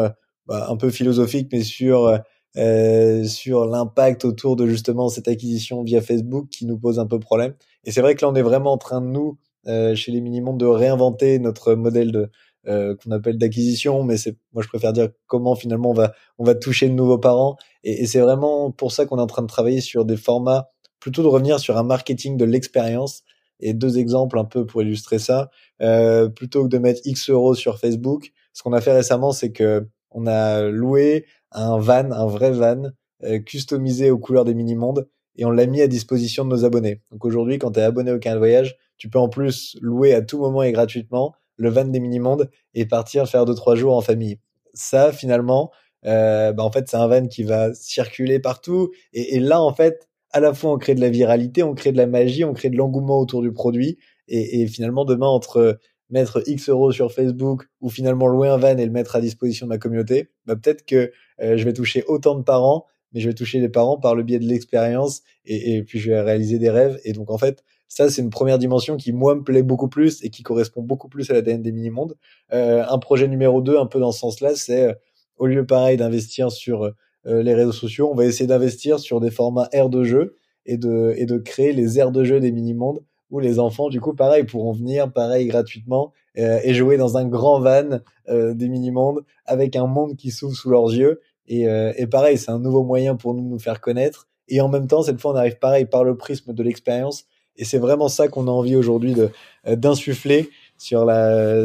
bah, 0.46 0.66
un 0.68 0.76
peu 0.76 0.90
philosophiques, 0.90 1.48
mais 1.52 1.62
sur 1.62 2.18
euh, 2.56 3.24
sur 3.24 3.66
l'impact 3.66 4.24
autour 4.24 4.54
de 4.54 4.66
justement 4.68 5.08
cette 5.08 5.26
acquisition 5.26 5.82
via 5.82 6.00
Facebook 6.00 6.48
qui 6.50 6.66
nous 6.66 6.78
pose 6.78 7.00
un 7.00 7.06
peu 7.06 7.18
problème. 7.18 7.54
Et 7.84 7.90
c'est 7.90 8.00
vrai 8.00 8.14
que 8.14 8.24
là, 8.24 8.30
on 8.30 8.34
est 8.36 8.42
vraiment 8.42 8.72
en 8.72 8.78
train 8.78 9.00
de 9.00 9.08
nous, 9.08 9.38
euh, 9.66 9.96
chez 9.96 10.12
les 10.12 10.20
Minimondes, 10.20 10.60
de 10.60 10.66
réinventer 10.66 11.40
notre 11.40 11.74
modèle 11.74 12.12
de 12.12 12.30
euh, 12.66 12.94
qu'on 12.96 13.10
appelle 13.10 13.38
d'acquisition, 13.38 14.02
mais 14.04 14.16
c'est 14.16 14.36
moi 14.52 14.62
je 14.62 14.68
préfère 14.68 14.92
dire 14.92 15.08
comment 15.26 15.54
finalement 15.54 15.90
on 15.90 15.94
va 15.94 16.12
on 16.38 16.44
va 16.44 16.54
toucher 16.54 16.88
de 16.88 16.94
nouveaux 16.94 17.18
parents. 17.18 17.56
Et, 17.82 18.06
c'est 18.06 18.20
vraiment 18.20 18.70
pour 18.70 18.92
ça 18.92 19.06
qu'on 19.06 19.18
est 19.18 19.22
en 19.22 19.26
train 19.26 19.42
de 19.42 19.48
travailler 19.48 19.80
sur 19.80 20.04
des 20.04 20.16
formats 20.16 20.68
plutôt 21.00 21.22
de 21.22 21.28
revenir 21.28 21.60
sur 21.60 21.76
un 21.76 21.82
marketing 21.82 22.36
de 22.36 22.44
l'expérience. 22.44 23.22
Et 23.60 23.74
deux 23.74 23.98
exemples 23.98 24.38
un 24.38 24.44
peu 24.44 24.66
pour 24.66 24.82
illustrer 24.82 25.18
ça. 25.18 25.50
Euh, 25.80 26.28
plutôt 26.28 26.64
que 26.64 26.68
de 26.68 26.78
mettre 26.78 27.00
X 27.04 27.30
euros 27.30 27.54
sur 27.54 27.78
Facebook, 27.78 28.32
ce 28.52 28.62
qu'on 28.62 28.72
a 28.72 28.80
fait 28.80 28.92
récemment, 28.92 29.32
c'est 29.32 29.52
que 29.52 29.86
on 30.10 30.26
a 30.26 30.62
loué 30.62 31.26
un 31.52 31.78
van, 31.78 32.10
un 32.10 32.26
vrai 32.26 32.52
van, 32.52 32.90
euh, 33.24 33.38
customisé 33.38 34.10
aux 34.10 34.18
couleurs 34.18 34.44
des 34.44 34.54
mini-mondes, 34.54 35.08
et 35.36 35.44
on 35.44 35.50
l'a 35.50 35.66
mis 35.66 35.82
à 35.82 35.88
disposition 35.88 36.44
de 36.44 36.50
nos 36.50 36.64
abonnés. 36.64 37.00
Donc 37.10 37.24
aujourd'hui, 37.24 37.58
quand 37.58 37.72
tu 37.72 37.80
es 37.80 37.82
abonné 37.82 38.12
au 38.12 38.18
Canal 38.18 38.38
Voyage, 38.38 38.76
tu 38.96 39.08
peux 39.08 39.18
en 39.18 39.28
plus 39.28 39.76
louer 39.80 40.14
à 40.14 40.22
tout 40.22 40.38
moment 40.38 40.62
et 40.62 40.72
gratuitement 40.72 41.34
le 41.56 41.68
van 41.70 41.84
des 41.84 42.00
mini-mondes 42.00 42.50
et 42.74 42.86
partir 42.86 43.28
faire 43.28 43.44
deux 43.44 43.54
trois 43.54 43.74
jours 43.74 43.96
en 43.96 44.00
famille. 44.00 44.38
Ça, 44.74 45.12
finalement, 45.12 45.70
euh, 46.06 46.52
bah 46.52 46.64
en 46.64 46.70
fait, 46.70 46.88
c'est 46.88 46.96
un 46.96 47.06
van 47.06 47.26
qui 47.26 47.42
va 47.42 47.72
circuler 47.74 48.38
partout. 48.38 48.90
Et, 49.12 49.40
là, 49.40 49.60
en 49.60 49.72
fait, 49.72 50.08
à 50.32 50.40
la 50.40 50.52
fois, 50.52 50.72
on 50.72 50.78
crée 50.78 50.94
de 50.94 51.00
la 51.00 51.10
viralité, 51.10 51.62
on 51.62 51.74
crée 51.74 51.92
de 51.92 51.96
la 51.96 52.06
magie, 52.06 52.44
on 52.44 52.52
crée 52.52 52.70
de 52.70 52.76
l'engouement 52.76 53.18
autour 53.18 53.42
du 53.42 53.52
produit. 53.52 53.98
Et, 54.28 54.62
et 54.62 54.66
finalement, 54.66 55.04
demain, 55.04 55.28
entre 55.28 55.78
mettre 56.10 56.42
X 56.46 56.68
euros 56.68 56.92
sur 56.92 57.12
Facebook 57.12 57.68
ou 57.80 57.88
finalement 57.88 58.26
louer 58.28 58.48
un 58.48 58.56
van 58.56 58.76
et 58.76 58.84
le 58.84 58.92
mettre 58.92 59.16
à 59.16 59.20
disposition 59.20 59.66
de 59.66 59.70
ma 59.70 59.78
communauté, 59.78 60.30
bah 60.46 60.56
peut-être 60.56 60.84
que 60.84 61.12
euh, 61.42 61.56
je 61.56 61.64
vais 61.64 61.72
toucher 61.72 62.04
autant 62.06 62.36
de 62.36 62.42
parents, 62.42 62.86
mais 63.12 63.20
je 63.20 63.28
vais 63.28 63.34
toucher 63.34 63.60
les 63.60 63.68
parents 63.68 63.98
par 63.98 64.14
le 64.14 64.22
biais 64.22 64.38
de 64.38 64.46
l'expérience 64.46 65.22
et, 65.44 65.76
et, 65.76 65.82
puis 65.82 65.98
je 65.98 66.10
vais 66.10 66.20
réaliser 66.20 66.58
des 66.58 66.70
rêves. 66.70 67.00
Et 67.04 67.12
donc 67.12 67.30
en 67.30 67.38
fait, 67.38 67.64
ça 67.94 68.10
c'est 68.10 68.22
une 68.22 68.30
première 68.30 68.58
dimension 68.58 68.96
qui 68.96 69.12
moi 69.12 69.34
me 69.34 69.42
plaît 69.42 69.62
beaucoup 69.62 69.88
plus 69.88 70.22
et 70.22 70.30
qui 70.30 70.42
correspond 70.42 70.82
beaucoup 70.82 71.08
plus 71.08 71.30
à 71.30 71.34
l'ADN 71.34 71.62
des 71.62 71.72
mini-mondes. 71.72 72.16
Euh, 72.52 72.84
un 72.88 72.98
projet 72.98 73.28
numéro 73.28 73.60
2 73.60 73.78
un 73.78 73.86
peu 73.86 74.00
dans 74.00 74.12
ce 74.12 74.20
sens-là, 74.20 74.54
c'est 74.54 74.88
euh, 74.88 74.94
au 75.36 75.46
lieu 75.46 75.66
pareil 75.66 75.96
d'investir 75.96 76.52
sur 76.52 76.84
euh, 76.84 77.42
les 77.42 77.54
réseaux 77.54 77.72
sociaux, 77.72 78.10
on 78.10 78.14
va 78.14 78.24
essayer 78.24 78.46
d'investir 78.46 78.98
sur 78.98 79.20
des 79.20 79.30
formats 79.30 79.68
aires 79.72 79.88
de 79.88 80.04
jeu 80.04 80.36
et 80.66 80.76
de, 80.76 81.14
et 81.16 81.26
de 81.26 81.38
créer 81.38 81.72
les 81.72 81.98
aires 81.98 82.12
de 82.12 82.24
jeu 82.24 82.40
des 82.40 82.52
mini-mondes 82.52 83.02
où 83.34 83.40
les 83.40 83.58
enfants, 83.58 83.88
du 83.88 84.00
coup, 84.00 84.14
pareil, 84.14 84.44
pourront 84.44 84.72
venir, 84.72 85.12
pareil, 85.12 85.46
gratuitement, 85.46 86.12
euh, 86.38 86.60
et 86.62 86.72
jouer 86.72 86.96
dans 86.96 87.16
un 87.16 87.26
grand 87.26 87.58
van 87.58 88.00
euh, 88.28 88.54
des 88.54 88.68
mini-mondes 88.68 89.24
avec 89.44 89.74
un 89.76 89.86
monde 89.86 90.16
qui 90.16 90.30
s'ouvre 90.30 90.54
sous 90.54 90.70
leurs 90.70 90.92
yeux. 90.92 91.20
Et, 91.48 91.68
euh, 91.68 91.92
et 91.96 92.06
pareil, 92.06 92.38
c'est 92.38 92.52
un 92.52 92.60
nouveau 92.60 92.84
moyen 92.84 93.16
pour 93.16 93.34
nous 93.34 93.42
de 93.42 93.48
nous 93.48 93.58
faire 93.58 93.80
connaître. 93.80 94.28
Et 94.46 94.60
en 94.60 94.68
même 94.68 94.86
temps, 94.86 95.02
cette 95.02 95.20
fois, 95.20 95.32
on 95.32 95.36
arrive 95.36 95.58
pareil 95.58 95.84
par 95.84 96.04
le 96.04 96.16
prisme 96.16 96.52
de 96.52 96.62
l'expérience. 96.62 97.24
Et 97.56 97.64
c'est 97.64 97.78
vraiment 97.78 98.08
ça 98.08 98.28
qu'on 98.28 98.48
a 98.48 98.50
envie 98.50 98.76
aujourd'hui 98.76 99.14
de 99.14 99.30
d'insuffler 99.66 100.50
sur 100.76 101.10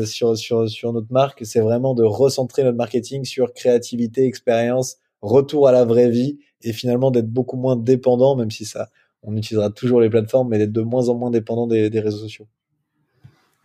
sur 0.05 0.37
sur 0.37 0.69
sur 0.69 0.93
notre 0.93 1.11
marque. 1.11 1.45
C'est 1.45 1.61
vraiment 1.61 1.93
de 1.95 2.03
recentrer 2.03 2.63
notre 2.63 2.77
marketing 2.77 3.25
sur 3.25 3.53
créativité, 3.53 4.25
expérience, 4.25 4.97
retour 5.21 5.67
à 5.67 5.71
la 5.71 5.85
vraie 5.85 6.09
vie 6.09 6.39
et 6.61 6.73
finalement 6.73 7.11
d'être 7.11 7.29
beaucoup 7.29 7.57
moins 7.57 7.75
dépendant, 7.75 8.35
même 8.35 8.51
si 8.51 8.65
ça 8.65 8.89
on 9.23 9.35
utilisera 9.35 9.69
toujours 9.69 10.01
les 10.01 10.09
plateformes, 10.09 10.49
mais 10.49 10.57
d'être 10.57 10.71
de 10.71 10.81
moins 10.81 11.09
en 11.09 11.15
moins 11.15 11.31
dépendant 11.31 11.67
des, 11.67 11.89
des, 11.89 11.99
réseaux 11.99 12.19
sociaux. 12.19 12.47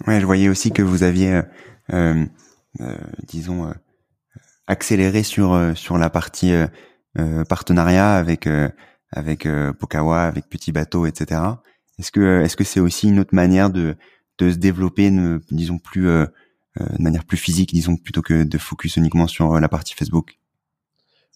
Ouais, 0.07 0.21
je 0.21 0.27
voyais 0.27 0.49
aussi 0.49 0.73
que 0.73 0.83
vous 0.83 1.03
aviez, 1.05 1.43
euh, 1.93 2.25
euh, 2.81 2.97
disons, 3.29 3.67
euh, 3.67 3.73
accéléré 4.67 5.23
sur 5.23 5.73
sur 5.77 5.99
la 5.99 6.11
partie 6.11 6.53
partenariat 7.49 8.17
avec 8.17 8.49
avec 9.13 9.47
Pokawa, 9.79 10.23
avec 10.23 10.49
Petit 10.49 10.73
Bateau, 10.73 11.07
etc. 11.07 11.41
Est-ce 11.99 12.11
que 12.13 12.43
est-ce 12.43 12.57
que 12.57 12.65
c'est 12.65 12.81
aussi 12.81 13.09
une 13.09 13.21
autre 13.21 13.35
manière 13.35 13.71
de 13.71 13.97
de 14.39 14.51
se 14.51 14.57
développer, 14.57 15.11
disons 15.51 15.79
plus 15.79 16.07
de 16.07 16.29
manière 16.99 17.25
plus 17.25 17.37
physique, 17.37 17.73
disons 17.73 17.97
plutôt 17.97 18.21
que 18.21 18.43
de 18.43 18.59
focus 18.59 18.97
uniquement 18.97 19.29
sur 19.29 19.61
la 19.61 19.69
partie 19.69 19.95
Facebook? 19.95 20.39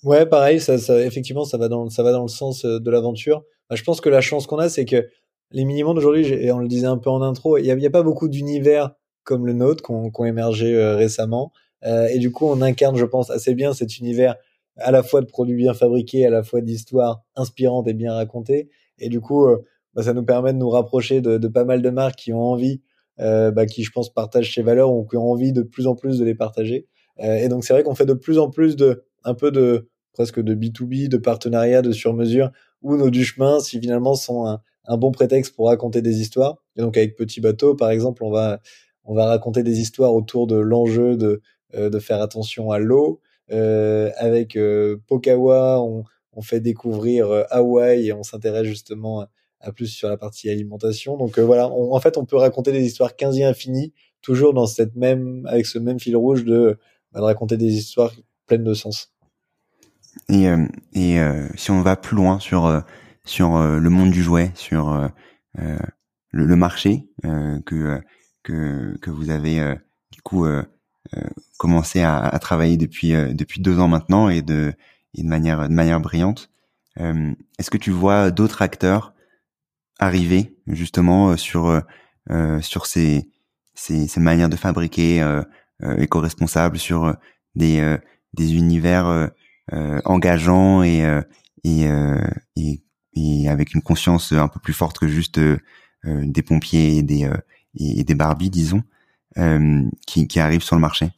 Ouais, 0.03 0.27
pareil, 0.27 0.61
ça, 0.61 0.75
effectivement, 1.05 1.45
ça 1.45 1.59
va 1.59 1.69
dans, 1.69 1.91
ça 1.91 2.03
va 2.03 2.11
dans 2.11 2.23
le 2.23 2.29
sens 2.29 2.65
de 2.65 2.91
l'aventure. 2.91 3.45
Bah, 3.71 3.77
je 3.77 3.85
pense 3.85 4.01
que 4.01 4.09
la 4.09 4.21
chance 4.21 4.47
qu'on 4.47 4.59
a, 4.59 4.69
c'est 4.69 4.85
que 4.85 5.09
les 5.51 5.65
mini-mondes 5.65 5.99
aujourd'hui, 5.99 6.27
et 6.27 6.53
on 6.53 6.59
le 6.59 6.69
disait 6.69 6.87
un 6.87 6.99
peu 6.99 7.11
en 7.11 7.23
intro, 7.23 7.59
il 7.59 7.75
n'y 7.77 7.87
a, 7.87 7.91
pas 7.91 8.03
beaucoup 8.03 8.29
d'univers 8.29 8.93
comme 9.25 9.47
le 9.47 9.53
nôtre 9.53 9.83
qui 9.83 9.93
ont, 9.93 10.25
émergé 10.25 10.75
euh, 10.75 10.97
récemment. 10.97 11.53
Euh, 11.85 12.07
et 12.09 12.19
du 12.19 12.31
coup, 12.31 12.47
on 12.47 12.63
incarne, 12.63 12.97
je 12.97 13.05
pense, 13.05 13.31
assez 13.31 13.55
bien 13.55 13.73
cet 13.73 13.99
univers 13.99 14.37
à 14.77 14.91
la 14.91 15.03
fois 15.03 15.21
de 15.21 15.27
produits 15.27 15.57
bien 15.57 15.75
fabriqués, 15.75 16.25
à 16.27 16.31
la 16.31 16.43
fois 16.43 16.61
d'histoires 16.61 17.23
inspirantes 17.37 17.89
et 17.89 17.95
bien 17.95 18.15
racontées. 18.15 18.71
Et 18.99 19.09
du 19.09 19.21
coup, 19.21 19.47
euh, 19.47 19.65
bah, 19.99 20.05
ça 20.05 20.15
nous 20.15 20.23
permet 20.23 20.53
de 20.53 20.59
nous 20.59 20.71
rapprocher 20.71 21.21
de, 21.21 21.49
pas 21.49 21.65
mal 21.65 21.83
de 21.83 21.91
marques 21.91 22.21
qui 22.21 22.33
ont 22.33 22.41
envie, 22.41 22.81
euh, 23.19 23.51
bah, 23.51 23.67
qui 23.67 23.83
je 23.83 23.91
pense 23.91 24.15
partagent 24.15 24.55
ces 24.55 24.63
valeurs 24.63 24.93
ou 24.93 25.05
qui 25.05 25.17
ont 25.17 25.29
envie 25.29 25.53
de 25.53 25.63
plus 25.63 25.89
en 25.89 25.97
plus 25.97 26.21
de 26.21 26.25
les 26.25 26.37
partager. 26.37 26.87
et 27.19 27.49
donc 27.49 27.65
c'est 27.65 27.73
vrai 27.73 27.83
qu'on 27.83 27.97
fait 27.97 28.07
de 28.07 28.15
plus 28.15 28.39
en 28.39 28.49
plus 28.49 28.77
de 28.77 29.03
un 29.25 29.35
peu 29.35 29.51
de 29.51 29.89
presque 30.13 30.41
de 30.41 30.55
B2B, 30.55 31.09
de 31.09 31.17
partenariat, 31.17 31.83
de 31.83 31.91
sur-mesure, 31.91 32.53
où 32.83 32.97
nos 32.97 33.11
du 33.11 33.25
chemin, 33.25 33.59
si 33.59 33.81
finalement 33.81 34.15
sont 34.15 34.47
un, 34.47 34.97
bon 34.97 35.11
prétexte 35.11 35.57
pour 35.57 35.67
raconter 35.67 36.01
des 36.01 36.21
histoires. 36.21 36.59
Et 36.77 36.81
donc 36.81 36.97
avec 36.97 37.17
Petit 37.17 37.41
Bateau, 37.41 37.75
par 37.75 37.91
exemple, 37.91 38.23
on 38.23 38.31
va 38.31 38.61
on 39.05 39.15
va 39.15 39.27
raconter 39.27 39.65
des 39.65 39.81
histoires 39.81 40.15
autour 40.15 40.47
de 40.47 40.57
l'enjeu 40.57 41.17
de 41.17 41.41
euh, 41.75 41.91
de 41.91 41.99
faire 41.99 42.23
attention 42.23 42.71
à 42.71 42.79
l'eau. 42.79 43.21
Euh, 43.51 44.11
avec 44.17 44.57
euh, 44.57 44.97
Pokawa, 45.09 45.81
on, 45.83 46.05
on 46.33 46.43
fait 46.43 46.61
découvrir 46.61 47.29
euh, 47.31 47.43
Hawaï 47.51 48.09
et 48.09 48.13
on 48.13 48.23
s'intéresse 48.23 48.67
justement 48.67 49.27
à, 49.61 49.73
plus 49.73 49.87
sur 49.87 50.09
la 50.09 50.17
partie 50.17 50.51
alimentation. 50.51 51.17
Donc 51.17 51.39
voilà, 51.39 51.69
en 51.69 52.01
fait, 52.01 52.17
on 52.17 52.25
peut 52.25 52.37
raconter 52.37 52.73
des 52.73 52.85
histoires 52.85 53.17
quasi 53.17 53.45
infinies, 53.45 53.93
toujours 54.23 54.55
dans 54.55 54.67
cette 54.67 54.97
même 54.97 55.47
avec 55.47 55.67
ce 55.67 55.79
même 55.79 56.01
fil 56.01 56.17
rouge 56.17 56.45
de, 56.45 56.79
bah, 57.13 57.21
de 57.21 57.25
raconter 57.25 57.57
des 57.57 57.75
histoires 57.75 58.13
pleines 58.47 58.65
de 58.65 58.75
sens. 58.75 59.13
Et, 60.29 60.47
et 60.95 61.19
si 61.57 61.71
on 61.71 61.83
va 61.83 61.97
plus 61.97 62.17
loin 62.17 62.41
sur 62.41 62.83
sur 63.29 63.57
euh, 63.57 63.79
le 63.79 63.91
monde 63.91 64.11
du 64.11 64.23
jouet, 64.23 64.51
sur 64.55 64.93
euh, 64.93 65.09
euh, 65.59 65.79
le, 66.31 66.47
le, 66.47 66.57
marché 66.57 67.09
que 67.67 68.01
que 68.43 68.97
que 69.01 69.11
vous 69.11 69.31
avez 69.31 69.77
du 70.11 70.23
coup 70.23 70.47
commencé 71.59 72.03
à, 72.03 72.19
à, 72.19 72.39
travailler 72.39 72.77
depuis 72.77 73.13
depuis 73.35 73.61
deux 73.61 73.79
ans 73.79 73.89
maintenant 73.89 74.29
et 74.29 74.43
de 74.43 74.73
et 75.15 75.23
de 75.23 75.29
manière 75.29 75.69
de 75.69 75.75
manière 75.75 76.01
brillante. 76.01 76.51
Est-ce 76.97 77.71
que 77.71 77.79
tu 77.79 77.91
vois 77.91 78.31
d'autres 78.31 78.63
acteurs 78.63 79.15
arriver 79.99 80.57
justement 80.67 81.37
sur 81.37 81.83
sur 82.61 82.87
ces, 82.87 83.29
ces, 83.75 84.07
ces 84.07 84.21
manières 84.21 84.49
de 84.49 84.57
fabriquer 84.57 85.43
éco-responsables, 85.99 86.79
sur 86.79 87.15
des 87.55 87.97
des 88.35 88.55
univers 88.55 89.31
engageants 90.05 90.83
et 90.83 91.23
et, 91.65 91.87
et 92.57 92.83
et 93.19 93.49
avec 93.49 93.75
une 93.75 93.83
conscience 93.83 94.33
un 94.33 94.49
peu 94.49 94.61
plus 94.61 94.73
forte 94.73 94.99
que 94.99 95.09
juste 95.09 95.39
euh, 95.39 95.59
euh, 96.05 96.23
des 96.25 96.43
pompiers 96.43 96.99
et 96.99 97.03
des, 97.03 97.25
euh, 97.25 97.37
et, 97.79 98.05
des 98.05 98.15
Barbies, 98.15 98.51
disons, 98.51 98.83
qui, 100.07 100.27
qui 100.27 100.41
arrivent 100.41 100.63
sur 100.63 100.75
le 100.75 100.81
marché 100.81 101.11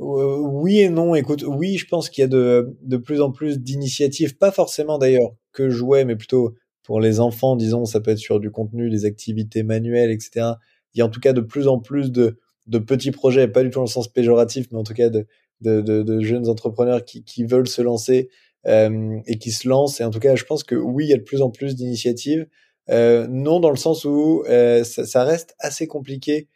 oui 0.00 0.78
et 0.78 0.90
non. 0.90 1.16
Écoute, 1.16 1.42
oui, 1.44 1.76
je 1.76 1.84
pense 1.84 2.08
qu'il 2.08 2.22
y 2.22 2.24
a 2.24 2.28
de, 2.28 2.76
de 2.82 2.96
plus 2.96 3.20
en 3.20 3.32
plus 3.32 3.58
d'initiatives, 3.58 4.36
pas 4.36 4.52
forcément 4.52 4.96
d'ailleurs 4.96 5.32
que 5.50 5.70
jouer, 5.70 6.04
mais 6.04 6.14
plutôt 6.14 6.54
pour 6.88 7.00
les 7.00 7.20
enfants, 7.20 7.54
disons, 7.54 7.84
ça 7.84 8.00
peut 8.00 8.12
être 8.12 8.18
sur 8.18 8.40
du 8.40 8.50
contenu, 8.50 8.88
des 8.88 9.04
activités 9.04 9.62
manuelles, 9.62 10.10
etc. 10.10 10.52
Il 10.94 10.98
y 10.98 11.02
a 11.02 11.04
en 11.04 11.10
tout 11.10 11.20
cas 11.20 11.34
de 11.34 11.42
plus 11.42 11.68
en 11.68 11.78
plus 11.78 12.10
de, 12.10 12.38
petits 12.78 13.10
projets, 13.10 13.46
pas 13.46 13.62
du 13.62 13.68
tout 13.68 13.80
dans 13.80 13.84
le 13.84 13.88
sens 13.88 14.08
péjoratif, 14.08 14.68
mais 14.72 14.78
en 14.78 14.84
tout 14.84 14.94
cas 14.94 15.10
de, 15.10 15.26
jeunes 16.22 16.48
entrepreneurs 16.48 17.04
qui, 17.04 17.44
veulent 17.44 17.68
se 17.68 17.82
lancer 17.82 18.30
euh, 18.66 19.18
et 19.26 19.36
qui 19.36 19.50
se 19.50 19.68
lance. 19.68 20.00
Et 20.00 20.04
en 20.04 20.08
tout 20.08 20.18
cas, 20.18 20.34
je 20.34 20.44
pense 20.44 20.64
que 20.64 20.76
oui, 20.76 21.04
il 21.04 21.10
y 21.10 21.12
a 21.12 21.18
de 21.18 21.22
plus 21.22 21.42
en 21.42 21.50
plus 21.50 21.76
d'initiatives. 21.76 22.46
Euh, 22.88 23.26
non, 23.28 23.60
dans 23.60 23.70
le 23.70 23.76
sens 23.76 24.06
où 24.06 24.42
euh, 24.48 24.82
ça, 24.82 25.24
reste 25.24 25.56
assez 25.58 25.86
compliqué 25.86 26.48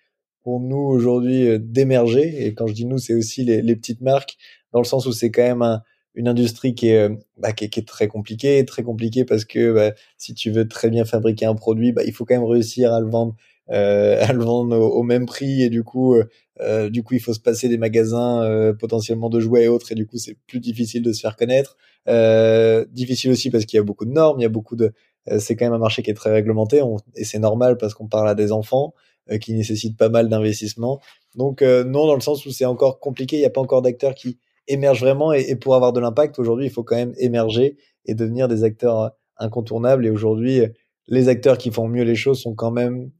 pour 0.42 0.60
nous 0.60 0.78
aujourd'hui 0.78 1.58
d'émerger. 1.60 2.46
Et 2.46 2.54
quand 2.54 2.66
je 2.66 2.72
dis 2.72 2.86
nous, 2.86 2.96
c'est 2.96 3.12
aussi 3.12 3.44
les, 3.44 3.76
petites 3.76 4.00
marques, 4.00 4.38
dans 4.72 4.80
le 4.80 4.86
sens 4.86 5.04
où 5.04 5.12
c'est 5.12 5.30
quand 5.30 5.42
même 5.42 5.60
un, 5.60 5.82
une 6.14 6.28
industrie 6.28 6.74
qui 6.74 6.88
est, 6.88 7.08
bah, 7.38 7.52
qui, 7.52 7.64
est, 7.64 7.68
qui 7.68 7.80
est, 7.80 7.86
très 7.86 8.08
compliquée, 8.08 8.64
très 8.64 8.82
compliquée 8.82 9.24
parce 9.24 9.44
que 9.44 9.72
bah, 9.72 9.92
si 10.18 10.34
tu 10.34 10.50
veux 10.50 10.68
très 10.68 10.90
bien 10.90 11.04
fabriquer 11.04 11.46
un 11.46 11.54
produit, 11.54 11.92
bah, 11.92 12.02
il 12.04 12.12
faut 12.12 12.24
quand 12.24 12.34
même 12.34 12.44
réussir 12.44 12.92
à 12.92 13.00
le 13.00 13.08
vendre, 13.08 13.34
euh, 13.70 14.22
à 14.26 14.32
le 14.32 14.44
vendre 14.44 14.76
au, 14.78 15.02
même 15.02 15.26
prix 15.26 15.62
et 15.62 15.70
du 15.70 15.84
coup, 15.84 16.16
euh, 16.60 16.90
du 16.90 17.02
coup, 17.02 17.14
il 17.14 17.20
faut 17.20 17.34
se 17.34 17.40
passer 17.40 17.68
des 17.68 17.78
magasins 17.78 18.42
euh, 18.42 18.72
potentiellement 18.72 19.30
de 19.30 19.40
jouets 19.40 19.64
et 19.64 19.68
autres 19.68 19.92
et 19.92 19.94
du 19.94 20.06
coup, 20.06 20.18
c'est 20.18 20.36
plus 20.46 20.60
difficile 20.60 21.02
de 21.02 21.12
se 21.12 21.20
faire 21.20 21.36
connaître. 21.36 21.76
Euh, 22.08 22.84
difficile 22.90 23.30
aussi 23.30 23.50
parce 23.50 23.64
qu'il 23.64 23.76
y 23.76 23.80
a 23.80 23.84
beaucoup 23.84 24.04
de 24.04 24.10
normes, 24.10 24.40
il 24.40 24.42
y 24.42 24.46
a 24.46 24.50
beaucoup 24.50 24.76
de, 24.76 24.92
euh, 25.30 25.38
c'est 25.38 25.54
quand 25.56 25.64
même 25.64 25.72
un 25.72 25.78
marché 25.78 26.02
qui 26.02 26.10
est 26.10 26.14
très 26.14 26.32
réglementé 26.32 26.82
et 27.14 27.24
c'est 27.24 27.38
normal 27.38 27.76
parce 27.78 27.94
qu'on 27.94 28.08
parle 28.08 28.28
à 28.28 28.34
des 28.34 28.50
enfants 28.50 28.92
euh, 29.30 29.38
qui 29.38 29.54
nécessitent 29.54 29.96
pas 29.96 30.08
mal 30.08 30.28
d'investissement. 30.28 31.00
Donc 31.36 31.62
non, 31.62 32.06
dans 32.06 32.14
le 32.14 32.20
sens 32.20 32.44
où 32.44 32.50
c'est 32.50 32.66
encore 32.66 33.00
compliqué, 33.00 33.36
il 33.36 33.40
n'y 33.40 33.46
a 33.46 33.50
pas 33.50 33.62
encore 33.62 33.80
d'acteurs 33.80 34.14
qui 34.14 34.38
émergent 34.68 35.00
vraiment 35.00 35.32
et, 35.32 35.42
et 35.48 35.56
pour 35.56 35.74
avoir 35.74 35.92
de 35.92 36.00
l'impact 36.00 36.38
aujourd'hui, 36.38 36.66
il 36.66 36.70
faut 36.70 36.84
quand 36.84 36.96
même 36.96 37.14
émerger 37.18 37.76
et 38.06 38.14
devenir 38.14 38.48
des 38.48 38.64
acteurs 38.64 39.12
incontournables. 39.36 40.06
Et 40.06 40.10
aujourd'hui, 40.10 40.62
les 41.08 41.28
acteurs 41.28 41.58
qui 41.58 41.70
font 41.70 41.88
mieux 41.88 42.04
les 42.04 42.14
choses 42.14 42.40
sont 42.40 42.54
quand 42.54 42.70
même 42.70 43.10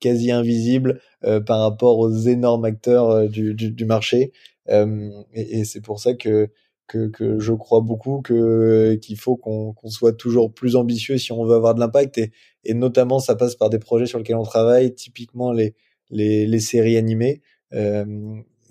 quasi 0.00 0.30
invisibles 0.30 1.00
euh, 1.24 1.40
par 1.40 1.60
rapport 1.60 1.98
aux 1.98 2.10
énormes 2.10 2.64
acteurs 2.64 3.28
du, 3.28 3.54
du, 3.54 3.70
du, 3.70 3.84
marché. 3.84 4.32
Euh, 4.68 5.10
et, 5.32 5.60
et 5.60 5.64
c'est 5.64 5.80
pour 5.80 6.00
ça 6.00 6.14
que 6.14 6.50
que, 6.88 7.08
que 7.08 7.38
je 7.38 7.52
crois 7.52 7.80
beaucoup 7.80 8.20
que 8.20 8.94
qu'il 8.96 9.16
faut 9.16 9.36
qu'on 9.36 9.72
qu'on 9.72 9.88
soit 9.88 10.12
toujours 10.12 10.52
plus 10.52 10.76
ambitieux 10.76 11.16
si 11.16 11.32
on 11.32 11.44
veut 11.44 11.54
avoir 11.54 11.74
de 11.74 11.80
l'impact 11.80 12.18
et, 12.18 12.32
et 12.64 12.74
notamment 12.74 13.18
ça 13.18 13.34
passe 13.34 13.54
par 13.54 13.70
des 13.70 13.78
projets 13.78 14.06
sur 14.06 14.18
lesquels 14.18 14.36
on 14.36 14.42
travaille, 14.42 14.94
typiquement 14.94 15.52
les 15.52 15.74
les, 16.10 16.46
les 16.46 16.60
séries 16.60 16.96
animées, 16.98 17.40
euh, 17.72 18.04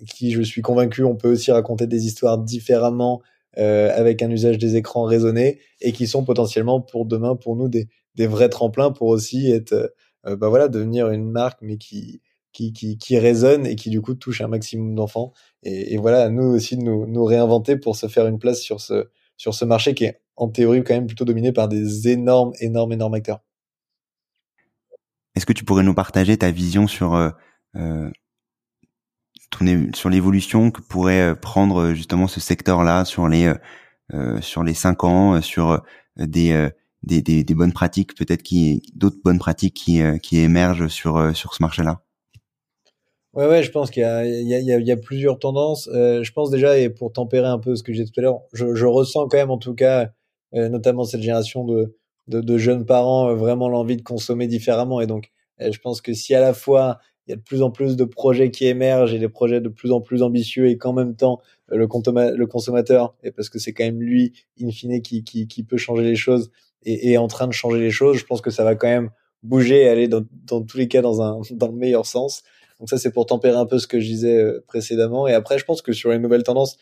qui 0.06 0.32
je 0.32 0.42
suis 0.42 0.62
convaincu 0.62 1.04
on 1.04 1.16
peut 1.16 1.30
aussi 1.30 1.52
raconter 1.52 1.86
des 1.86 2.06
histoires 2.06 2.38
différemment 2.38 3.22
euh, 3.58 3.90
avec 3.94 4.22
un 4.22 4.30
usage 4.30 4.58
des 4.58 4.76
écrans 4.76 5.04
raisonné 5.04 5.60
et 5.80 5.92
qui 5.92 6.06
sont 6.06 6.24
potentiellement 6.24 6.80
pour 6.80 7.06
demain 7.06 7.36
pour 7.36 7.56
nous 7.56 7.68
des 7.68 7.88
des 8.14 8.26
vrais 8.26 8.48
tremplins 8.48 8.92
pour 8.92 9.08
aussi 9.08 9.50
être 9.50 9.94
euh, 10.26 10.36
bah 10.36 10.48
voilà 10.48 10.68
devenir 10.68 11.10
une 11.10 11.30
marque 11.30 11.60
mais 11.62 11.76
qui 11.76 12.20
qui, 12.52 12.72
qui, 12.72 12.98
qui 12.98 13.18
résonne 13.18 13.66
et 13.66 13.76
qui 13.76 13.90
du 13.90 14.00
coup 14.00 14.14
touche 14.14 14.40
un 14.40 14.48
maximum 14.48 14.94
d'enfants. 14.94 15.32
Et, 15.62 15.94
et, 15.94 15.96
voilà, 15.96 16.28
nous 16.28 16.44
aussi 16.44 16.76
de 16.76 16.82
nous, 16.82 17.06
nous 17.06 17.24
réinventer 17.24 17.76
pour 17.76 17.96
se 17.96 18.08
faire 18.08 18.26
une 18.26 18.38
place 18.38 18.60
sur 18.60 18.80
ce, 18.80 19.08
sur 19.36 19.54
ce 19.54 19.64
marché 19.64 19.94
qui 19.94 20.04
est 20.04 20.20
en 20.36 20.48
théorie 20.48 20.84
quand 20.84 20.94
même 20.94 21.06
plutôt 21.06 21.24
dominé 21.24 21.52
par 21.52 21.68
des 21.68 22.08
énormes, 22.08 22.52
énormes, 22.60 22.92
énormes 22.92 23.14
acteurs. 23.14 23.40
Est-ce 25.34 25.46
que 25.46 25.52
tu 25.52 25.64
pourrais 25.64 25.82
nous 25.82 25.94
partager 25.94 26.36
ta 26.36 26.50
vision 26.50 26.86
sur 26.86 27.14
euh, 27.14 27.30
euh 27.76 28.10
sur 29.94 30.10
l'évolution 30.10 30.70
que 30.70 30.80
pourrait 30.80 31.32
euh, 31.32 31.34
prendre 31.34 31.80
euh, 31.80 31.94
justement 31.94 32.26
ce 32.26 32.40
secteur-là 32.40 33.04
sur 33.04 33.28
les 33.28 33.52
euh, 34.12 34.40
sur 34.40 34.62
les 34.64 34.74
cinq 34.74 35.04
ans, 35.04 35.40
sur 35.40 35.82
des, 36.18 36.68
des, 37.02 37.22
des, 37.22 37.54
bonnes 37.54 37.72
pratiques 37.72 38.14
peut-être 38.14 38.42
qui 38.42 38.82
d'autres 38.94 39.16
bonnes 39.24 39.38
pratiques 39.38 39.74
qui 39.74 40.02
qui 40.22 40.38
émergent 40.38 40.88
sur 40.88 41.34
sur 41.34 41.54
ce 41.54 41.62
marché-là? 41.62 42.02
Ouais, 43.34 43.46
ouais, 43.46 43.62
je 43.62 43.70
pense 43.70 43.90
qu'il 43.90 44.02
y 44.02 44.04
a, 44.04 44.26
il 44.26 44.46
y, 44.46 44.92
a, 44.92 44.96
plusieurs 44.98 45.38
tendances. 45.38 45.88
Euh, 45.88 46.22
je 46.22 46.32
pense 46.32 46.50
déjà, 46.50 46.76
et 46.78 46.90
pour 46.90 47.12
tempérer 47.12 47.46
un 47.46 47.58
peu 47.58 47.76
ce 47.76 47.82
que 47.82 47.92
j'ai 47.94 48.04
tout 48.04 48.12
à 48.18 48.20
l'heure, 48.20 48.42
je, 48.52 48.74
je, 48.74 48.84
ressens 48.84 49.26
quand 49.28 49.38
même, 49.38 49.50
en 49.50 49.56
tout 49.56 49.74
cas, 49.74 50.10
euh, 50.54 50.68
notamment 50.68 51.04
cette 51.04 51.22
génération 51.22 51.64
de, 51.64 51.96
de, 52.28 52.58
jeunes 52.58 52.84
parents, 52.84 53.30
euh, 53.30 53.34
vraiment 53.34 53.70
l'envie 53.70 53.96
de 53.96 54.02
consommer 54.02 54.48
différemment. 54.48 55.00
Et 55.00 55.06
donc, 55.06 55.30
euh, 55.62 55.72
je 55.72 55.80
pense 55.80 56.02
que 56.02 56.12
si 56.12 56.34
à 56.34 56.40
la 56.40 56.52
fois 56.52 56.98
il 57.26 57.30
y 57.30 57.34
a 57.34 57.36
de 57.36 57.42
plus 57.42 57.62
en 57.62 57.70
plus 57.70 57.96
de 57.96 58.04
projets 58.04 58.50
qui 58.50 58.66
émergent 58.66 59.14
et 59.14 59.18
des 59.18 59.28
projets 59.28 59.60
de 59.60 59.68
plus 59.68 59.92
en 59.92 60.00
plus 60.00 60.22
ambitieux, 60.22 60.68
et 60.68 60.76
qu'en 60.76 60.92
même 60.92 61.14
temps 61.14 61.40
le, 61.68 61.78
le 61.78 62.46
consommateur, 62.46 63.14
et 63.22 63.30
parce 63.30 63.48
que 63.48 63.58
c'est 63.58 63.72
quand 63.72 63.84
même 63.84 64.00
lui, 64.00 64.32
in 64.60 64.70
fine, 64.70 65.00
qui, 65.02 65.24
qui, 65.24 65.62
peut 65.62 65.76
changer 65.76 66.02
les 66.02 66.16
choses 66.16 66.50
et, 66.84 67.12
est 67.12 67.16
en 67.16 67.28
train 67.28 67.46
de 67.46 67.52
changer 67.52 67.80
les 67.80 67.90
choses, 67.90 68.18
je 68.18 68.24
pense 68.24 68.40
que 68.40 68.50
ça 68.50 68.64
va 68.64 68.74
quand 68.74 68.88
même 68.88 69.10
bouger 69.42 69.82
et 69.82 69.88
aller 69.88 70.08
dans, 70.08 70.22
dans 70.46 70.62
tous 70.62 70.78
les 70.78 70.88
cas 70.88 71.02
dans 71.02 71.22
un 71.22 71.40
dans 71.52 71.68
le 71.68 71.74
meilleur 71.74 72.06
sens. 72.06 72.42
Donc 72.80 72.88
ça, 72.90 72.98
c'est 72.98 73.12
pour 73.12 73.26
tempérer 73.26 73.56
un 73.56 73.66
peu 73.66 73.78
ce 73.78 73.86
que 73.86 74.00
je 74.00 74.06
disais 74.06 74.36
euh, 74.36 74.64
précédemment. 74.66 75.28
Et 75.28 75.34
après, 75.34 75.58
je 75.58 75.64
pense 75.64 75.82
que 75.82 75.92
sur 75.92 76.10
les 76.10 76.18
nouvelles 76.18 76.42
tendances, 76.42 76.78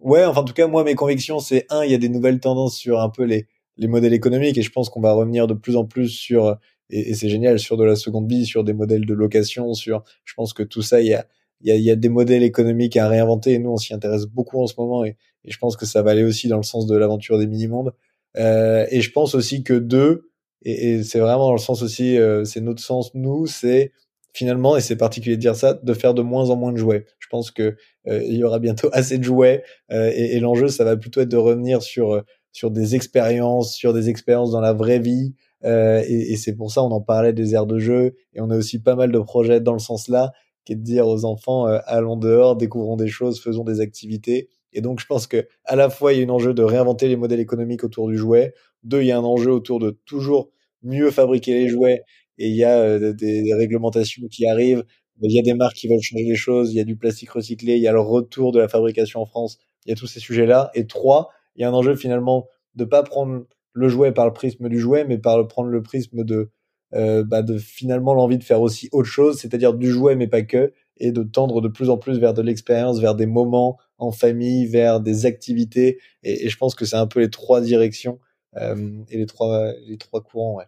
ouais, 0.00 0.24
enfin 0.24 0.40
en 0.40 0.44
tout 0.44 0.54
cas, 0.54 0.66
moi, 0.66 0.82
mes 0.82 0.96
convictions, 0.96 1.38
c'est 1.38 1.66
un, 1.70 1.84
il 1.84 1.90
y 1.92 1.94
a 1.94 1.98
des 1.98 2.08
nouvelles 2.08 2.40
tendances 2.40 2.76
sur 2.76 3.00
un 3.00 3.10
peu 3.10 3.24
les 3.24 3.46
les 3.78 3.88
modèles 3.88 4.14
économiques 4.14 4.58
et 4.58 4.62
je 4.62 4.70
pense 4.70 4.88
qu'on 4.88 5.00
va 5.00 5.12
revenir 5.12 5.46
de 5.46 5.54
plus 5.54 5.76
en 5.76 5.84
plus 5.84 6.08
sur 6.08 6.56
et, 6.90 7.10
et 7.10 7.14
c'est 7.14 7.28
génial 7.28 7.58
sur 7.58 7.76
de 7.76 7.84
la 7.84 7.96
seconde 7.96 8.28
vie, 8.28 8.46
sur 8.46 8.64
des 8.64 8.72
modèles 8.72 9.06
de 9.06 9.14
location, 9.14 9.74
sur 9.74 10.04
je 10.24 10.34
pense 10.34 10.52
que 10.52 10.62
tout 10.62 10.82
ça, 10.82 11.00
il 11.00 11.08
y 11.08 11.14
a 11.14 11.26
il 11.62 11.68
y 11.68 11.72
a, 11.72 11.76
y 11.76 11.90
a, 11.90 11.96
des 11.96 12.10
modèles 12.10 12.42
économiques 12.42 12.98
à 12.98 13.08
réinventer 13.08 13.54
et 13.54 13.58
nous 13.58 13.70
on 13.70 13.76
s'y 13.78 13.94
intéresse 13.94 14.26
beaucoup 14.26 14.60
en 14.60 14.66
ce 14.66 14.74
moment 14.76 15.04
et, 15.04 15.16
je 15.48 15.58
pense 15.58 15.76
que 15.76 15.86
ça 15.86 16.02
va 16.02 16.10
aller 16.10 16.24
aussi 16.24 16.48
dans 16.48 16.56
le 16.56 16.64
sens 16.64 16.88
de 16.88 16.96
l'aventure 16.96 17.38
des 17.38 17.46
mini-mondes. 17.46 17.92
Euh, 18.36 18.84
et 18.90 19.00
je 19.00 19.12
pense 19.12 19.36
aussi 19.36 19.62
que 19.62 19.74
deux, 19.74 20.32
et, 20.62 20.94
et 20.94 21.02
c'est 21.04 21.20
vraiment 21.20 21.46
dans 21.46 21.52
le 21.52 21.58
sens 21.58 21.82
aussi, 21.82 22.18
euh, 22.18 22.44
c'est 22.44 22.60
notre 22.60 22.82
sens 22.82 23.14
nous, 23.14 23.46
c'est 23.46 23.92
finalement, 24.32 24.76
et 24.76 24.80
c'est 24.80 24.96
particulier 24.96 25.36
de 25.36 25.40
dire 25.40 25.54
ça, 25.54 25.74
de 25.74 25.94
faire 25.94 26.14
de 26.14 26.22
moins 26.22 26.50
en 26.50 26.56
moins 26.56 26.72
de 26.72 26.78
jouets. 26.78 27.06
Je 27.20 27.28
pense 27.28 27.52
que 27.52 27.76
euh, 28.08 28.22
il 28.24 28.34
y 28.34 28.42
aura 28.42 28.58
bientôt 28.58 28.88
assez 28.92 29.18
de 29.18 29.22
jouets 29.22 29.62
euh, 29.92 30.10
et, 30.12 30.34
et 30.34 30.40
l'enjeu, 30.40 30.66
ça 30.66 30.82
va 30.82 30.96
plutôt 30.96 31.20
être 31.20 31.28
de 31.28 31.36
revenir 31.36 31.80
sur 31.80 32.22
sur 32.50 32.70
des 32.70 32.96
expériences, 32.96 33.74
sur 33.74 33.92
des 33.92 34.08
expériences 34.08 34.50
dans 34.50 34.62
la 34.62 34.72
vraie 34.72 34.98
vie. 34.98 35.34
Euh, 35.64 36.02
et, 36.06 36.36
c'est 36.36 36.54
pour 36.54 36.70
ça 36.70 36.82
on 36.82 36.90
en 36.90 37.00
parlait 37.00 37.32
des 37.32 37.54
aires 37.54 37.66
de 37.66 37.78
jeu 37.78 38.14
et 38.34 38.42
on 38.42 38.50
a 38.50 38.56
aussi 38.58 38.78
pas 38.78 38.94
mal 38.94 39.10
de 39.10 39.18
projets 39.18 39.58
dans 39.58 39.72
le 39.72 39.78
sens 39.78 40.08
là 40.08 40.32
qui 40.66 40.74
est 40.74 40.76
de 40.76 40.82
dire 40.82 41.08
aux 41.08 41.24
enfants 41.24 41.66
euh, 41.66 41.78
allons 41.86 42.16
dehors, 42.16 42.56
découvrons 42.56 42.96
des 42.96 43.08
choses, 43.08 43.40
faisons 43.40 43.64
des 43.64 43.80
activités. 43.80 44.50
Et 44.72 44.82
donc 44.82 45.00
je 45.00 45.06
pense 45.06 45.26
que 45.26 45.48
à 45.64 45.76
la 45.76 45.88
fois 45.88 46.12
il 46.12 46.20
y 46.20 46.22
a 46.22 46.26
un 46.26 46.30
enjeu 46.30 46.52
de 46.52 46.62
réinventer 46.62 47.08
les 47.08 47.16
modèles 47.16 47.40
économiques 47.40 47.84
autour 47.84 48.08
du 48.08 48.18
jouet, 48.18 48.52
deux 48.82 49.00
il 49.00 49.06
y 49.06 49.12
a 49.12 49.18
un 49.18 49.24
enjeu 49.24 49.50
autour 49.50 49.78
de 49.78 49.98
toujours 50.04 50.50
mieux 50.82 51.10
fabriquer 51.10 51.54
les 51.54 51.68
jouets. 51.68 52.02
Et 52.38 52.48
il 52.48 52.56
y 52.56 52.64
a 52.64 52.78
euh, 52.78 53.12
des, 53.14 53.42
des, 53.42 53.54
réglementations 53.54 54.26
qui 54.28 54.46
arrivent, 54.46 54.84
il 55.22 55.32
y 55.32 55.38
a 55.38 55.42
des 55.42 55.54
marques 55.54 55.76
qui 55.76 55.88
veulent 55.88 56.02
changer 56.02 56.24
les 56.24 56.34
choses, 56.34 56.72
il 56.72 56.76
y 56.76 56.80
a 56.80 56.84
du 56.84 56.96
plastique 56.96 57.30
recyclé, 57.30 57.76
il 57.76 57.82
y 57.82 57.88
a 57.88 57.92
le 57.92 58.00
retour 58.00 58.52
de 58.52 58.58
la 58.58 58.68
fabrication 58.68 59.20
en 59.20 59.26
France, 59.26 59.58
il 59.86 59.90
y 59.90 59.92
a 59.92 59.96
tous 59.96 60.06
ces 60.06 60.20
sujets-là. 60.20 60.70
Et 60.74 60.86
trois, 60.86 61.30
il 61.54 61.62
y 61.62 61.64
a 61.64 61.68
un 61.68 61.72
enjeu 61.72 61.96
finalement 61.96 62.48
de 62.74 62.84
pas 62.84 63.02
prendre 63.02 63.46
le 63.76 63.88
jouet 63.88 64.10
par 64.10 64.24
le 64.24 64.32
prisme 64.32 64.68
du 64.68 64.80
jouet, 64.80 65.04
mais 65.04 65.18
par 65.18 65.36
le 65.38 65.46
prendre 65.46 65.68
le 65.68 65.82
prisme 65.82 66.24
de 66.24 66.50
euh, 66.94 67.24
bah 67.24 67.42
de 67.42 67.58
finalement 67.58 68.14
l'envie 68.14 68.38
de 68.38 68.44
faire 68.44 68.62
aussi 68.62 68.88
autre 68.92 69.08
chose, 69.08 69.38
c'est-à-dire 69.38 69.74
du 69.74 69.90
jouet 69.90 70.16
mais 70.16 70.28
pas 70.28 70.42
que, 70.42 70.72
et 70.96 71.12
de 71.12 71.22
tendre 71.22 71.60
de 71.60 71.68
plus 71.68 71.90
en 71.90 71.98
plus 71.98 72.18
vers 72.18 72.32
de 72.32 72.40
l'expérience, 72.40 73.00
vers 73.00 73.14
des 73.14 73.26
moments 73.26 73.78
en 73.98 74.12
famille, 74.12 74.66
vers 74.66 75.00
des 75.00 75.26
activités. 75.26 75.98
Et, 76.22 76.48
je 76.48 76.56
pense 76.56 76.74
que 76.74 76.86
c'est 76.86 76.96
un 76.96 77.06
peu 77.06 77.20
les 77.20 77.28
trois 77.28 77.60
directions 77.60 78.18
euh, 78.56 79.02
et 79.10 79.18
les 79.18 79.26
trois 79.26 79.72
les 79.86 79.98
trois 79.98 80.22
courants. 80.22 80.54
Ouais. 80.56 80.64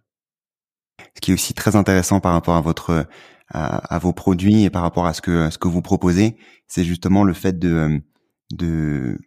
Ce 1.16 1.20
qui 1.22 1.30
est 1.30 1.34
aussi 1.34 1.54
très 1.54 1.76
intéressant 1.76 2.20
par 2.20 2.32
rapport 2.32 2.56
à 2.56 2.60
votre 2.60 3.06
à, 3.48 3.94
à 3.94 3.98
vos 3.98 4.12
produits 4.12 4.64
et 4.64 4.70
par 4.70 4.82
rapport 4.82 5.06
à 5.06 5.14
ce 5.14 5.22
que 5.22 5.48
ce 5.48 5.56
que 5.56 5.68
vous 5.68 5.80
proposez, 5.80 6.36
c'est 6.66 6.84
justement 6.84 7.24
le 7.24 7.32
fait 7.32 7.58
de 7.58 8.02
de 8.52 9.18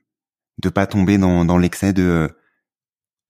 de 0.62 0.70
pas 0.70 0.86
tomber 0.86 1.18
dans 1.18 1.46
dans 1.46 1.58
l'excès 1.58 1.94
de 1.94 2.30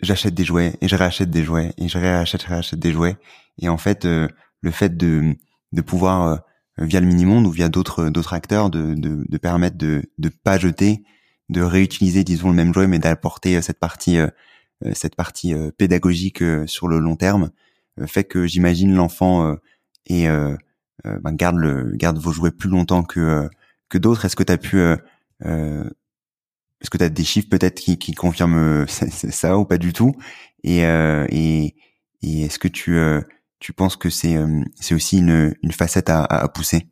j'achète 0.02 0.34
des 0.34 0.44
jouets 0.44 0.76
et 0.82 0.88
je 0.88 0.96
réachète 0.96 1.30
des 1.30 1.44
jouets 1.44 1.74
et 1.78 1.88
je 1.88 1.98
réachète, 1.98 2.44
réachète 2.44 2.80
des 2.80 2.92
jouets. 2.92 3.18
Et 3.60 3.70
en 3.70 3.78
fait, 3.78 4.06
euh, 4.06 4.28
le 4.62 4.72
fait 4.72 4.98
de, 4.98 5.36
de 5.72 5.82
pouvoir 5.82 6.28
euh, 6.28 6.38
via 6.78 7.00
le 7.00 7.08
mini 7.08 7.26
monde 7.26 7.46
ou 7.46 7.52
via 7.52 7.70
d'autres 7.70 8.10
d'autres 8.10 8.34
acteurs 8.34 8.70
de, 8.70 8.94
de, 8.96 9.26
de, 9.28 9.38
permettre 9.38 9.78
de 9.78 10.04
de 10.18 10.30
pas 10.30 10.58
jeter, 10.58 11.04
de 11.50 11.62
réutiliser 11.62 12.24
disons 12.24 12.50
le 12.50 12.56
même 12.56 12.74
jouet 12.74 12.88
mais 12.88 13.00
d'apporter 13.00 13.58
euh, 13.58 13.62
cette 13.62 13.80
partie 13.80 14.18
cette 14.94 15.16
partie 15.16 15.54
pédagogique 15.78 16.44
sur 16.66 16.88
le 16.88 16.98
long 16.98 17.16
terme 17.16 17.52
fait 18.08 18.24
que 18.24 18.48
j'imagine 18.48 18.96
l'enfant 18.96 19.56
et 20.08 20.26
ben 20.26 21.34
garde 21.34 21.58
le 21.58 21.92
garde 21.94 22.18
vos 22.18 22.32
jouets 22.32 22.50
plus 22.50 22.68
longtemps 22.68 23.04
que 23.04 23.48
que 23.90 24.00
d'autres. 24.00 24.26
Est-ce 24.26 24.36
que 24.36 24.42
tu 24.42 24.52
as 24.52 24.58
pu 24.58 24.82
est-ce 26.82 26.90
que 26.90 26.98
tu 26.98 27.04
as 27.04 27.10
des 27.10 27.24
chiffres 27.24 27.50
peut-être 27.50 27.80
qui, 27.80 27.98
qui 27.98 28.14
confirment 28.14 28.86
ça, 28.90 29.08
ça, 29.10 29.58
ou 29.58 29.66
pas 29.66 29.78
du 29.78 29.94
tout? 29.94 30.14
Et, 30.64 30.86
euh, 30.86 31.26
et, 31.30 31.76
et 32.22 32.42
est-ce 32.44 32.60
que 32.60 32.68
tu, 32.68 32.98
euh, 32.98 33.22
tu 33.60 33.74
penses 33.74 33.96
que 33.96 34.10
c'est 34.10 34.36
euh, 34.36 34.62
c'est 34.80 34.96
aussi 34.96 35.20
une, 35.20 35.56
une 35.64 35.72
facette 35.72 36.10
à, 36.10 36.24
à 36.24 36.48
pousser? 36.50 36.88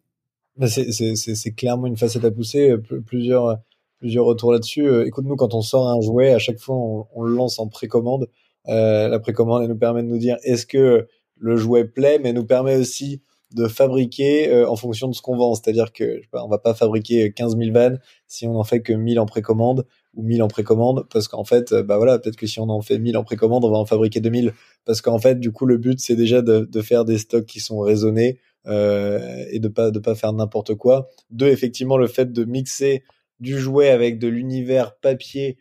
Bah 0.58 0.68
C'est 0.68 1.56
clairement 1.56 1.88
une 1.88 1.98
facette 1.98 2.26
à 2.26 2.32
pousser. 2.32 2.76
Plusieurs, 3.06 3.60
plusieurs 4.00 4.26
retours 4.26 4.52
là-dessus. 4.52 5.06
Écoute, 5.06 5.26
nous, 5.26 5.38
quand 5.38 5.54
on 5.54 5.62
sort 5.62 5.90
un 5.90 6.02
jouet, 6.02 6.34
à 6.34 6.40
chaque 6.40 6.60
fois, 6.60 6.76
on, 7.14 7.24
le 7.24 7.34
lance 7.34 7.60
en 7.60 7.68
précommande. 7.68 8.28
Euh, 8.68 9.08
la 9.08 9.20
précommande, 9.20 9.64
elle 9.64 9.70
nous 9.70 9.78
permet 9.78 10.04
de 10.04 10.08
nous 10.08 10.18
dire 10.18 10.38
est-ce 10.44 10.66
que 10.66 11.08
le 11.38 11.56
jouet 11.56 11.86
plaît, 11.86 12.20
mais 12.22 12.34
nous 12.34 12.46
permet 12.46 12.76
aussi 12.76 13.22
de 13.54 13.68
fabriquer 13.68 14.50
euh, 14.50 14.70
en 14.70 14.76
fonction 14.76 15.08
de 15.08 15.16
ce 15.16 15.22
qu'on 15.22 15.36
vend. 15.36 15.56
C'est-à-dire 15.56 15.92
que 15.92 16.22
je 16.22 16.28
on 16.34 16.48
va 16.48 16.60
pas 16.60 16.74
fabriquer 16.74 17.32
15 17.32 17.58
000 17.58 17.72
vannes 17.72 18.00
si 18.28 18.48
on 18.48 18.60
en 18.60 18.64
fait 18.64 18.82
que 18.82 18.94
1000 18.94 19.20
en 19.20 19.26
précommande 19.26 19.86
ou 20.16 20.24
1000 20.24 20.44
en 20.44 20.48
précommande 20.48 21.08
parce 21.12 21.28
qu'en 21.28 21.44
fait, 21.44 21.72
euh, 21.72 21.84
bah 21.84 21.98
voilà, 21.98 22.20
peut-être 22.20 22.36
que 22.36 22.48
si 22.48 22.60
on 22.60 22.70
en 22.70 22.82
fait 22.82 23.00
1000 23.00 23.18
en 23.18 23.24
précommande, 23.24 23.66
on 23.66 23.72
va 23.72 23.78
en 23.78 23.86
fabriquer 23.86 24.20
2000 24.20 24.54
parce 24.86 25.02
qu'en 25.02 25.20
fait, 25.20 25.40
du 25.40 25.52
coup, 25.52 25.66
le 25.66 25.78
but 25.78 26.00
c'est 26.00 26.16
déjà 26.16 26.42
de, 26.42 26.82
faire 26.82 27.06
des 27.06 27.18
stocks 27.18 27.46
qui 27.46 27.60
sont 27.60 27.80
raisonnés 27.80 28.40
euh, 28.68 29.46
et 29.52 29.60
de 29.60 29.68
pas 29.68 29.92
de 29.92 30.00
pas 30.00 30.16
faire 30.16 30.34
n'importe 30.34 30.76
quoi. 30.76 31.10
Deux, 31.32 31.48
effectivement, 31.48 31.98
le 31.98 32.08
fait 32.08 32.32
de 32.32 32.44
mixer 32.46 33.04
du 33.40 33.58
jouet 33.58 33.90
avec 33.90 34.20
de 34.20 34.28
l'univers 34.28 34.96
papier 34.96 35.58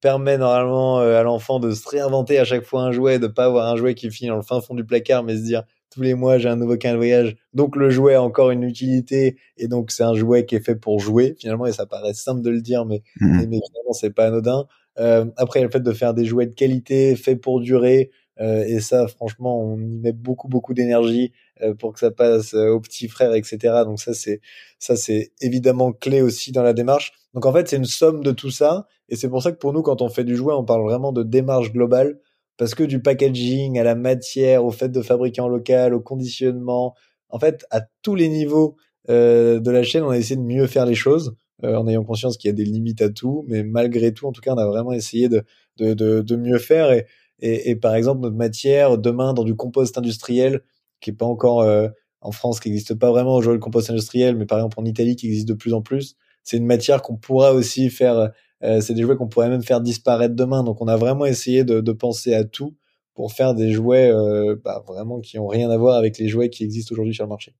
permet 0.00 0.38
normalement 0.38 1.00
euh, 1.00 1.18
à 1.18 1.22
l'enfant 1.22 1.58
de 1.58 1.72
se 1.72 1.88
réinventer 1.88 2.38
à 2.38 2.44
chaque 2.44 2.64
fois 2.64 2.82
un 2.82 2.92
jouet, 2.92 3.18
de 3.18 3.26
pas 3.26 3.44
avoir 3.46 3.66
un 3.66 3.76
jouet 3.76 3.94
qui 3.94 4.10
finit 4.10 4.28
dans 4.28 4.36
le 4.36 4.42
fin 4.42 4.60
fond 4.60 4.74
du 4.74 4.84
placard, 4.84 5.24
mais 5.24 5.36
se 5.36 5.42
dire 5.42 5.64
tous 5.96 6.02
les 6.02 6.14
mois 6.14 6.36
j'ai 6.36 6.50
un 6.50 6.56
nouveau 6.56 6.76
de 6.76 6.96
voyage. 6.96 7.36
Donc 7.54 7.74
le 7.74 7.88
jouet 7.88 8.14
a 8.14 8.22
encore 8.22 8.50
une 8.50 8.64
utilité 8.64 9.38
et 9.56 9.66
donc 9.66 9.90
c'est 9.90 10.02
un 10.02 10.14
jouet 10.14 10.44
qui 10.44 10.54
est 10.54 10.60
fait 10.60 10.76
pour 10.76 11.00
jouer 11.00 11.34
finalement 11.38 11.64
et 11.64 11.72
ça 11.72 11.86
paraît 11.86 12.12
simple 12.12 12.42
de 12.42 12.50
le 12.50 12.60
dire 12.60 12.84
mais, 12.84 13.02
mmh. 13.18 13.46
mais 13.48 13.60
finalement 13.66 13.92
c'est 13.92 14.10
pas 14.10 14.26
anodin. 14.26 14.66
Euh, 14.98 15.24
après 15.36 15.62
le 15.62 15.70
fait 15.70 15.80
de 15.80 15.92
faire 15.92 16.12
des 16.12 16.26
jouets 16.26 16.46
de 16.46 16.54
qualité 16.54 17.16
faits 17.16 17.40
pour 17.40 17.60
durer 17.60 18.10
euh, 18.40 18.62
et 18.66 18.80
ça 18.80 19.08
franchement 19.08 19.58
on 19.58 19.78
y 19.78 19.98
met 19.98 20.12
beaucoup 20.12 20.48
beaucoup 20.48 20.74
d'énergie 20.74 21.32
euh, 21.62 21.74
pour 21.74 21.94
que 21.94 22.00
ça 22.00 22.10
passe 22.10 22.52
euh, 22.52 22.68
aux 22.68 22.80
petits 22.80 23.08
frères 23.08 23.32
etc. 23.32 23.58
Donc 23.86 23.98
ça 23.98 24.12
c'est 24.12 24.42
ça 24.78 24.96
c'est 24.96 25.32
évidemment 25.40 25.92
clé 25.92 26.20
aussi 26.20 26.52
dans 26.52 26.62
la 26.62 26.74
démarche. 26.74 27.12
Donc 27.32 27.46
en 27.46 27.52
fait 27.54 27.68
c'est 27.68 27.76
une 27.76 27.86
somme 27.86 28.22
de 28.22 28.32
tout 28.32 28.50
ça 28.50 28.86
et 29.08 29.16
c'est 29.16 29.30
pour 29.30 29.42
ça 29.42 29.52
que 29.52 29.56
pour 29.56 29.72
nous 29.72 29.80
quand 29.80 30.02
on 30.02 30.10
fait 30.10 30.24
du 30.24 30.36
jouet 30.36 30.52
on 30.52 30.64
parle 30.64 30.82
vraiment 30.82 31.12
de 31.12 31.22
démarche 31.22 31.72
globale 31.72 32.18
parce 32.56 32.74
que 32.74 32.84
du 32.84 33.00
packaging 33.00 33.78
à 33.78 33.84
la 33.84 33.94
matière, 33.94 34.64
au 34.64 34.70
fait 34.70 34.88
de 34.88 35.02
fabriquer 35.02 35.40
en 35.40 35.48
local, 35.48 35.94
au 35.94 36.00
conditionnement, 36.00 36.94
en 37.28 37.38
fait, 37.38 37.66
à 37.70 37.82
tous 38.02 38.14
les 38.14 38.28
niveaux 38.28 38.76
euh, 39.08 39.60
de 39.60 39.70
la 39.70 39.82
chaîne, 39.82 40.02
on 40.02 40.10
a 40.10 40.18
essayé 40.18 40.36
de 40.36 40.42
mieux 40.42 40.66
faire 40.66 40.86
les 40.86 40.94
choses, 40.94 41.34
euh, 41.64 41.76
en 41.76 41.88
ayant 41.88 42.04
conscience 42.04 42.36
qu'il 42.36 42.48
y 42.48 42.52
a 42.52 42.54
des 42.54 42.64
limites 42.64 43.02
à 43.02 43.10
tout, 43.10 43.44
mais 43.48 43.62
malgré 43.62 44.12
tout, 44.12 44.26
en 44.26 44.32
tout 44.32 44.40
cas, 44.40 44.54
on 44.54 44.58
a 44.58 44.66
vraiment 44.66 44.92
essayé 44.92 45.28
de, 45.28 45.44
de, 45.78 45.94
de, 45.94 46.20
de 46.20 46.36
mieux 46.36 46.58
faire. 46.58 46.92
Et, 46.92 47.06
et, 47.40 47.70
et, 47.70 47.76
par 47.76 47.94
exemple, 47.94 48.22
notre 48.22 48.36
matière, 48.36 48.98
demain, 48.98 49.34
dans 49.34 49.44
du 49.44 49.54
compost 49.54 49.98
industriel, 49.98 50.62
qui 51.00 51.10
est 51.10 51.14
pas 51.14 51.26
encore 51.26 51.60
euh, 51.60 51.88
en 52.20 52.32
France, 52.32 52.60
qui 52.60 52.70
n'existe 52.70 52.94
pas 52.94 53.10
vraiment 53.10 53.34
aujourd'hui 53.34 53.58
le 53.58 53.62
compost 53.62 53.90
industriel, 53.90 54.36
mais 54.36 54.46
par 54.46 54.58
exemple 54.58 54.80
en 54.80 54.84
Italie, 54.84 55.16
qui 55.16 55.26
existe 55.26 55.48
de 55.48 55.54
plus 55.54 55.74
en 55.74 55.82
plus, 55.82 56.16
c'est 56.42 56.56
une 56.56 56.66
matière 56.66 57.02
qu'on 57.02 57.16
pourra 57.16 57.52
aussi 57.52 57.90
faire 57.90 58.30
euh, 58.62 58.80
c'est 58.80 58.94
des 58.94 59.02
jouets 59.02 59.16
qu'on 59.16 59.28
pourrait 59.28 59.48
même 59.48 59.62
faire 59.62 59.80
disparaître 59.80 60.34
demain. 60.34 60.62
Donc 60.62 60.80
on 60.80 60.88
a 60.88 60.96
vraiment 60.96 61.26
essayé 61.26 61.64
de, 61.64 61.80
de 61.80 61.92
penser 61.92 62.34
à 62.34 62.44
tout 62.44 62.74
pour 63.14 63.32
faire 63.32 63.54
des 63.54 63.72
jouets 63.72 64.10
euh, 64.10 64.56
bah, 64.64 64.82
vraiment 64.86 65.20
qui 65.20 65.38
ont 65.38 65.46
rien 65.46 65.70
à 65.70 65.76
voir 65.76 65.96
avec 65.96 66.18
les 66.18 66.28
jouets 66.28 66.50
qui 66.50 66.64
existent 66.64 66.92
aujourd'hui 66.92 67.14
sur 67.14 67.24
le 67.24 67.30
marché. 67.30 67.54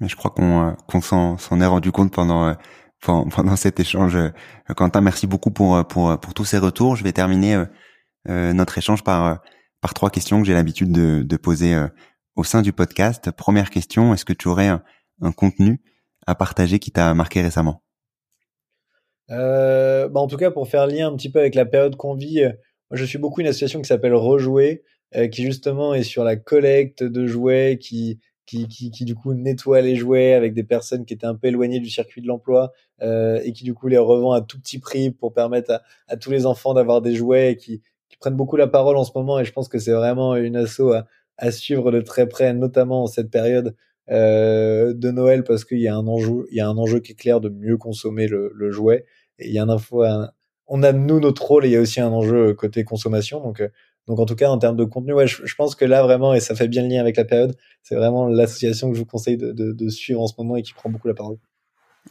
Mais 0.00 0.08
je 0.08 0.16
crois 0.16 0.30
qu'on 0.30 0.68
euh, 0.68 0.72
qu'on 0.86 1.00
s'en 1.00 1.60
est 1.60 1.66
rendu 1.66 1.92
compte 1.92 2.12
pendant 2.12 2.54
pendant 3.00 3.56
cet 3.56 3.80
échange. 3.80 4.16
Quentin, 4.76 5.00
merci 5.00 5.26
beaucoup 5.26 5.50
pour 5.50 5.84
pour 5.86 6.18
pour 6.18 6.34
tous 6.34 6.44
ces 6.44 6.58
retours. 6.58 6.96
Je 6.96 7.04
vais 7.04 7.12
terminer 7.12 7.64
notre 8.28 8.78
échange 8.78 9.02
par 9.02 9.40
par 9.80 9.94
trois 9.94 10.10
questions 10.10 10.40
que 10.40 10.46
j'ai 10.46 10.52
l'habitude 10.52 10.92
de, 10.92 11.22
de 11.22 11.36
poser 11.36 11.76
au 12.36 12.44
sein 12.44 12.62
du 12.62 12.72
podcast. 12.72 13.32
Première 13.32 13.70
question, 13.70 14.14
est-ce 14.14 14.24
que 14.24 14.32
tu 14.32 14.46
aurais 14.46 14.68
un 14.68 15.32
contenu 15.32 15.82
à 16.28 16.36
partager 16.36 16.78
qui 16.78 16.92
t'a 16.92 17.12
marqué 17.14 17.42
récemment? 17.42 17.82
Euh, 19.32 20.08
bah 20.08 20.20
en 20.20 20.26
tout 20.26 20.36
cas, 20.36 20.50
pour 20.50 20.68
faire 20.68 20.86
lien 20.86 21.08
un 21.08 21.16
petit 21.16 21.30
peu 21.30 21.40
avec 21.40 21.54
la 21.54 21.64
période 21.64 21.96
qu'on 21.96 22.14
vit, 22.14 22.44
euh, 22.44 22.52
je 22.92 23.04
suis 23.04 23.18
beaucoup 23.18 23.40
une 23.40 23.46
association 23.46 23.80
qui 23.80 23.88
s'appelle 23.88 24.14
Rejouer, 24.14 24.82
euh, 25.16 25.28
qui 25.28 25.42
justement 25.44 25.94
est 25.94 26.02
sur 26.02 26.24
la 26.24 26.36
collecte 26.36 27.02
de 27.02 27.26
jouets, 27.26 27.78
qui, 27.80 28.20
qui, 28.46 28.68
qui, 28.68 28.90
qui, 28.90 29.04
du 29.04 29.14
coup 29.14 29.34
nettoie 29.34 29.80
les 29.80 29.96
jouets 29.96 30.34
avec 30.34 30.54
des 30.54 30.64
personnes 30.64 31.04
qui 31.04 31.14
étaient 31.14 31.26
un 31.26 31.34
peu 31.34 31.48
éloignées 31.48 31.80
du 31.80 31.90
circuit 31.90 32.20
de 32.22 32.26
l'emploi 32.26 32.72
euh, 33.02 33.40
et 33.44 33.52
qui 33.52 33.64
du 33.64 33.74
coup 33.74 33.88
les 33.88 33.98
revend 33.98 34.32
à 34.32 34.42
tout 34.42 34.60
petit 34.60 34.78
prix 34.78 35.10
pour 35.10 35.32
permettre 35.32 35.70
à, 35.72 35.82
à 36.08 36.16
tous 36.16 36.30
les 36.30 36.46
enfants 36.46 36.74
d'avoir 36.74 37.00
des 37.02 37.14
jouets 37.14 37.52
et 37.52 37.56
qui, 37.56 37.82
qui 38.08 38.16
prennent 38.18 38.36
beaucoup 38.36 38.56
la 38.56 38.66
parole 38.66 38.96
en 38.96 39.04
ce 39.04 39.12
moment. 39.14 39.40
Et 39.40 39.44
je 39.44 39.52
pense 39.52 39.68
que 39.68 39.78
c'est 39.78 39.92
vraiment 39.92 40.36
une 40.36 40.56
asso 40.56 40.92
à, 40.92 41.06
à 41.38 41.50
suivre 41.50 41.90
de 41.90 42.00
très 42.00 42.28
près, 42.28 42.52
notamment 42.52 43.04
en 43.04 43.06
cette 43.06 43.30
période 43.30 43.74
euh, 44.10 44.92
de 44.94 45.10
Noël 45.10 45.44
parce 45.44 45.64
qu'il 45.64 45.80
y 45.80 45.88
a 45.88 45.94
un 45.94 46.06
enjeu, 46.06 46.46
il 46.50 46.56
y 46.56 46.60
a 46.60 46.68
un 46.68 46.76
enjeu 46.76 47.00
qui 47.00 47.12
est 47.12 47.16
clair 47.16 47.40
de 47.40 47.48
mieux 47.48 47.76
consommer 47.76 48.26
le, 48.26 48.52
le 48.54 48.70
jouet. 48.70 49.06
Il 49.38 49.52
y 49.52 49.58
a 49.58 49.64
un 49.64 49.78
fois, 49.78 50.32
on 50.66 50.82
a 50.82 50.92
nous 50.92 51.20
notre 51.20 51.44
rôle 51.44 51.64
et 51.64 51.68
il 51.68 51.72
y 51.72 51.76
a 51.76 51.80
aussi 51.80 52.00
un 52.00 52.08
enjeu 52.08 52.54
côté 52.54 52.84
consommation. 52.84 53.40
Donc, 53.40 53.60
euh, 53.60 53.68
donc 54.06 54.18
en 54.18 54.26
tout 54.26 54.34
cas 54.34 54.48
en 54.48 54.58
termes 54.58 54.76
de 54.76 54.84
contenu, 54.84 55.12
ouais, 55.12 55.26
je, 55.26 55.54
pense 55.54 55.74
que 55.74 55.84
là 55.84 56.02
vraiment 56.02 56.34
et 56.34 56.40
ça 56.40 56.54
fait 56.54 56.66
bien 56.66 56.82
le 56.82 56.88
lien 56.88 57.00
avec 57.00 57.16
la 57.16 57.24
période, 57.24 57.56
c'est 57.82 57.94
vraiment 57.94 58.26
l'association 58.26 58.88
que 58.88 58.94
je 58.94 59.00
vous 59.00 59.06
conseille 59.06 59.36
de, 59.36 59.52
de, 59.52 59.72
de, 59.72 59.88
suivre 59.90 60.20
en 60.20 60.26
ce 60.26 60.34
moment 60.38 60.56
et 60.56 60.62
qui 60.62 60.72
prend 60.72 60.90
beaucoup 60.90 61.08
la 61.08 61.14
parole. 61.14 61.36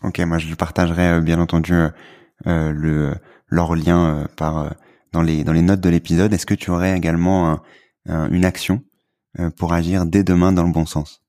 Ok, 0.03 0.19
moi 0.19 0.37
je 0.37 0.53
partagerai 0.55 1.07
euh, 1.09 1.21
bien 1.21 1.39
entendu 1.39 1.73
euh, 1.73 2.71
le 2.71 3.13
leur 3.47 3.75
lien 3.75 4.27
par 4.37 4.73
dans 5.11 5.21
les 5.21 5.43
dans 5.43 5.53
les 5.53 5.61
notes 5.61 5.81
de 5.81 5.89
l'épisode. 5.89 6.31
Est-ce 6.31 6.45
que 6.45 6.53
tu 6.53 6.71
aurais 6.71 6.95
également 6.95 7.59
un, 8.05 8.31
une 8.31 8.45
action 8.45 8.81
pour 9.57 9.73
agir 9.73 10.05
dès 10.05 10.23
demain 10.23 10.53
dans 10.53 10.63
le 10.63 10.71
bon 10.71 10.85
sens? 10.85 11.20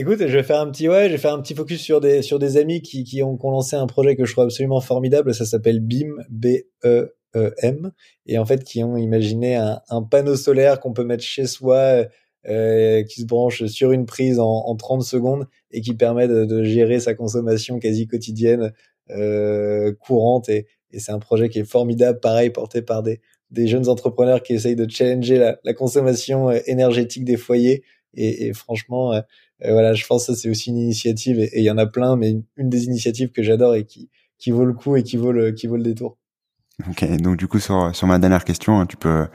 Écoute, 0.00 0.20
je 0.20 0.36
vais 0.36 0.44
faire 0.44 0.60
un 0.60 0.70
petit 0.70 0.88
ouais, 0.88 1.06
je 1.06 1.14
vais 1.14 1.18
faire 1.18 1.32
un 1.32 1.42
petit 1.42 1.56
focus 1.56 1.80
sur 1.80 2.00
des 2.00 2.22
sur 2.22 2.38
des 2.38 2.56
amis 2.56 2.82
qui 2.82 3.02
qui 3.02 3.20
ont, 3.24 3.36
qui 3.36 3.44
ont 3.44 3.50
lancé 3.50 3.74
un 3.74 3.88
projet 3.88 4.14
que 4.14 4.24
je 4.24 4.30
trouve 4.30 4.44
absolument 4.44 4.80
formidable. 4.80 5.34
Ça 5.34 5.44
s'appelle 5.44 5.80
BIM, 5.80 6.22
B 6.30 6.46
E 6.84 7.16
E 7.34 7.52
M, 7.62 7.90
et 8.24 8.38
en 8.38 8.44
fait 8.44 8.62
qui 8.62 8.84
ont 8.84 8.96
imaginé 8.96 9.56
un, 9.56 9.80
un 9.88 10.04
panneau 10.04 10.36
solaire 10.36 10.78
qu'on 10.78 10.92
peut 10.92 11.02
mettre 11.02 11.24
chez 11.24 11.48
soi, 11.48 12.04
euh, 12.46 13.02
qui 13.02 13.22
se 13.22 13.26
branche 13.26 13.64
sur 13.66 13.90
une 13.90 14.06
prise 14.06 14.38
en, 14.38 14.48
en 14.48 14.76
30 14.76 15.02
secondes 15.02 15.48
et 15.72 15.80
qui 15.80 15.94
permet 15.94 16.28
de, 16.28 16.44
de 16.44 16.62
gérer 16.62 17.00
sa 17.00 17.14
consommation 17.14 17.80
quasi 17.80 18.06
quotidienne 18.06 18.72
euh, 19.10 19.92
courante. 19.98 20.48
Et, 20.48 20.68
et 20.92 21.00
c'est 21.00 21.10
un 21.10 21.18
projet 21.18 21.48
qui 21.48 21.58
est 21.58 21.68
formidable, 21.68 22.20
pareil 22.20 22.50
porté 22.50 22.82
par 22.82 23.02
des 23.02 23.20
des 23.50 23.66
jeunes 23.66 23.88
entrepreneurs 23.88 24.44
qui 24.44 24.52
essayent 24.52 24.76
de 24.76 24.88
challenger 24.88 25.38
la, 25.38 25.58
la 25.64 25.74
consommation 25.74 26.50
euh, 26.50 26.60
énergétique 26.66 27.24
des 27.24 27.36
foyers. 27.36 27.82
Et, 28.14 28.46
et 28.46 28.52
franchement, 28.52 29.12
euh, 29.12 29.20
euh, 29.64 29.72
voilà, 29.72 29.94
je 29.94 30.06
pense 30.06 30.26
que 30.26 30.34
ça 30.34 30.40
c'est 30.40 30.50
aussi 30.50 30.70
une 30.70 30.78
initiative 30.78 31.38
et 31.40 31.50
il 31.54 31.64
y 31.64 31.70
en 31.70 31.78
a 31.78 31.86
plein, 31.86 32.16
mais 32.16 32.30
une, 32.30 32.44
une 32.56 32.68
des 32.68 32.84
initiatives 32.84 33.30
que 33.30 33.42
j'adore 33.42 33.74
et 33.74 33.84
qui 33.84 34.10
qui 34.38 34.50
vaut 34.50 34.64
le 34.64 34.74
coup 34.74 34.96
et 34.96 35.02
qui 35.02 35.16
vaut 35.16 35.32
le 35.32 35.52
qui 35.52 35.66
vaut 35.66 35.76
le 35.76 35.82
détour. 35.82 36.16
Ok, 36.88 37.04
donc 37.20 37.36
du 37.36 37.48
coup 37.48 37.58
sur 37.58 37.94
sur 37.94 38.06
ma 38.06 38.18
dernière 38.18 38.44
question, 38.44 38.78
hein, 38.80 38.86
tu 38.86 38.96
peux, 38.96 39.26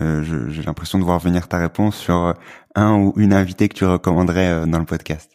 euh, 0.00 0.48
j'ai 0.50 0.62
l'impression 0.62 0.98
de 0.98 1.04
voir 1.04 1.20
venir 1.20 1.48
ta 1.48 1.58
réponse 1.58 1.96
sur 1.96 2.34
un 2.74 2.94
ou 2.96 3.12
une 3.16 3.32
invitée 3.32 3.68
que 3.68 3.74
tu 3.74 3.84
recommanderais 3.84 4.66
dans 4.66 4.78
le 4.78 4.86
podcast. 4.86 5.30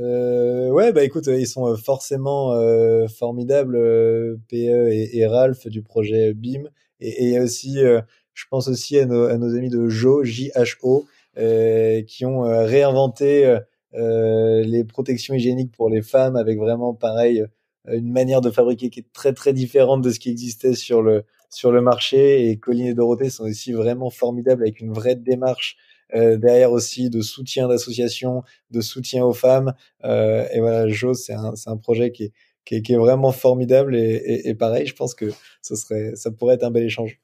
Euh, 0.00 0.70
ouais, 0.70 0.92
bah 0.92 1.04
écoute, 1.04 1.26
ils 1.28 1.46
sont 1.46 1.76
forcément 1.76 2.52
euh, 2.52 3.06
formidables, 3.06 3.76
euh, 3.76 4.36
PE 4.48 4.88
et, 4.90 5.18
et, 5.18 5.26
Ralph 5.26 5.68
du 5.68 5.82
projet 5.82 6.34
BIM. 6.34 6.64
Et 7.00 7.36
a 7.38 7.42
aussi, 7.42 7.80
je 7.80 8.44
pense 8.50 8.68
aussi 8.68 8.98
à 8.98 9.04
nos, 9.04 9.24
à 9.24 9.36
nos 9.36 9.54
amis 9.54 9.68
de 9.68 9.88
Jo, 9.88 10.24
J-H-O, 10.24 11.04
qui 11.36 12.24
ont 12.24 12.42
réinventé 12.42 13.58
les 13.92 14.84
protections 14.84 15.34
hygiéniques 15.34 15.72
pour 15.72 15.88
les 15.88 16.02
femmes 16.02 16.36
avec 16.36 16.58
vraiment 16.58 16.94
pareil 16.94 17.44
une 17.86 18.12
manière 18.12 18.40
de 18.40 18.50
fabriquer 18.50 18.88
qui 18.88 19.00
est 19.00 19.12
très 19.12 19.32
très 19.32 19.52
différente 19.52 20.02
de 20.02 20.10
ce 20.10 20.18
qui 20.18 20.30
existait 20.30 20.74
sur 20.74 21.02
le 21.02 21.24
sur 21.50 21.70
le 21.70 21.80
marché 21.80 22.48
et 22.48 22.58
Colline 22.58 22.86
et 22.86 22.94
Dorothée 22.94 23.30
sont 23.30 23.44
aussi 23.44 23.72
vraiment 23.72 24.10
formidables 24.10 24.62
avec 24.62 24.80
une 24.80 24.92
vraie 24.92 25.14
démarche 25.14 25.76
euh, 26.14 26.36
derrière 26.36 26.72
aussi 26.72 27.10
de 27.10 27.22
soutien 27.22 27.68
d'associations, 27.68 28.42
de 28.70 28.80
soutien 28.80 29.24
aux 29.24 29.32
femmes. 29.32 29.74
Euh, 30.04 30.46
et 30.52 30.60
voilà, 30.60 30.88
Jo, 30.88 31.14
c'est 31.14 31.32
un, 31.32 31.56
c'est 31.56 31.70
un 31.70 31.76
projet 31.76 32.12
qui 32.12 32.24
est, 32.24 32.32
qui 32.64 32.76
est, 32.76 32.82
qui 32.82 32.92
est 32.92 32.98
vraiment 32.98 33.32
formidable 33.32 33.96
et, 33.96 34.00
et, 34.00 34.48
et, 34.48 34.54
pareil, 34.54 34.86
je 34.86 34.94
pense 34.94 35.14
que 35.14 35.26
ce 35.62 35.74
serait, 35.76 36.14
ça 36.14 36.30
pourrait 36.30 36.54
être 36.54 36.64
un 36.64 36.70
bel 36.70 36.84
échange. 36.84 37.20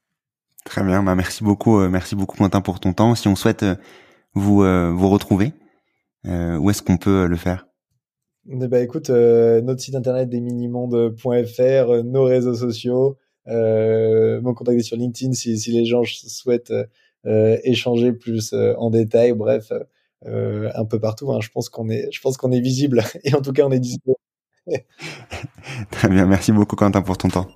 Très 0.64 0.82
bien, 0.82 1.02
bah 1.02 1.14
merci 1.14 1.42
beaucoup, 1.42 1.80
euh, 1.80 1.88
merci 1.88 2.14
beaucoup 2.14 2.36
Quentin 2.36 2.60
pour 2.60 2.80
ton 2.80 2.92
temps. 2.92 3.14
Si 3.14 3.28
on 3.28 3.36
souhaite 3.36 3.62
euh, 3.62 3.74
vous 4.34 4.58
vous 4.58 5.08
retrouver, 5.08 5.52
où 6.24 6.70
est-ce 6.70 6.82
qu'on 6.82 6.98
peut 6.98 7.26
le 7.26 7.36
faire? 7.36 7.66
Bah 8.46 8.80
écoute, 8.80 9.10
euh, 9.10 9.60
notre 9.60 9.80
site 9.80 9.94
internet 9.94 10.28
des 10.28 10.40
minimondes.fr, 10.40 12.04
nos 12.04 12.24
réseaux 12.24 12.54
sociaux, 12.54 13.16
euh, 13.48 14.40
me 14.40 14.52
contacter 14.52 14.82
sur 14.82 14.96
LinkedIn 14.96 15.32
si, 15.32 15.58
si 15.58 15.72
les 15.72 15.84
gens 15.84 16.02
souhaitent 16.04 16.72
euh, 17.26 17.58
échanger 17.64 18.12
plus 18.12 18.52
euh, 18.52 18.74
en 18.78 18.90
détail. 18.90 19.32
Bref, 19.32 19.72
euh, 20.26 20.70
un 20.74 20.84
peu 20.84 20.98
partout. 20.98 21.30
Hein. 21.32 21.40
Je 21.40 21.50
pense 21.50 21.68
qu'on 21.68 21.88
est, 21.90 22.10
je 22.10 22.20
pense 22.20 22.36
qu'on 22.36 22.50
est 22.50 22.60
visible 22.60 23.02
et 23.24 23.34
en 23.34 23.42
tout 23.42 23.52
cas 23.52 23.64
on 23.64 23.70
est 23.70 23.80
disponible. 23.80 24.18
Très 25.90 26.08
bien, 26.08 26.26
merci 26.26 26.52
beaucoup 26.52 26.76
Quentin 26.76 27.02
pour 27.02 27.18
ton 27.18 27.28
temps. 27.28 27.48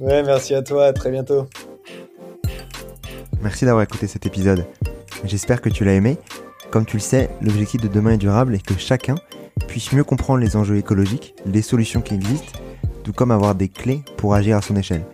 Ouais, 0.00 0.22
merci 0.22 0.54
à 0.54 0.62
toi, 0.62 0.86
à 0.86 0.92
très 0.92 1.10
bientôt. 1.10 1.46
Merci 3.42 3.64
d'avoir 3.64 3.84
écouté 3.84 4.06
cet 4.06 4.26
épisode. 4.26 4.66
J'espère 5.24 5.60
que 5.60 5.68
tu 5.68 5.84
l'as 5.84 5.94
aimé. 5.94 6.18
Comme 6.70 6.84
tu 6.84 6.96
le 6.96 7.02
sais, 7.02 7.30
l'objectif 7.40 7.80
de 7.80 7.88
demain 7.88 8.12
est 8.12 8.18
durable 8.18 8.54
et 8.54 8.58
que 8.58 8.74
chacun 8.76 9.14
puisse 9.68 9.92
mieux 9.92 10.04
comprendre 10.04 10.40
les 10.40 10.56
enjeux 10.56 10.76
écologiques, 10.76 11.34
les 11.46 11.62
solutions 11.62 12.00
qui 12.00 12.14
existent, 12.14 12.58
tout 13.04 13.12
comme 13.12 13.30
avoir 13.30 13.54
des 13.54 13.68
clés 13.68 14.02
pour 14.16 14.34
agir 14.34 14.56
à 14.56 14.62
son 14.62 14.76
échelle. 14.76 15.04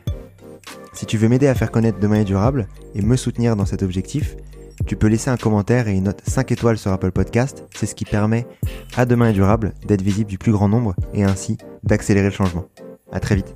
Si 0.94 1.06
tu 1.06 1.18
veux 1.18 1.28
m'aider 1.28 1.48
à 1.48 1.54
faire 1.54 1.70
connaître 1.70 1.98
Demain 1.98 2.20
est 2.20 2.24
durable 2.24 2.66
et 2.94 3.02
me 3.02 3.16
soutenir 3.16 3.56
dans 3.56 3.66
cet 3.66 3.82
objectif, 3.82 4.36
tu 4.86 4.96
peux 4.96 5.06
laisser 5.06 5.30
un 5.30 5.36
commentaire 5.36 5.88
et 5.88 5.92
une 5.92 6.04
note 6.04 6.22
5 6.26 6.50
étoiles 6.52 6.78
sur 6.78 6.92
Apple 6.92 7.12
Podcast. 7.12 7.64
C'est 7.74 7.86
ce 7.86 7.94
qui 7.94 8.04
permet 8.04 8.46
à 8.96 9.06
Demain 9.06 9.30
est 9.30 9.32
durable 9.32 9.74
d'être 9.86 10.02
visible 10.02 10.30
du 10.30 10.38
plus 10.38 10.52
grand 10.52 10.68
nombre 10.68 10.94
et 11.12 11.24
ainsi 11.24 11.58
d'accélérer 11.82 12.26
le 12.26 12.32
changement. 12.32 12.66
À 13.12 13.20
très 13.20 13.36
vite. 13.36 13.54